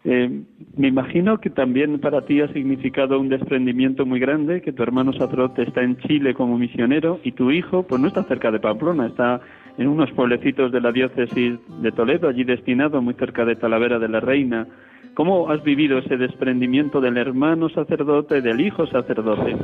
Eh, 0.05 0.42
me 0.76 0.88
imagino 0.88 1.38
que 1.38 1.51
también 1.51 1.98
para 2.01 2.22
ti 2.22 2.40
ha 2.40 2.48
significado 2.53 3.20
un 3.20 3.28
desprendimiento 3.28 4.07
muy 4.07 4.18
grande, 4.18 4.62
que 4.62 4.72
tu 4.72 4.82
hermano 4.82 5.12
sacerdote 5.12 5.62
está 5.62 5.82
en 5.82 5.98
Chile 5.98 6.32
como 6.32 6.57
misionero 6.57 7.20
y 7.22 7.32
tu 7.32 7.51
hijo, 7.51 7.82
pues 7.82 8.01
no 8.01 8.09
está 8.09 8.22
cerca 8.24 8.51
de 8.51 8.61
Pamplona, 8.61 9.07
está 9.07 9.40
en 9.78 9.88
unos 9.88 10.10
pueblecitos 10.12 10.72
de 10.72 10.80
la 10.80 10.92
diócesis 10.92 11.58
de 11.82 11.92
Toledo, 11.92 12.28
allí 12.28 12.44
destinado 12.44 13.00
muy 13.02 13.14
cerca 13.14 13.44
de 13.44 13.56
Talavera 13.56 13.98
de 13.98 14.08
la 14.08 14.20
Reina. 14.20 14.66
¿Cómo 15.14 15.50
has 15.50 15.62
vivido 15.62 15.98
ese 15.98 16.16
desprendimiento 16.16 17.00
del 17.00 17.16
hermano 17.16 17.68
sacerdote, 17.68 18.40
del 18.40 18.60
hijo 18.60 18.86
sacerdote? 18.86 19.56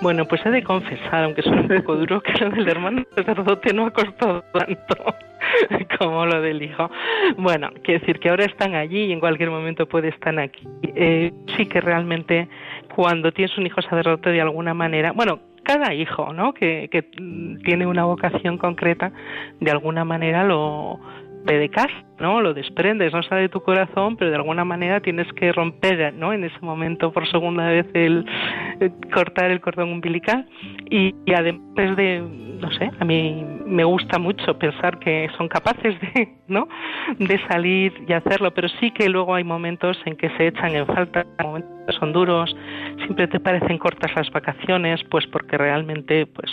Bueno, 0.00 0.26
pues 0.26 0.44
he 0.44 0.50
de 0.50 0.62
confesar, 0.62 1.24
aunque 1.24 1.42
suene 1.42 1.62
un 1.62 1.68
poco 1.68 1.96
duro, 1.96 2.20
que 2.20 2.32
lo 2.44 2.50
del 2.50 2.68
hermano 2.68 3.04
sacerdote 3.14 3.72
no 3.72 3.86
ha 3.86 3.90
costado 3.90 4.44
tanto 4.52 4.96
como 5.98 6.26
lo 6.26 6.40
del 6.42 6.62
hijo. 6.62 6.90
Bueno, 7.38 7.70
quiere 7.82 8.00
decir 8.00 8.18
que 8.18 8.28
ahora 8.28 8.44
están 8.44 8.74
allí 8.74 9.04
y 9.04 9.12
en 9.12 9.20
cualquier 9.20 9.50
momento 9.50 9.86
puede 9.86 10.08
estar 10.08 10.38
aquí. 10.38 10.66
Eh, 10.82 11.32
sí 11.56 11.66
que 11.66 11.80
realmente 11.80 12.48
cuando 12.94 13.32
tienes 13.32 13.56
un 13.56 13.66
hijo 13.66 13.80
sacerdote 13.80 14.30
de 14.30 14.40
alguna 14.40 14.74
manera, 14.74 15.12
bueno, 15.12 15.40
cada 15.64 15.94
hijo, 15.94 16.32
¿no? 16.32 16.54
Que, 16.54 16.88
tiene 17.64 17.86
una 17.86 18.04
vocación 18.04 18.58
concreta, 18.58 19.12
de 19.60 19.70
alguna 19.70 20.04
manera 20.04 20.44
lo, 20.44 21.00
pedecas, 21.44 21.88
¿no? 22.18 22.40
Lo 22.40 22.54
desprendes, 22.54 23.12
no 23.12 23.22
sale 23.22 23.42
de 23.42 23.48
tu 23.48 23.60
corazón, 23.60 24.16
pero 24.16 24.30
de 24.30 24.36
alguna 24.36 24.64
manera 24.64 25.00
tienes 25.00 25.30
que 25.34 25.52
romper, 25.52 26.14
¿no? 26.14 26.32
En 26.32 26.44
ese 26.44 26.58
momento 26.60 27.12
por 27.12 27.28
segunda 27.28 27.66
vez 27.66 27.86
el, 27.94 28.24
cortar 29.12 29.50
el 29.50 29.60
cordón 29.60 29.92
umbilical 29.92 30.46
y, 30.90 31.14
además 31.32 31.96
de, 31.96 32.20
no 32.60 32.70
sé, 32.72 32.90
a 32.98 33.04
mí 33.04 33.44
me 33.66 33.84
gusta 33.84 34.18
mucho 34.18 34.58
pensar 34.58 34.98
que 34.98 35.28
son 35.36 35.48
capaces 35.48 36.00
de, 36.00 36.28
¿no? 36.48 36.68
De 37.18 37.38
salir 37.48 37.92
y 38.08 38.12
hacerlo, 38.12 38.52
pero 38.52 38.68
sí 38.80 38.90
que 38.90 39.08
luego 39.08 39.34
hay 39.34 39.44
momentos 39.44 40.00
en 40.06 40.16
que 40.16 40.30
se 40.30 40.48
echan 40.48 40.74
en 40.74 40.86
falta, 40.86 41.26
son 41.92 42.12
duros, 42.12 42.54
siempre 42.98 43.28
te 43.28 43.40
parecen 43.40 43.78
cortas 43.78 44.14
las 44.14 44.30
vacaciones, 44.30 45.02
pues 45.10 45.26
porque 45.26 45.58
realmente, 45.58 46.26
pues 46.26 46.50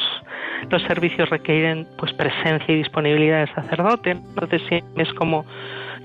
los 0.70 0.82
servicios 0.84 1.30
requieren 1.30 1.88
pues 1.98 2.14
presencia 2.14 2.74
y 2.74 2.78
disponibilidad 2.78 3.40
del 3.40 3.56
sacerdote, 3.56 4.12
entonces 4.12 4.62
es 4.98 5.14
como 5.14 5.46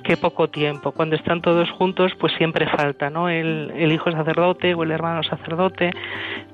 que 0.06 0.16
poco 0.16 0.48
tiempo. 0.48 0.92
Cuando 0.92 1.16
están 1.16 1.42
todos 1.42 1.68
juntos, 1.72 2.12
pues 2.20 2.32
siempre 2.34 2.66
falta, 2.68 3.10
¿no? 3.10 3.28
El, 3.28 3.72
el, 3.74 3.90
hijo 3.90 4.10
sacerdote 4.12 4.72
o 4.74 4.84
el 4.84 4.92
hermano 4.92 5.22
sacerdote. 5.24 5.90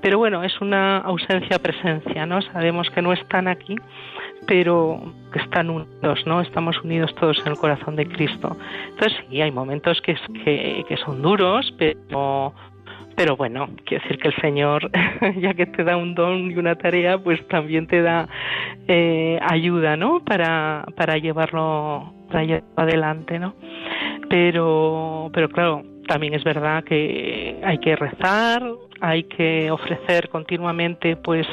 Pero 0.00 0.18
bueno, 0.18 0.42
es 0.42 0.58
una 0.62 0.98
ausencia-presencia, 0.98 2.24
¿no? 2.24 2.40
Sabemos 2.40 2.88
que 2.90 3.02
no 3.02 3.12
están 3.12 3.48
aquí, 3.48 3.76
pero 4.46 5.12
que 5.32 5.40
están 5.40 5.68
unidos, 5.68 6.26
¿no? 6.26 6.40
Estamos 6.40 6.82
unidos 6.82 7.14
todos 7.14 7.38
en 7.44 7.52
el 7.52 7.58
corazón 7.58 7.94
de 7.94 8.06
Cristo. 8.06 8.56
Entonces 8.88 9.18
sí, 9.28 9.42
hay 9.42 9.50
momentos 9.50 10.00
que, 10.00 10.16
que, 10.44 10.84
que 10.88 10.96
son 10.96 11.20
duros, 11.20 11.74
pero 11.76 12.54
pero 13.16 13.36
bueno, 13.36 13.68
quiero 13.84 14.02
decir 14.02 14.18
que 14.18 14.28
el 14.28 14.36
Señor, 14.36 14.90
ya 15.36 15.54
que 15.54 15.66
te 15.66 15.84
da 15.84 15.96
un 15.96 16.14
don 16.14 16.50
y 16.50 16.56
una 16.56 16.76
tarea, 16.76 17.18
pues 17.18 17.46
también 17.48 17.86
te 17.86 18.02
da 18.02 18.28
eh, 18.88 19.38
ayuda, 19.42 19.96
¿no? 19.96 20.20
Para, 20.24 20.84
para 20.96 21.18
llevarlo, 21.18 22.12
para 22.28 22.44
llevarlo 22.44 22.68
adelante, 22.76 23.38
¿no? 23.38 23.54
Pero, 24.28 25.30
pero 25.32 25.48
claro, 25.48 25.82
también 26.06 26.34
es 26.34 26.44
verdad 26.44 26.84
que 26.84 27.60
hay 27.62 27.78
que 27.78 27.96
rezar, 27.96 28.62
hay 29.00 29.24
que 29.24 29.70
ofrecer 29.70 30.28
continuamente, 30.28 31.16
pues, 31.16 31.46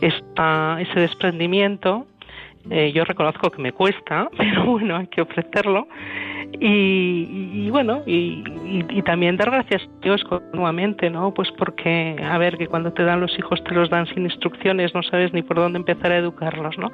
esta, 0.00 0.78
ese 0.80 1.00
desprendimiento. 1.00 2.06
Eh, 2.70 2.92
yo 2.92 3.04
reconozco 3.04 3.50
que 3.50 3.60
me 3.60 3.72
cuesta, 3.72 4.28
pero 4.36 4.64
bueno, 4.66 4.96
hay 4.96 5.06
que 5.08 5.22
ofrecerlo 5.22 5.88
y, 6.60 7.70
bueno, 7.70 8.02
y, 8.06 8.42
también 9.02 9.36
dar 9.36 9.50
gracias 9.50 9.82
a 9.82 10.00
Dios 10.00 10.22
continuamente, 10.24 11.10
¿no? 11.10 11.34
Pues 11.34 11.50
porque, 11.52 12.16
a 12.22 12.38
ver, 12.38 12.56
que 12.56 12.66
cuando 12.66 12.92
te 12.92 13.04
dan 13.04 13.20
los 13.20 13.36
hijos 13.38 13.62
te 13.64 13.74
los 13.74 13.90
dan 13.90 14.06
sin 14.06 14.24
instrucciones, 14.24 14.94
no 14.94 15.02
sabes 15.02 15.32
ni 15.32 15.42
por 15.42 15.56
dónde 15.56 15.78
empezar 15.78 16.12
a 16.12 16.18
educarlos, 16.18 16.78
¿no? 16.78 16.92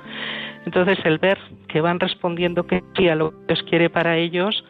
Entonces 0.65 0.99
el 1.05 1.19
ver 1.19 1.39
que 1.69 1.81
van 1.81 2.01
respondiendo 2.01 2.67
que 2.67 2.83
sí 2.97 3.09
a 3.09 3.15
lo 3.15 3.31
que 3.31 3.37
Dios 3.49 3.63
quiere 3.65 3.91
para 3.91 4.17
ellos, 4.17 4.65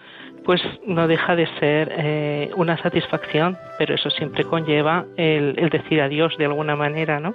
pues 0.45 0.63
no 0.87 1.07
deja 1.07 1.37
de 1.37 1.47
ser 1.61 1.93
eh, 1.97 2.51
una 2.57 2.77
satisfacción, 2.79 3.57
pero 3.79 3.95
eso 3.95 4.11
siempre 4.11 4.45
conlleva 4.45 5.05
el, 5.17 5.55
el 5.59 5.69
decir 5.69 6.01
adiós 6.01 6.37
de 6.39 6.47
alguna 6.47 6.75
manera, 6.75 7.21
¿no? 7.21 7.35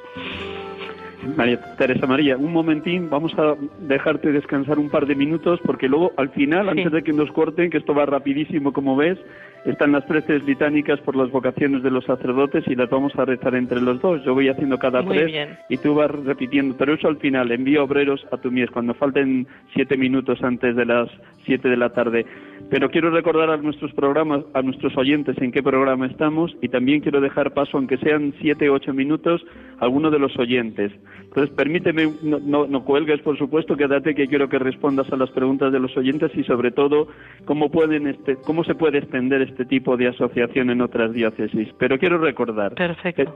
María 1.38 1.59
Teresa 1.78 2.07
María, 2.07 2.38
un 2.38 2.51
momentín, 2.51 3.09
vamos 3.09 3.34
a 3.38 3.55
dejarte 3.80 4.32
descansar 4.32 4.80
un 4.80 4.89
par 4.89 5.05
de 5.05 5.15
minutos 5.15 5.59
porque 5.65 5.88
luego 5.88 6.11
al 6.17 6.30
final, 6.30 6.69
antes 6.69 6.91
de 6.91 7.03
que 7.03 7.13
nos 7.13 7.32
corten, 7.32 7.69
que 7.69 7.78
esto 7.78 7.93
va 7.93 8.05
rapidísimo 8.05 8.74
como 8.74 8.95
ves, 8.95 9.17
están 9.65 9.93
las 9.93 10.03
preces 10.03 10.43
litánicas 10.43 10.99
por 10.99 11.15
las 11.15 11.32
vocaciones 11.32 11.84
de 11.84 11.91
los 11.91 12.03
sacerdotes 12.05 12.65
y 12.67 12.76
las 12.76 12.89
vamos 12.89 13.15
a 13.15 13.26
rezar 13.26 13.55
entre 13.55 13.80
los 13.80 14.01
dos. 14.01 14.24
Yo 14.26 14.34
voy 14.34 14.49
haciendo 14.49 14.78
cada 14.78 15.03
tres 15.03 15.49
y 15.69 15.78
tú 15.78 15.95
vas 15.95 16.11
repitiendo, 16.11 16.76
pero 16.78 16.93
eso 16.93 17.07
al 17.07 17.17
final, 17.17 17.51
envío 17.51 17.84
obreros 17.84 18.26
a 18.32 18.38
tu 18.38 18.51
mies 18.51 18.69
cuando 18.71 18.93
falten 18.93 19.47
siete 19.74 19.95
minutos 19.95 20.43
antes 20.43 20.76
de 20.76 20.86
las 20.86 21.09
siete 21.45 21.69
de 21.69 21.78
la 21.78 21.89
tarde. 21.91 22.26
Pero 22.69 22.89
quiero 22.89 23.09
recordar 23.11 23.49
a 23.51 23.57
nuestros 23.57 23.93
programas, 23.93 24.43
a 24.53 24.61
nuestros 24.61 24.97
oyentes 24.97 25.38
en 25.38 25.51
qué 25.51 25.63
programa 25.63 26.07
estamos 26.07 26.55
y 26.61 26.69
también 26.69 27.01
quiero 27.01 27.21
dejar 27.21 27.53
paso, 27.53 27.78
aunque 27.78 27.97
sean 27.97 28.34
siete 28.41 28.69
o 28.69 28.74
ocho 28.74 28.93
minutos, 28.93 29.45
a 29.80 29.86
alguno 29.86 30.11
de 30.11 30.19
los 30.19 30.38
oyentes. 30.38 30.91
Entonces, 31.22 31.55
permíteme, 31.55 32.14
no, 32.22 32.68
no, 32.68 32.84
cuelgues, 32.84 33.20
por 33.22 33.36
supuesto, 33.39 33.76
quédate 33.76 34.14
que 34.14 34.28
quiero 34.28 34.49
que 34.49 34.59
respondas 34.59 35.11
a 35.11 35.18
las 35.18 35.32
preguntas 35.32 35.74
de 35.74 35.80
los 35.80 35.97
oyentes 35.97 36.32
y, 36.36 36.43
sobre 36.43 36.70
todo, 36.70 37.07
cómo, 37.45 37.72
pueden 37.72 38.05
este, 38.05 38.36
cómo 38.36 38.64
se 38.64 38.76
puede 38.76 38.99
extender 38.99 39.41
este 39.41 39.66
tipo 39.66 39.97
de 39.97 40.09
asociación 40.09 40.70
en 40.70 40.82
otras 40.82 41.11
diócesis. 41.11 41.70
Pero 41.80 41.97
quiero 41.97 42.20
recordar. 42.20 42.76
Perfecto. 42.76 43.36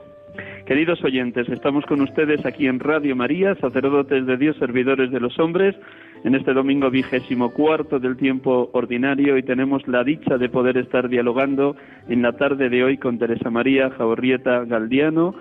queridos 0.64 1.02
oyentes, 1.02 1.48
estamos 1.48 1.84
con 1.86 2.00
ustedes 2.00 2.46
aquí 2.46 2.68
en 2.68 2.78
Radio 2.78 3.16
María, 3.16 3.56
sacerdotes 3.56 4.26
de 4.26 4.36
Dios, 4.36 4.56
servidores 4.58 5.10
de 5.10 5.18
los 5.18 5.36
hombres, 5.40 5.74
en 6.24 6.36
este 6.36 6.52
domingo 6.52 6.90
vigésimo 6.90 7.52
cuarto 7.52 7.98
del 7.98 8.16
tiempo 8.16 8.70
ordinario 8.74 9.36
y 9.38 9.42
tenemos 9.42 9.86
la 9.88 10.04
dicha 10.04 10.38
de 10.38 10.48
poder 10.48 10.76
estar 10.76 11.08
dialogando 11.08 11.76
en 12.08 12.22
la 12.22 12.32
tarde 12.32 12.68
de 12.68 12.84
hoy 12.84 12.98
con 12.98 13.18
Teresa 13.18 13.50
María 13.50 13.90
Jaurrieta 13.90 14.64
Galdiano 14.64 15.34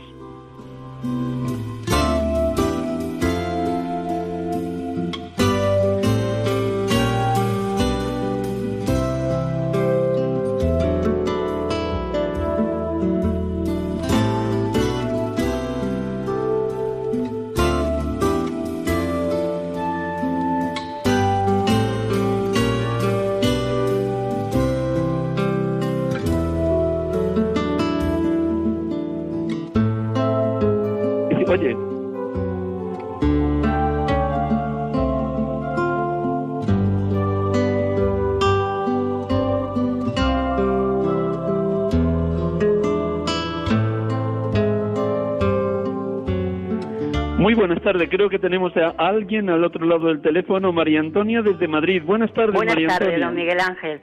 Buenas 47.60 47.82
tardes. 47.82 48.10
Creo 48.10 48.30
que 48.30 48.40
tenemos 48.40 48.76
a 48.78 48.94
alguien 48.98 49.50
al 49.50 49.64
otro 49.64 49.86
lado 49.86 50.08
del 50.08 50.22
teléfono, 50.22 50.72
María 50.72 51.02
Antonia 51.02 51.42
desde 51.42 51.68
Madrid. 51.68 52.02
Buenas 52.06 52.34
tardes, 52.34 52.54
Buenas 52.54 52.76
María 52.76 52.88
tardes, 52.88 53.08
Antonia. 53.08 53.26
don 53.26 53.36
Miguel 53.36 53.60
Ángel. 53.60 54.02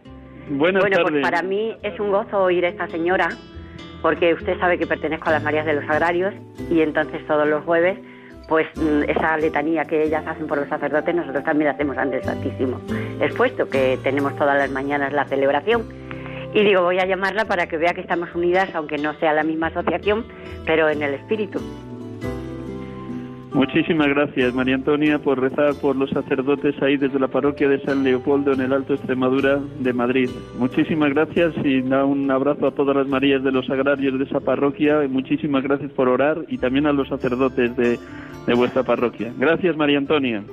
Buenas 0.51 0.83
bueno, 0.83 0.97
tardes. 0.97 1.11
pues 1.11 1.23
para 1.23 1.43
mí 1.43 1.75
es 1.83 1.99
un 1.99 2.11
gozo 2.11 2.39
oír 2.39 2.65
a 2.67 2.69
esta 2.69 2.87
señora, 2.89 3.31
porque 4.03 4.35
usted 4.35 4.59
sabe 4.59 4.79
que 4.79 4.87
pertenezco 4.87 5.31
a 5.31 5.33
las 5.33 5.43
Marías 5.43 5.65
de 5.65 5.73
los 5.75 5.85
Agrarios 5.89 6.35
y 6.71 6.83
entonces 6.83 7.27
todos 7.27 7.49
los 7.49 7.65
jueves, 7.65 7.99
pues 8.47 8.67
mm, 8.77 9.09
esa 9.09 9.37
letanía 9.39 9.87
que 9.87 10.05
ellas 10.05 10.25
hacen 10.27 10.47
por 10.47 10.59
los 10.59 10.69
sacerdotes, 10.69 11.15
nosotros 11.15 11.43
también 11.43 11.69
la 11.69 11.75
hacemos 11.75 11.97
ante 11.97 12.19
el 12.19 12.25
Santísimo 12.25 12.79
expuesto, 13.21 13.69
que 13.71 13.99
tenemos 14.03 14.37
todas 14.37 14.59
las 14.59 14.71
mañanas 14.71 15.13
la 15.15 15.25
celebración. 15.25 15.83
Y 16.53 16.63
digo, 16.63 16.83
voy 16.83 16.99
a 16.99 17.07
llamarla 17.07 17.47
para 17.47 17.67
que 17.67 17.77
vea 17.79 17.95
que 17.95 18.03
estamos 18.03 18.29
unidas, 18.35 18.69
aunque 18.75 18.99
no 18.99 19.15
sea 19.15 19.33
la 19.33 19.43
misma 19.43 19.69
asociación, 19.69 20.25
pero 20.65 20.89
en 20.89 21.03
el 21.03 21.15
espíritu. 21.15 21.61
Muchísimas 23.57 24.09
gracias, 24.09 24.53
María 24.53 24.75
Antonia, 24.75 25.19
por 25.19 25.41
rezar 25.41 25.75
por 25.81 25.97
los 25.97 26.11
sacerdotes 26.11 26.75
ahí 26.83 26.99
desde 26.99 27.19
la 27.19 27.29
parroquia 27.29 27.71
de 27.71 27.81
San 27.81 28.05
Leopoldo 28.05 28.53
en 28.53 28.61
el 28.61 28.71
Alto 28.71 28.93
Extremadura 28.93 29.59
de 29.81 29.95
Madrid. 29.95 30.29
Muchísimas 30.59 31.09
gracias 31.15 31.55
y 31.65 31.81
da 31.81 32.05
un 32.05 32.31
abrazo 32.31 32.67
a 32.67 32.73
todas 32.73 32.95
las 32.95 33.09
Marías 33.09 33.43
de 33.43 33.53
los 33.53 33.71
agrarios 33.71 34.19
de 34.19 34.25
esa 34.27 34.41
parroquia. 34.41 35.03
Y 35.05 35.09
muchísimas 35.09 35.63
gracias 35.63 35.91
por 35.93 36.07
orar 36.11 36.45
y 36.49 36.59
también 36.59 36.87
a 36.87 36.93
los 36.93 37.09
sacerdotes 37.09 37.75
de, 37.79 37.99
de 38.47 38.55
vuestra 38.55 38.83
parroquia. 38.83 39.33
Gracias, 39.39 39.75
María 39.75 39.97
Antonia. 39.97 40.45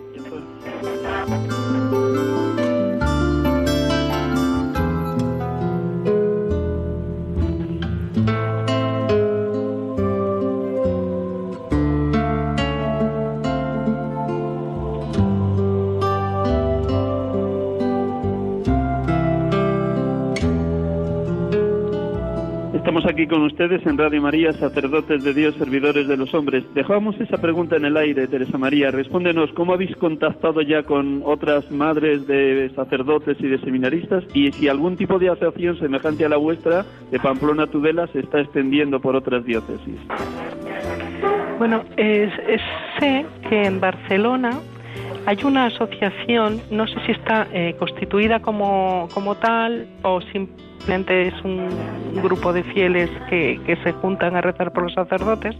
Estamos 22.93 23.11
aquí 23.11 23.25
con 23.25 23.41
ustedes 23.41 23.83
en 23.87 23.97
Radio 23.97 24.21
María, 24.21 24.53
sacerdotes 24.53 25.23
de 25.23 25.33
Dios, 25.33 25.55
servidores 25.55 26.07
de 26.07 26.15
los 26.15 26.31
hombres. 26.35 26.63
Dejamos 26.75 27.19
esa 27.19 27.37
pregunta 27.39 27.75
en 27.75 27.85
el 27.85 27.97
aire, 27.97 28.27
Teresa 28.27 28.59
María. 28.59 28.91
Respóndenos, 28.91 29.51
¿cómo 29.53 29.73
habéis 29.73 29.95
contactado 29.95 30.61
ya 30.61 30.83
con 30.83 31.23
otras 31.25 31.71
madres 31.71 32.27
de 32.27 32.71
sacerdotes 32.75 33.37
y 33.39 33.47
de 33.47 33.57
seminaristas? 33.61 34.23
Y 34.35 34.51
si 34.51 34.67
algún 34.67 34.95
tipo 34.95 35.17
de 35.17 35.29
asociación 35.29 35.79
semejante 35.79 36.23
a 36.23 36.29
la 36.29 36.37
vuestra, 36.37 36.85
de 37.09 37.17
Pamplona 37.17 37.65
Tudela, 37.65 38.05
se 38.13 38.19
está 38.19 38.41
extendiendo 38.41 38.99
por 38.99 39.15
otras 39.15 39.43
diócesis. 39.43 39.97
Bueno, 41.57 41.83
sé 41.97 43.25
que 43.49 43.63
en 43.63 43.79
Barcelona 43.79 44.51
hay 45.25 45.37
una 45.43 45.67
asociación, 45.67 46.61
no 46.69 46.87
sé 46.87 46.95
si 47.05 47.11
está 47.13 47.47
eh, 47.53 47.75
constituida 47.79 48.41
como, 48.41 49.07
como 49.13 49.35
tal 49.35 49.87
o 50.01 50.19
simplemente 50.21 51.27
es 51.27 51.41
un 51.43 51.69
grupo 52.21 52.51
de 52.51 52.63
fieles 52.63 53.09
que, 53.29 53.59
que 53.65 53.75
se 53.77 53.93
juntan 53.93 54.35
a 54.35 54.41
rezar 54.41 54.73
por 54.73 54.83
los 54.83 54.93
sacerdotes, 54.93 55.55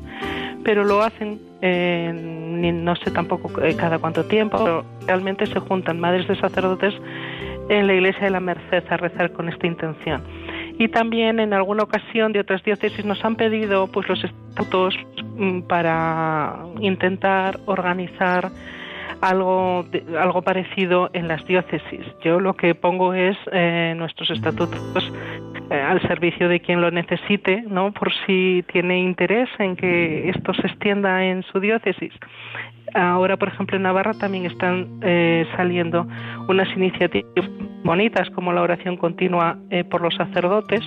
pero 0.64 0.84
lo 0.84 1.01
hacen, 1.01 1.39
eh, 1.61 2.11
no 2.14 2.95
sé 2.97 3.11
tampoco 3.11 3.61
eh, 3.61 3.76
cada 3.76 3.99
cuánto 3.99 4.26
tiempo, 4.26 4.57
pero 4.57 4.86
realmente 5.07 5.45
se 5.45 5.59
juntan 5.59 5.99
madres 5.99 6.28
de 6.28 6.36
sacerdotes 6.36 6.93
en 7.70 7.88
la 7.88 7.93
iglesia 7.93 8.24
de 8.26 8.32
la 8.32 8.39
Merced 8.39 8.84
a 8.89 8.97
rezar 8.97 9.32
con 9.32 9.49
esta 9.49 9.68
intención. 9.68 10.22
Y 10.78 10.88
también 10.89 11.39
en 11.39 11.53
alguna 11.53 11.84
ocasión 11.84 12.34
de 12.34 12.39
otras 12.39 12.64
diócesis 12.64 13.05
nos 13.05 13.24
han 13.24 13.36
pedido 13.36 13.88
pues 13.88 14.09
los 14.09 14.24
estatutos 14.24 14.95
mm, 15.38 15.61
para 15.61 16.57
intentar 16.80 17.59
organizar 17.66 18.51
algo 19.22 19.86
algo 20.20 20.41
parecido 20.41 21.10
en 21.14 21.28
las 21.28 21.45
diócesis. 21.45 22.06
Yo 22.24 22.39
lo 22.39 22.56
que 22.56 22.76
pongo 22.76 23.14
es 23.14 23.38
eh, 23.51 23.93
nuestros 23.97 24.30
estatutos 24.32 25.12
eh, 25.70 25.76
al 25.76 26.01
servicio 26.08 26.49
de 26.49 26.60
quien 26.60 26.82
lo 26.82 26.91
necesite, 26.91 27.64
¿no? 27.68 27.91
Por 27.91 28.12
si 28.26 28.64
tiene 28.72 28.99
interés 28.99 29.49
en 29.60 29.76
que 29.76 30.30
esto 30.30 30.54
se 30.54 30.68
extienda 30.68 31.24
en 31.24 31.43
su 31.43 31.60
diócesis. 31.60 32.14
Ahora, 32.93 33.38
por 33.38 33.47
ejemplo, 33.47 33.78
en 33.78 33.84
Navarra 33.84 34.14
también 34.14 34.45
están 34.45 34.99
eh, 35.01 35.45
saliendo 35.56 36.06
unas 36.47 36.70
iniciativas 36.76 37.49
bonitas 37.84 38.30
como 38.32 38.54
la 38.54 38.62
oración 38.62 38.97
continua 38.97 39.58
eh, 39.72 39.84
por 39.84 40.01
los 40.01 40.16
sacerdotes, 40.16 40.82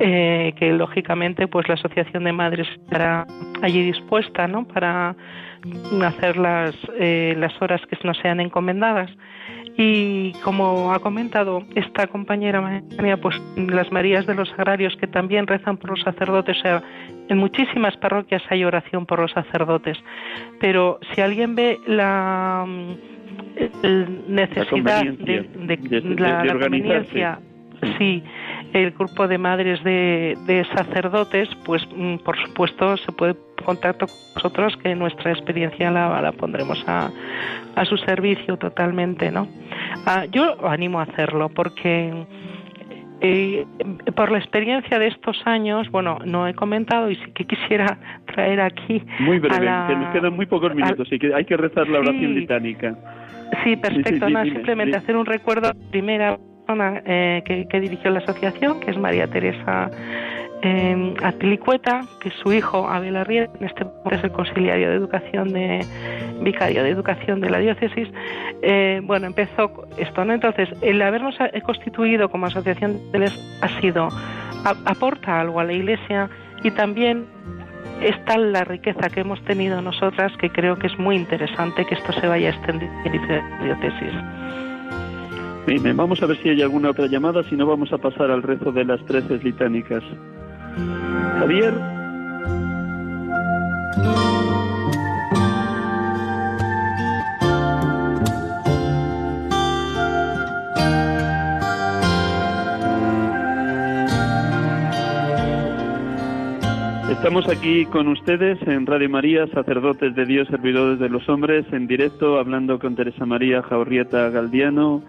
eh, 0.00 0.52
que 0.56 0.72
lógicamente 0.72 1.46
pues 1.46 1.68
la 1.68 1.74
asociación 1.74 2.24
de 2.24 2.32
madres 2.32 2.66
estará 2.68 3.26
allí 3.62 3.82
dispuesta, 3.82 4.48
¿no? 4.48 4.66
Para 4.66 5.14
hacer 6.04 6.36
las, 6.36 6.74
eh, 6.98 7.34
las 7.38 7.60
horas 7.60 7.80
que 7.86 7.96
nos 8.04 8.16
sean 8.18 8.40
encomendadas. 8.40 9.10
Y 9.76 10.32
como 10.44 10.92
ha 10.92 10.98
comentado 10.98 11.62
esta 11.74 12.06
compañera 12.08 12.60
María, 12.96 13.16
pues 13.16 13.40
las 13.56 13.90
Marías 13.92 14.26
de 14.26 14.34
los 14.34 14.52
Agrarios 14.52 14.94
que 14.96 15.06
también 15.06 15.46
rezan 15.46 15.76
por 15.76 15.90
los 15.90 16.00
sacerdotes, 16.02 16.58
o 16.58 16.60
sea, 16.60 16.82
en 17.28 17.38
muchísimas 17.38 17.96
parroquias 17.96 18.42
hay 18.50 18.64
oración 18.64 19.06
por 19.06 19.20
los 19.20 19.30
sacerdotes, 19.30 19.96
pero 20.60 20.98
si 21.14 21.20
alguien 21.20 21.54
ve 21.54 21.78
la 21.86 22.66
mm, 22.66 24.34
necesidad 24.34 25.02
de, 25.04 25.42
de- 25.42 25.76
de- 25.76 26.00
de- 26.00 26.20
la, 26.20 26.44
la 26.44 26.52
conveniencia, 26.58 27.38
sí, 27.98 28.22
el 28.72 28.92
grupo 28.92 29.26
de 29.26 29.38
madres 29.38 29.82
de, 29.84 30.36
de 30.46 30.64
sacerdotes, 30.76 31.48
pues 31.64 31.86
mm, 31.96 32.16
por 32.18 32.36
supuesto 32.38 32.96
se 32.98 33.12
puede 33.12 33.34
contacto 33.64 34.06
con 34.06 34.16
nosotros 34.36 34.76
que 34.78 34.94
nuestra 34.94 35.32
experiencia 35.32 35.90
la, 35.90 36.20
la 36.22 36.32
pondremos 36.32 36.82
a, 36.88 37.10
a 37.76 37.84
su 37.84 37.96
servicio 37.98 38.56
totalmente, 38.56 39.30
¿no? 39.30 39.46
Ah, 40.06 40.24
yo 40.30 40.66
animo 40.66 40.98
a 40.98 41.02
hacerlo 41.02 41.50
porque 41.50 42.24
eh, 43.20 43.66
por 44.16 44.30
la 44.32 44.38
experiencia 44.38 44.98
de 44.98 45.08
estos 45.08 45.46
años, 45.46 45.90
bueno, 45.90 46.18
no 46.24 46.48
he 46.48 46.54
comentado 46.54 47.10
y 47.10 47.16
sí 47.16 47.32
que 47.34 47.44
quisiera 47.44 47.98
traer 48.32 48.60
aquí 48.62 49.02
Muy 49.18 49.38
breve, 49.38 49.66
la- 49.66 49.84
que 49.88 49.96
nos 49.96 50.08
quedan 50.10 50.34
muy 50.34 50.46
pocos 50.46 50.74
minutos 50.74 51.06
y 51.12 51.18
que 51.18 51.34
hay 51.34 51.44
que 51.44 51.56
rezar 51.56 51.86
la 51.88 51.98
oración 51.98 52.32
Sí. 52.34 52.40
litánica. 52.40 52.96
Sí, 53.64 53.76
perfecto. 53.76 54.26
sí, 54.26 54.32
dime, 54.32 54.44
simplemente 54.44 54.92
dime. 54.92 54.96
hacer 54.98 55.16
un 55.16 55.26
recuerdo 55.26 55.72
primera 55.90 56.38
persona 56.70 57.02
eh, 57.04 57.42
que, 57.44 57.66
que 57.66 57.80
dirigió 57.80 58.10
la 58.10 58.18
asociación, 58.20 58.80
que 58.80 58.90
es 58.90 58.98
María 58.98 59.26
Teresa 59.26 59.90
eh, 60.62 61.14
Atilicueta, 61.22 62.02
que 62.20 62.30
su 62.30 62.52
hijo 62.52 62.88
Abel 62.88 63.16
Arrieta, 63.16 63.52
en 63.58 63.66
este 63.66 63.84
momento 63.84 64.10
es 64.10 64.24
el 64.24 64.30
conciliario 64.32 64.90
de 64.90 64.96
educación 64.96 65.52
de 65.52 65.84
vicario 66.42 66.82
de 66.84 66.90
educación 66.90 67.40
de 67.40 67.50
la 67.50 67.58
diócesis. 67.58 68.08
Eh, 68.62 69.00
bueno, 69.04 69.26
empezó 69.26 69.70
esto, 69.98 70.24
¿no? 70.24 70.32
Entonces, 70.32 70.68
el 70.82 71.02
habernos 71.02 71.34
eh, 71.40 71.60
constituido 71.62 72.28
como 72.30 72.46
asociación 72.46 72.98
de 73.12 73.18
les 73.20 73.58
ha 73.62 73.80
sido 73.80 74.08
a- 74.64 74.76
aporta 74.86 75.40
algo 75.40 75.60
a 75.60 75.64
la 75.64 75.72
Iglesia 75.72 76.28
y 76.62 76.70
también 76.70 77.26
es 78.02 78.22
tal 78.24 78.52
la 78.52 78.64
riqueza 78.64 79.08
que 79.10 79.20
hemos 79.20 79.42
tenido 79.44 79.82
nosotras 79.82 80.32
que 80.38 80.50
creo 80.50 80.78
que 80.78 80.86
es 80.86 80.98
muy 80.98 81.16
interesante 81.16 81.84
que 81.84 81.94
esto 81.94 82.12
se 82.12 82.26
vaya 82.26 82.50
extendiendo 82.50 82.96
en 83.04 83.12
diferentes 83.12 83.62
diócesis. 83.64 84.14
Vamos 85.78 86.20
a 86.20 86.26
ver 86.26 86.36
si 86.42 86.48
hay 86.48 86.62
alguna 86.62 86.90
otra 86.90 87.06
llamada, 87.06 87.44
si 87.44 87.54
no 87.54 87.64
vamos 87.64 87.92
a 87.92 87.98
pasar 87.98 88.28
al 88.28 88.42
rezo 88.42 88.72
de 88.72 88.84
las 88.84 89.04
trece 89.06 89.38
litánicas. 89.38 90.02
Javier. 91.38 91.72
Estamos 107.10 107.48
aquí 107.48 107.84
con 107.86 108.08
ustedes 108.08 108.60
en 108.66 108.86
Radio 108.86 109.08
María, 109.08 109.46
sacerdotes 109.48 110.16
de 110.16 110.26
Dios, 110.26 110.48
servidores 110.48 110.98
de 110.98 111.08
los 111.08 111.28
hombres, 111.28 111.64
en 111.70 111.86
directo, 111.86 112.40
hablando 112.40 112.80
con 112.80 112.96
Teresa 112.96 113.24
María 113.24 113.62
Jaurrieta 113.62 114.30
Galdiano, 114.30 115.02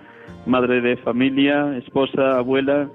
madre 0.46 0.82
de 0.82 0.98
familia, 0.98 1.78
esposa, 1.78 2.38
abuela, 2.38 2.90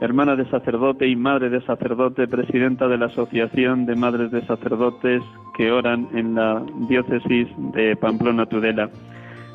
hermana 0.00 0.36
de 0.36 0.48
sacerdote 0.50 1.06
y 1.06 1.16
madre 1.16 1.50
de 1.50 1.60
sacerdote, 1.62 2.26
presidenta 2.26 2.88
de 2.88 2.98
la 2.98 3.06
Asociación 3.06 3.86
de 3.86 3.96
Madres 3.96 4.30
de 4.30 4.44
Sacerdotes 4.46 5.22
que 5.56 5.70
oran 5.70 6.08
en 6.14 6.34
la 6.34 6.62
diócesis 6.88 7.48
de 7.74 7.96
Pamplona 7.96 8.46
Tudela. 8.46 8.90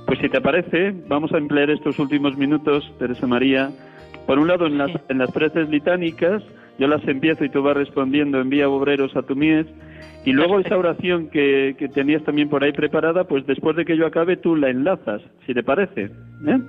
Pues 0.06 0.20
si 0.20 0.30
te 0.30 0.42
parece, 0.42 0.94
vamos 1.08 1.32
a 1.34 1.38
emplear 1.38 1.70
estos 1.70 1.98
últimos 1.98 2.38
minutos, 2.38 2.92
Teresa 3.00 3.26
María, 3.26 3.72
por 4.28 4.38
un 4.38 4.48
lado 4.48 4.68
en 4.68 4.78
las, 4.78 4.92
en 5.10 5.18
las 5.18 5.32
preces 5.32 5.70
litánicas 5.70 6.44
yo 6.78 6.88
las 6.88 7.08
empiezo 7.08 7.46
y 7.46 7.50
tú 7.50 7.62
vas 7.64 7.78
respondiendo, 7.78 8.40
envía 8.40 8.68
obreros 8.68 9.16
a 9.16 9.22
tu 9.22 9.36
mies. 9.36 9.66
Y 10.26 10.34
luego 10.34 10.60
esa 10.60 10.78
oración 10.78 11.30
que, 11.30 11.76
que 11.78 11.88
tenías 11.88 12.24
también 12.24 12.50
por 12.50 12.64
ahí 12.64 12.72
preparada, 12.72 13.26
pues 13.26 13.46
después 13.46 13.76
de 13.76 13.86
que 13.86 13.96
yo 13.96 14.08
acabe 14.08 14.38
tú 14.38 14.56
la 14.56 14.70
enlazas, 14.70 15.22
si 15.46 15.54
te 15.54 15.62
parece. 15.62 16.06
¿eh? 16.48 16.60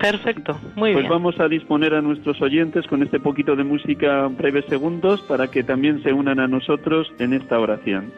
Perfecto, 0.00 0.54
muy 0.74 0.92
pues 0.92 0.94
bien. 0.94 0.94
Pues 0.94 1.08
vamos 1.08 1.40
a 1.40 1.48
disponer 1.48 1.94
a 1.94 2.02
nuestros 2.02 2.42
oyentes 2.42 2.86
con 2.86 3.02
este 3.02 3.20
poquito 3.20 3.54
de 3.54 3.64
música 3.64 4.26
breves 4.26 4.64
segundos 4.66 5.22
para 5.22 5.48
que 5.48 5.62
también 5.62 6.02
se 6.02 6.12
unan 6.12 6.40
a 6.40 6.48
nosotros 6.48 7.12
en 7.18 7.32
esta 7.32 7.58
oración. 7.58 8.12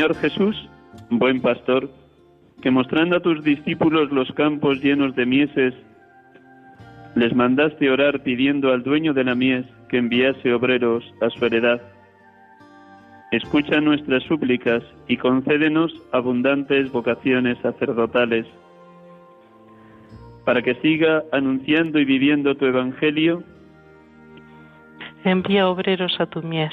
Señor 0.00 0.16
Jesús, 0.16 0.56
buen 1.10 1.42
pastor, 1.42 1.90
que 2.62 2.70
mostrando 2.70 3.16
a 3.16 3.20
tus 3.20 3.44
discípulos 3.44 4.10
los 4.10 4.32
campos 4.32 4.80
llenos 4.82 5.14
de 5.14 5.26
mieses, 5.26 5.74
les 7.16 7.36
mandaste 7.36 7.90
orar 7.90 8.22
pidiendo 8.22 8.72
al 8.72 8.82
dueño 8.82 9.12
de 9.12 9.24
la 9.24 9.34
mies 9.34 9.66
que 9.90 9.98
enviase 9.98 10.54
obreros 10.54 11.04
a 11.20 11.28
su 11.28 11.44
heredad. 11.44 11.82
Escucha 13.30 13.78
nuestras 13.82 14.22
súplicas 14.22 14.82
y 15.06 15.18
concédenos 15.18 15.92
abundantes 16.12 16.90
vocaciones 16.90 17.58
sacerdotales, 17.58 18.46
para 20.46 20.62
que 20.62 20.76
siga 20.76 21.24
anunciando 21.30 21.98
y 21.98 22.06
viviendo 22.06 22.54
tu 22.54 22.64
evangelio. 22.64 23.42
Envía 25.24 25.68
obreros 25.68 26.18
a 26.20 26.24
tu 26.24 26.42
mies. 26.42 26.72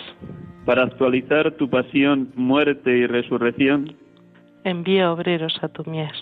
Para 0.68 0.84
actualizar 0.84 1.53
tu 1.53 1.68
pasión, 1.68 2.32
muerte 2.36 2.95
y 2.95 3.07
resurrección. 3.07 3.95
Envía 4.63 5.11
obreros 5.11 5.57
a 5.63 5.70
tu 5.70 5.84
mies 5.89 6.13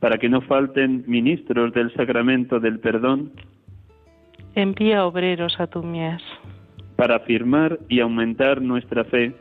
para 0.00 0.18
que 0.18 0.28
no 0.28 0.40
falten 0.42 1.04
ministros 1.06 1.72
del 1.72 1.92
sacramento 1.94 2.60
del 2.60 2.78
perdón. 2.78 3.32
Envía 4.54 5.04
obreros 5.04 5.58
a 5.58 5.66
tu 5.66 5.82
mies. 5.82 6.22
Para 6.96 7.16
afirmar 7.16 7.78
y 7.88 8.00
aumentar 8.00 8.62
nuestra 8.62 9.04
fe. 9.04 9.34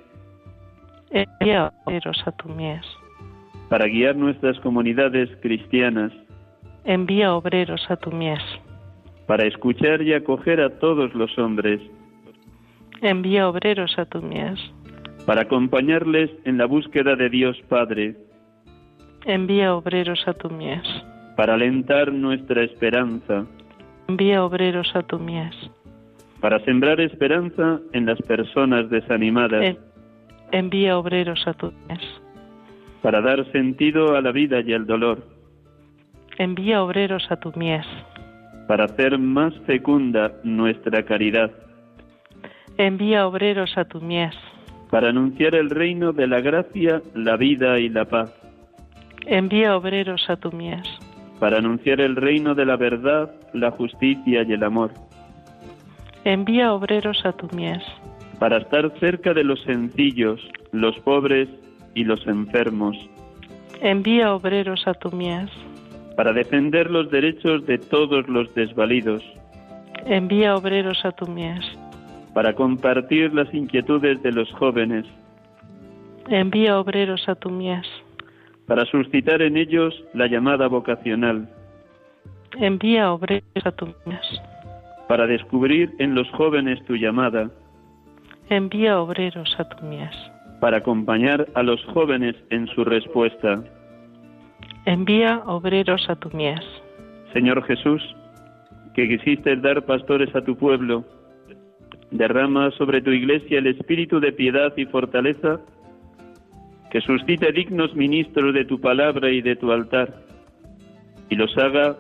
Envía 1.12 1.72
obreros 1.86 2.22
a 2.26 2.32
tu 2.32 2.50
mies. 2.50 2.86
Para 3.70 3.86
guiar 3.88 4.16
nuestras 4.16 4.60
comunidades 4.60 5.30
cristianas. 5.42 6.12
Envía 6.84 7.34
obreros 7.34 7.86
a 7.90 7.96
tu 7.96 8.12
mies. 8.12 8.42
Para 9.28 9.46
escuchar 9.46 10.02
y 10.02 10.14
acoger 10.14 10.62
a 10.62 10.80
todos 10.80 11.14
los 11.16 11.38
hombres. 11.38 11.80
Envía 13.06 13.48
obreros 13.48 14.00
a 14.00 14.06
tu 14.06 14.20
mies. 14.20 14.60
Para 15.28 15.42
acompañarles 15.42 16.32
en 16.44 16.58
la 16.58 16.66
búsqueda 16.66 17.16
de 17.16 17.30
Dios 17.30 17.56
Padre 17.70 18.16
Envía 19.26 19.76
obreros 19.76 20.28
a 20.28 20.34
tu 20.34 20.50
mies. 20.50 20.82
Para 21.36 21.54
alentar 21.54 22.12
nuestra 22.12 22.64
esperanza. 22.64 23.46
Envía 24.08 24.44
obreros 24.44 24.96
a 24.96 25.04
tu 25.04 25.20
mies. 25.20 25.56
Para 26.42 26.60
sembrar 26.66 27.00
esperanza 27.00 27.80
en 27.94 28.08
las 28.08 28.20
personas 28.24 28.90
desanimadas. 28.90 29.64
En, 29.64 29.78
envía 30.52 30.98
obreros 30.98 31.48
a 31.48 31.54
tu 31.54 31.72
mies. 31.88 32.02
Para 33.04 33.22
dar 33.22 33.52
sentido 33.52 34.16
a 34.16 34.22
la 34.22 34.32
vida 34.32 34.62
y 34.62 34.74
al 34.74 34.88
dolor. 34.88 35.24
Envía 36.40 36.82
obreros 36.82 37.28
a 37.30 37.36
tu 37.36 37.52
mies. 37.56 37.86
Para 38.68 38.86
hacer 38.86 39.20
más 39.20 39.54
fecunda 39.68 40.32
nuestra 40.44 41.04
caridad. 41.06 41.52
Envía 42.78 43.28
obreros 43.28 43.78
a 43.78 43.86
tu 43.86 44.02
mies. 44.02 44.36
Para 44.92 45.10
anunciar 45.10 45.56
el 45.56 45.70
reino 45.70 46.14
de 46.14 46.28
la 46.28 46.42
gracia, 46.42 47.02
la 47.14 47.38
vida 47.38 47.80
y 47.80 47.90
la 47.90 48.06
paz 48.06 48.32
Envía 49.28 49.76
obreros 49.76 50.30
a 50.30 50.36
tu 50.36 50.52
mies. 50.52 50.88
Para 51.40 51.58
anunciar 51.58 52.00
el 52.00 52.16
reino 52.16 52.54
de 52.54 52.66
la 52.66 52.78
verdad, 52.78 53.32
la 53.54 53.72
justicia 53.72 54.44
y 54.44 54.54
el 54.54 54.64
amor. 54.64 54.92
Envía 56.24 56.74
obreros 56.74 57.26
a 57.26 57.32
tu 57.32 57.48
mies. 57.56 57.82
Para 58.40 58.58
estar 58.58 58.92
cerca 59.00 59.34
de 59.34 59.44
los 59.44 59.62
sencillos, 59.64 60.40
los 60.72 60.98
pobres 61.00 61.50
y 61.96 62.04
los 62.04 62.26
enfermos. 62.28 62.96
Envía 63.82 64.34
obreros 64.34 64.88
a 64.88 64.94
tu 64.94 65.12
mies. 65.12 65.50
Para 66.16 66.32
defender 66.32 66.92
los 66.92 67.10
derechos 67.10 67.66
de 67.66 67.80
todos 67.80 68.28
los 68.30 68.54
desvalidos. 68.54 69.24
Envía 70.06 70.56
obreros 70.56 71.04
a 71.04 71.12
tu 71.12 71.26
mies. 71.26 71.66
Para 72.36 72.54
compartir 72.54 73.34
las 73.34 73.52
inquietudes 73.52 74.22
de 74.22 74.32
los 74.32 74.52
jóvenes. 74.54 75.08
Envía 76.30 76.80
obreros 76.80 77.28
a 77.28 77.34
tu 77.34 77.50
mies 77.50 77.88
para 78.68 78.86
suscitar 78.86 79.42
en 79.42 79.58
ellos 79.58 79.94
la 80.14 80.28
llamada 80.28 80.68
vocacional. 80.68 81.48
Envía 82.58 83.12
obreros 83.12 83.44
a 83.64 83.72
tu 83.72 83.88
mies. 84.06 84.42
Para 85.08 85.28
descubrir 85.28 85.94
en 86.00 86.16
los 86.16 86.30
jóvenes 86.32 86.84
tu 86.86 86.96
llamada. 86.96 87.50
Envía 88.50 89.00
obreros 89.00 89.56
a 89.60 89.70
tu 89.70 89.86
mies. 89.86 90.16
Para 90.60 90.78
acompañar 90.78 91.48
a 91.54 91.64
los 91.64 91.84
jóvenes 91.86 92.36
en 92.50 92.68
su 92.68 92.84
respuesta. 92.84 93.64
Envía 94.86 95.42
obreros 95.46 96.10
a 96.10 96.16
tu 96.16 96.30
mies. 96.36 96.62
Señor 97.34 97.64
Jesús, 97.64 98.02
que 98.94 99.08
quisiste 99.08 99.56
dar 99.58 99.84
pastores 99.86 100.34
a 100.36 100.42
tu 100.42 100.56
pueblo, 100.56 101.04
derrama 102.12 102.72
sobre 102.72 103.02
tu 103.02 103.12
iglesia 103.12 103.60
el 103.60 103.68
espíritu 103.68 104.20
de 104.20 104.32
piedad 104.32 104.74
y 104.78 104.86
fortaleza 104.86 105.60
que 106.92 107.02
suscite 107.02 107.52
dignos 107.52 107.94
ministros 107.96 108.54
de 108.54 108.66
tu 108.66 108.80
palabra 108.80 109.30
y 109.30 109.42
de 109.42 109.56
tu 109.56 109.72
altar, 109.72 110.16
y 111.30 111.36
los 111.36 111.58
haga 111.58 111.98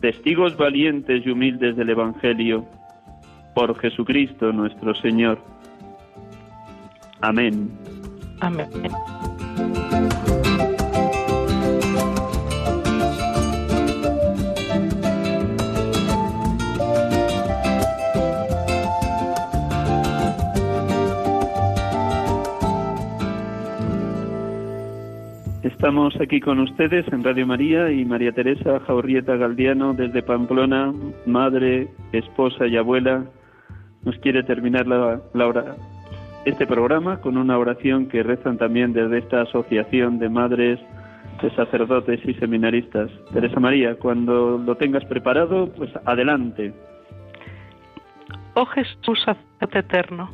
testigos 0.00 0.56
valientes 0.56 1.26
y 1.26 1.30
humildes 1.30 1.76
del 1.76 1.90
Evangelio, 1.90 2.64
por 3.54 3.78
Jesucristo 3.78 4.52
nuestro 4.52 4.94
Señor. 4.94 5.38
Amén. 7.20 7.70
Amén. 8.40 8.68
Estamos 25.84 26.18
aquí 26.18 26.40
con 26.40 26.60
ustedes 26.60 27.06
en 27.12 27.22
Radio 27.22 27.46
María 27.46 27.90
y 27.90 28.06
María 28.06 28.32
Teresa 28.32 28.80
Jaurrieta 28.86 29.36
Galdiano 29.36 29.92
desde 29.92 30.22
Pamplona, 30.22 30.94
madre, 31.26 31.88
esposa 32.10 32.66
y 32.66 32.78
abuela, 32.78 33.26
nos 34.02 34.16
quiere 34.20 34.42
terminar 34.44 34.86
la, 34.86 35.20
la 35.34 35.76
este 36.46 36.66
programa 36.66 37.20
con 37.20 37.36
una 37.36 37.58
oración 37.58 38.08
que 38.08 38.22
rezan 38.22 38.56
también 38.56 38.94
desde 38.94 39.18
esta 39.18 39.42
asociación 39.42 40.18
de 40.18 40.30
madres, 40.30 40.80
de 41.42 41.54
sacerdotes 41.54 42.18
y 42.24 42.32
seminaristas. 42.32 43.10
Teresa 43.34 43.60
María, 43.60 43.94
cuando 43.96 44.56
lo 44.56 44.76
tengas 44.76 45.04
preparado, 45.04 45.70
pues 45.74 45.90
adelante. 46.06 46.72
Oh 48.54 48.64
Jesús, 48.64 49.22
sacerdote 49.22 49.80
eterno, 49.80 50.30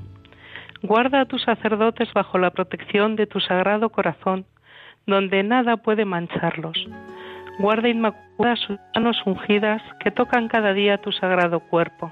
guarda 0.84 1.22
a 1.22 1.24
tus 1.24 1.42
sacerdotes 1.42 2.08
bajo 2.14 2.38
la 2.38 2.50
protección 2.50 3.16
de 3.16 3.26
tu 3.26 3.40
sagrado 3.40 3.88
corazón 3.88 4.46
donde 5.10 5.42
nada 5.42 5.76
puede 5.76 6.04
mancharlos. 6.04 6.78
Guarda 7.58 7.88
inmaculadas 7.88 8.58
sus 8.60 8.78
manos 8.94 9.20
ungidas 9.26 9.82
que 10.02 10.10
tocan 10.10 10.48
cada 10.48 10.72
día 10.72 10.98
tu 10.98 11.12
sagrado 11.12 11.60
cuerpo. 11.60 12.10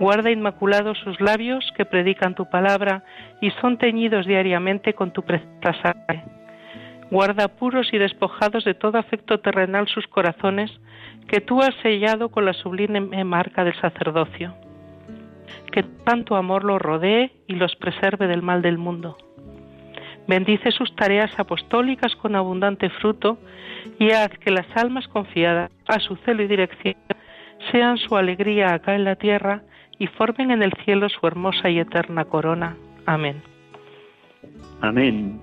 Guarda 0.00 0.30
inmaculados 0.30 0.98
sus 0.98 1.20
labios 1.20 1.70
que 1.76 1.84
predican 1.84 2.34
tu 2.34 2.48
palabra 2.48 3.04
y 3.40 3.50
son 3.60 3.76
teñidos 3.76 4.26
diariamente 4.26 4.94
con 4.94 5.12
tu 5.12 5.22
preciosa 5.22 5.74
sangre. 5.82 6.24
Guarda 7.10 7.48
puros 7.48 7.92
y 7.92 7.98
despojados 7.98 8.64
de 8.64 8.72
todo 8.72 8.96
afecto 8.98 9.40
terrenal 9.40 9.86
sus 9.86 10.06
corazones 10.06 10.70
que 11.28 11.42
tú 11.42 11.60
has 11.60 11.74
sellado 11.82 12.30
con 12.30 12.46
la 12.46 12.54
sublime 12.54 13.22
marca 13.24 13.64
del 13.64 13.78
sacerdocio. 13.78 14.54
Que 15.70 15.82
tanto 15.82 16.36
amor 16.36 16.64
los 16.64 16.80
rodee 16.80 17.32
y 17.46 17.56
los 17.56 17.76
preserve 17.76 18.26
del 18.28 18.40
mal 18.40 18.62
del 18.62 18.78
mundo 18.78 19.18
Bendice 20.28 20.70
sus 20.70 20.94
tareas 20.94 21.38
apostólicas 21.38 22.14
con 22.16 22.36
abundante 22.36 22.90
fruto 22.90 23.38
y 23.98 24.10
haz 24.10 24.30
que 24.38 24.50
las 24.50 24.66
almas 24.76 25.08
confiadas 25.08 25.70
a 25.86 25.98
su 25.98 26.16
celo 26.16 26.42
y 26.42 26.46
dirección 26.46 26.94
sean 27.70 27.98
su 27.98 28.16
alegría 28.16 28.74
acá 28.74 28.94
en 28.94 29.04
la 29.04 29.16
tierra 29.16 29.62
y 29.98 30.06
formen 30.06 30.50
en 30.50 30.62
el 30.62 30.72
cielo 30.84 31.08
su 31.08 31.26
hermosa 31.26 31.70
y 31.70 31.78
eterna 31.78 32.24
corona. 32.24 32.76
Amén. 33.06 33.42
Amén. 34.80 35.40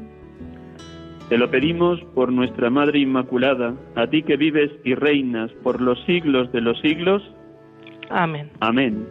Te 1.30 1.38
lo 1.38 1.50
pedimos 1.52 2.02
por 2.16 2.32
nuestra 2.32 2.70
Madre 2.70 3.00
Inmaculada, 3.00 3.76
a 3.96 4.08
ti 4.08 4.24
que 4.24 4.36
vives 4.36 4.72
y 4.84 4.96
reinas 4.96 5.52
por 5.64 5.80
los 5.80 6.04
siglos 6.06 6.52
de 6.52 6.62
los 6.62 6.80
siglos. 6.82 7.22
Amén. 8.10 8.50
Amén. 8.60 9.08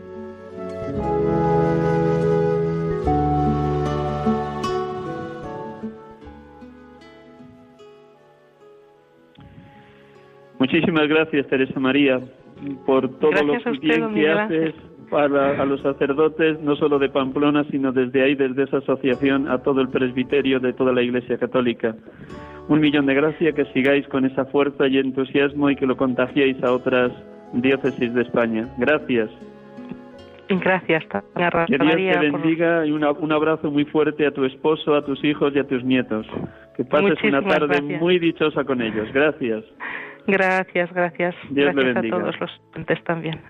Muchísimas 10.59 11.09
gracias, 11.09 11.47
Teresa 11.47 11.79
María, 11.79 12.21
por 12.85 13.09
todo 13.19 13.31
lo 13.43 13.55
bien 13.81 14.15
que 14.15 14.29
haces 14.29 14.75
para 15.11 15.61
a 15.61 15.65
los 15.65 15.81
sacerdotes, 15.81 16.61
no 16.61 16.77
solo 16.77 16.99
de 16.99 17.09
Pamplona, 17.09 17.65
sino 17.71 17.93
desde 17.93 18.23
ahí, 18.23 18.35
desde 18.35 18.65
esa 18.65 18.79
asociación, 18.79 19.49
a 19.49 19.59
todo 19.59 19.81
el 19.81 19.89
presbiterio 19.89 20.61
de 20.61 20.73
toda 20.73 20.93
la 20.93 21.03
Iglesia 21.03 21.39
Católica. 21.39 21.95
Un 22.69 22.81
millón 22.81 23.07
de 23.07 23.15
gracias, 23.15 23.55
que 23.55 23.65
sigáis 23.67 24.07
con 24.09 24.27
esa 24.27 24.45
fuerza 24.47 24.87
y 24.87 24.99
entusiasmo 24.99 25.71
y 25.71 25.77
que 25.77 25.87
lo 25.87 25.97
contagiéis 25.97 26.63
a 26.63 26.73
otras 26.73 27.13
diócesis 27.53 28.13
de 28.13 28.23
España. 28.23 28.69
Gracias. 28.79 29.31
Gracias, 31.35 31.67
Que 31.67 31.79
Dios 31.79 32.13
te 32.13 32.31
bendiga 32.31 32.87
y 32.87 32.91
un 32.91 33.33
abrazo 33.33 33.71
muy 33.71 33.85
fuerte 33.85 34.27
a 34.27 34.31
tu 34.31 34.45
esposo, 34.45 34.95
a 34.95 35.05
tus 35.05 35.23
hijos 35.25 35.55
y 35.55 35.59
a 35.59 35.65
tus 35.65 35.85
nietos. 35.85 36.27
Que 36.75 36.85
pases 36.85 37.23
una 37.23 37.43
tarde 37.43 37.83
muy 37.83 38.19
dichosa 38.19 38.65
con 38.65 38.81
ellos. 38.81 39.09
Gracias. 39.13 39.65
Gracias, 40.29 40.93
gracias. 40.93 41.35
Dios 41.49 41.75
gracias 41.75 41.97
a 41.97 42.09
todos 42.11 42.39
los 42.39 42.51
oyentes 42.75 43.05
también. 43.05 43.41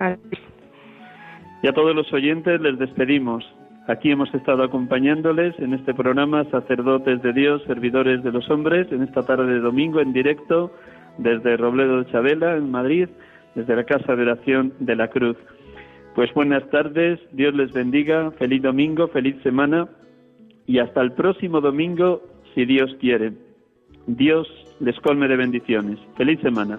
Y 1.63 1.67
a 1.67 1.73
todos 1.73 1.95
los 1.95 2.13
oyentes 2.13 2.61
les 2.61 2.79
despedimos. 2.79 3.45
Aquí 3.89 4.13
hemos 4.13 4.33
estado 4.33 4.63
acompañándoles 4.63 5.59
en 5.59 5.75
este 5.75 5.93
programa 5.93 6.45
Sacerdotes 6.51 7.21
de 7.23 7.33
Dios, 7.33 7.63
Servidores 7.67 8.23
de 8.23 8.31
los 8.31 8.49
Hombres, 8.49 8.87
en 8.93 9.03
esta 9.03 9.23
tarde 9.23 9.55
de 9.55 9.61
domingo 9.61 10.01
en 10.01 10.13
directo 10.13 10.71
desde 11.17 11.57
Robledo 11.57 12.05
de 12.05 12.13
Chabela, 12.13 12.55
en 12.55 12.71
Madrid, 12.71 13.09
desde 13.57 13.75
la 13.75 13.83
Casa 13.83 14.15
de 14.15 14.23
Oración 14.23 14.73
de 14.79 14.95
la 14.95 15.09
Cruz. 15.09 15.37
Pues 16.15 16.33
buenas 16.33 16.69
tardes, 16.71 17.19
Dios 17.33 17.55
les 17.55 17.73
bendiga, 17.73 18.31
feliz 18.33 18.63
domingo, 18.63 19.09
feliz 19.09 19.35
semana 19.43 19.89
y 20.67 20.79
hasta 20.79 21.01
el 21.01 21.13
próximo 21.13 21.61
domingo, 21.61 22.23
si 22.55 22.67
Dios 22.67 22.95
quiere. 23.01 23.33
Dios 24.07 24.47
les 24.81 24.99
colme 25.01 25.29
de 25.29 25.37
bendiciones. 25.37 25.99
Feliz 26.17 26.41
semana. 26.41 26.79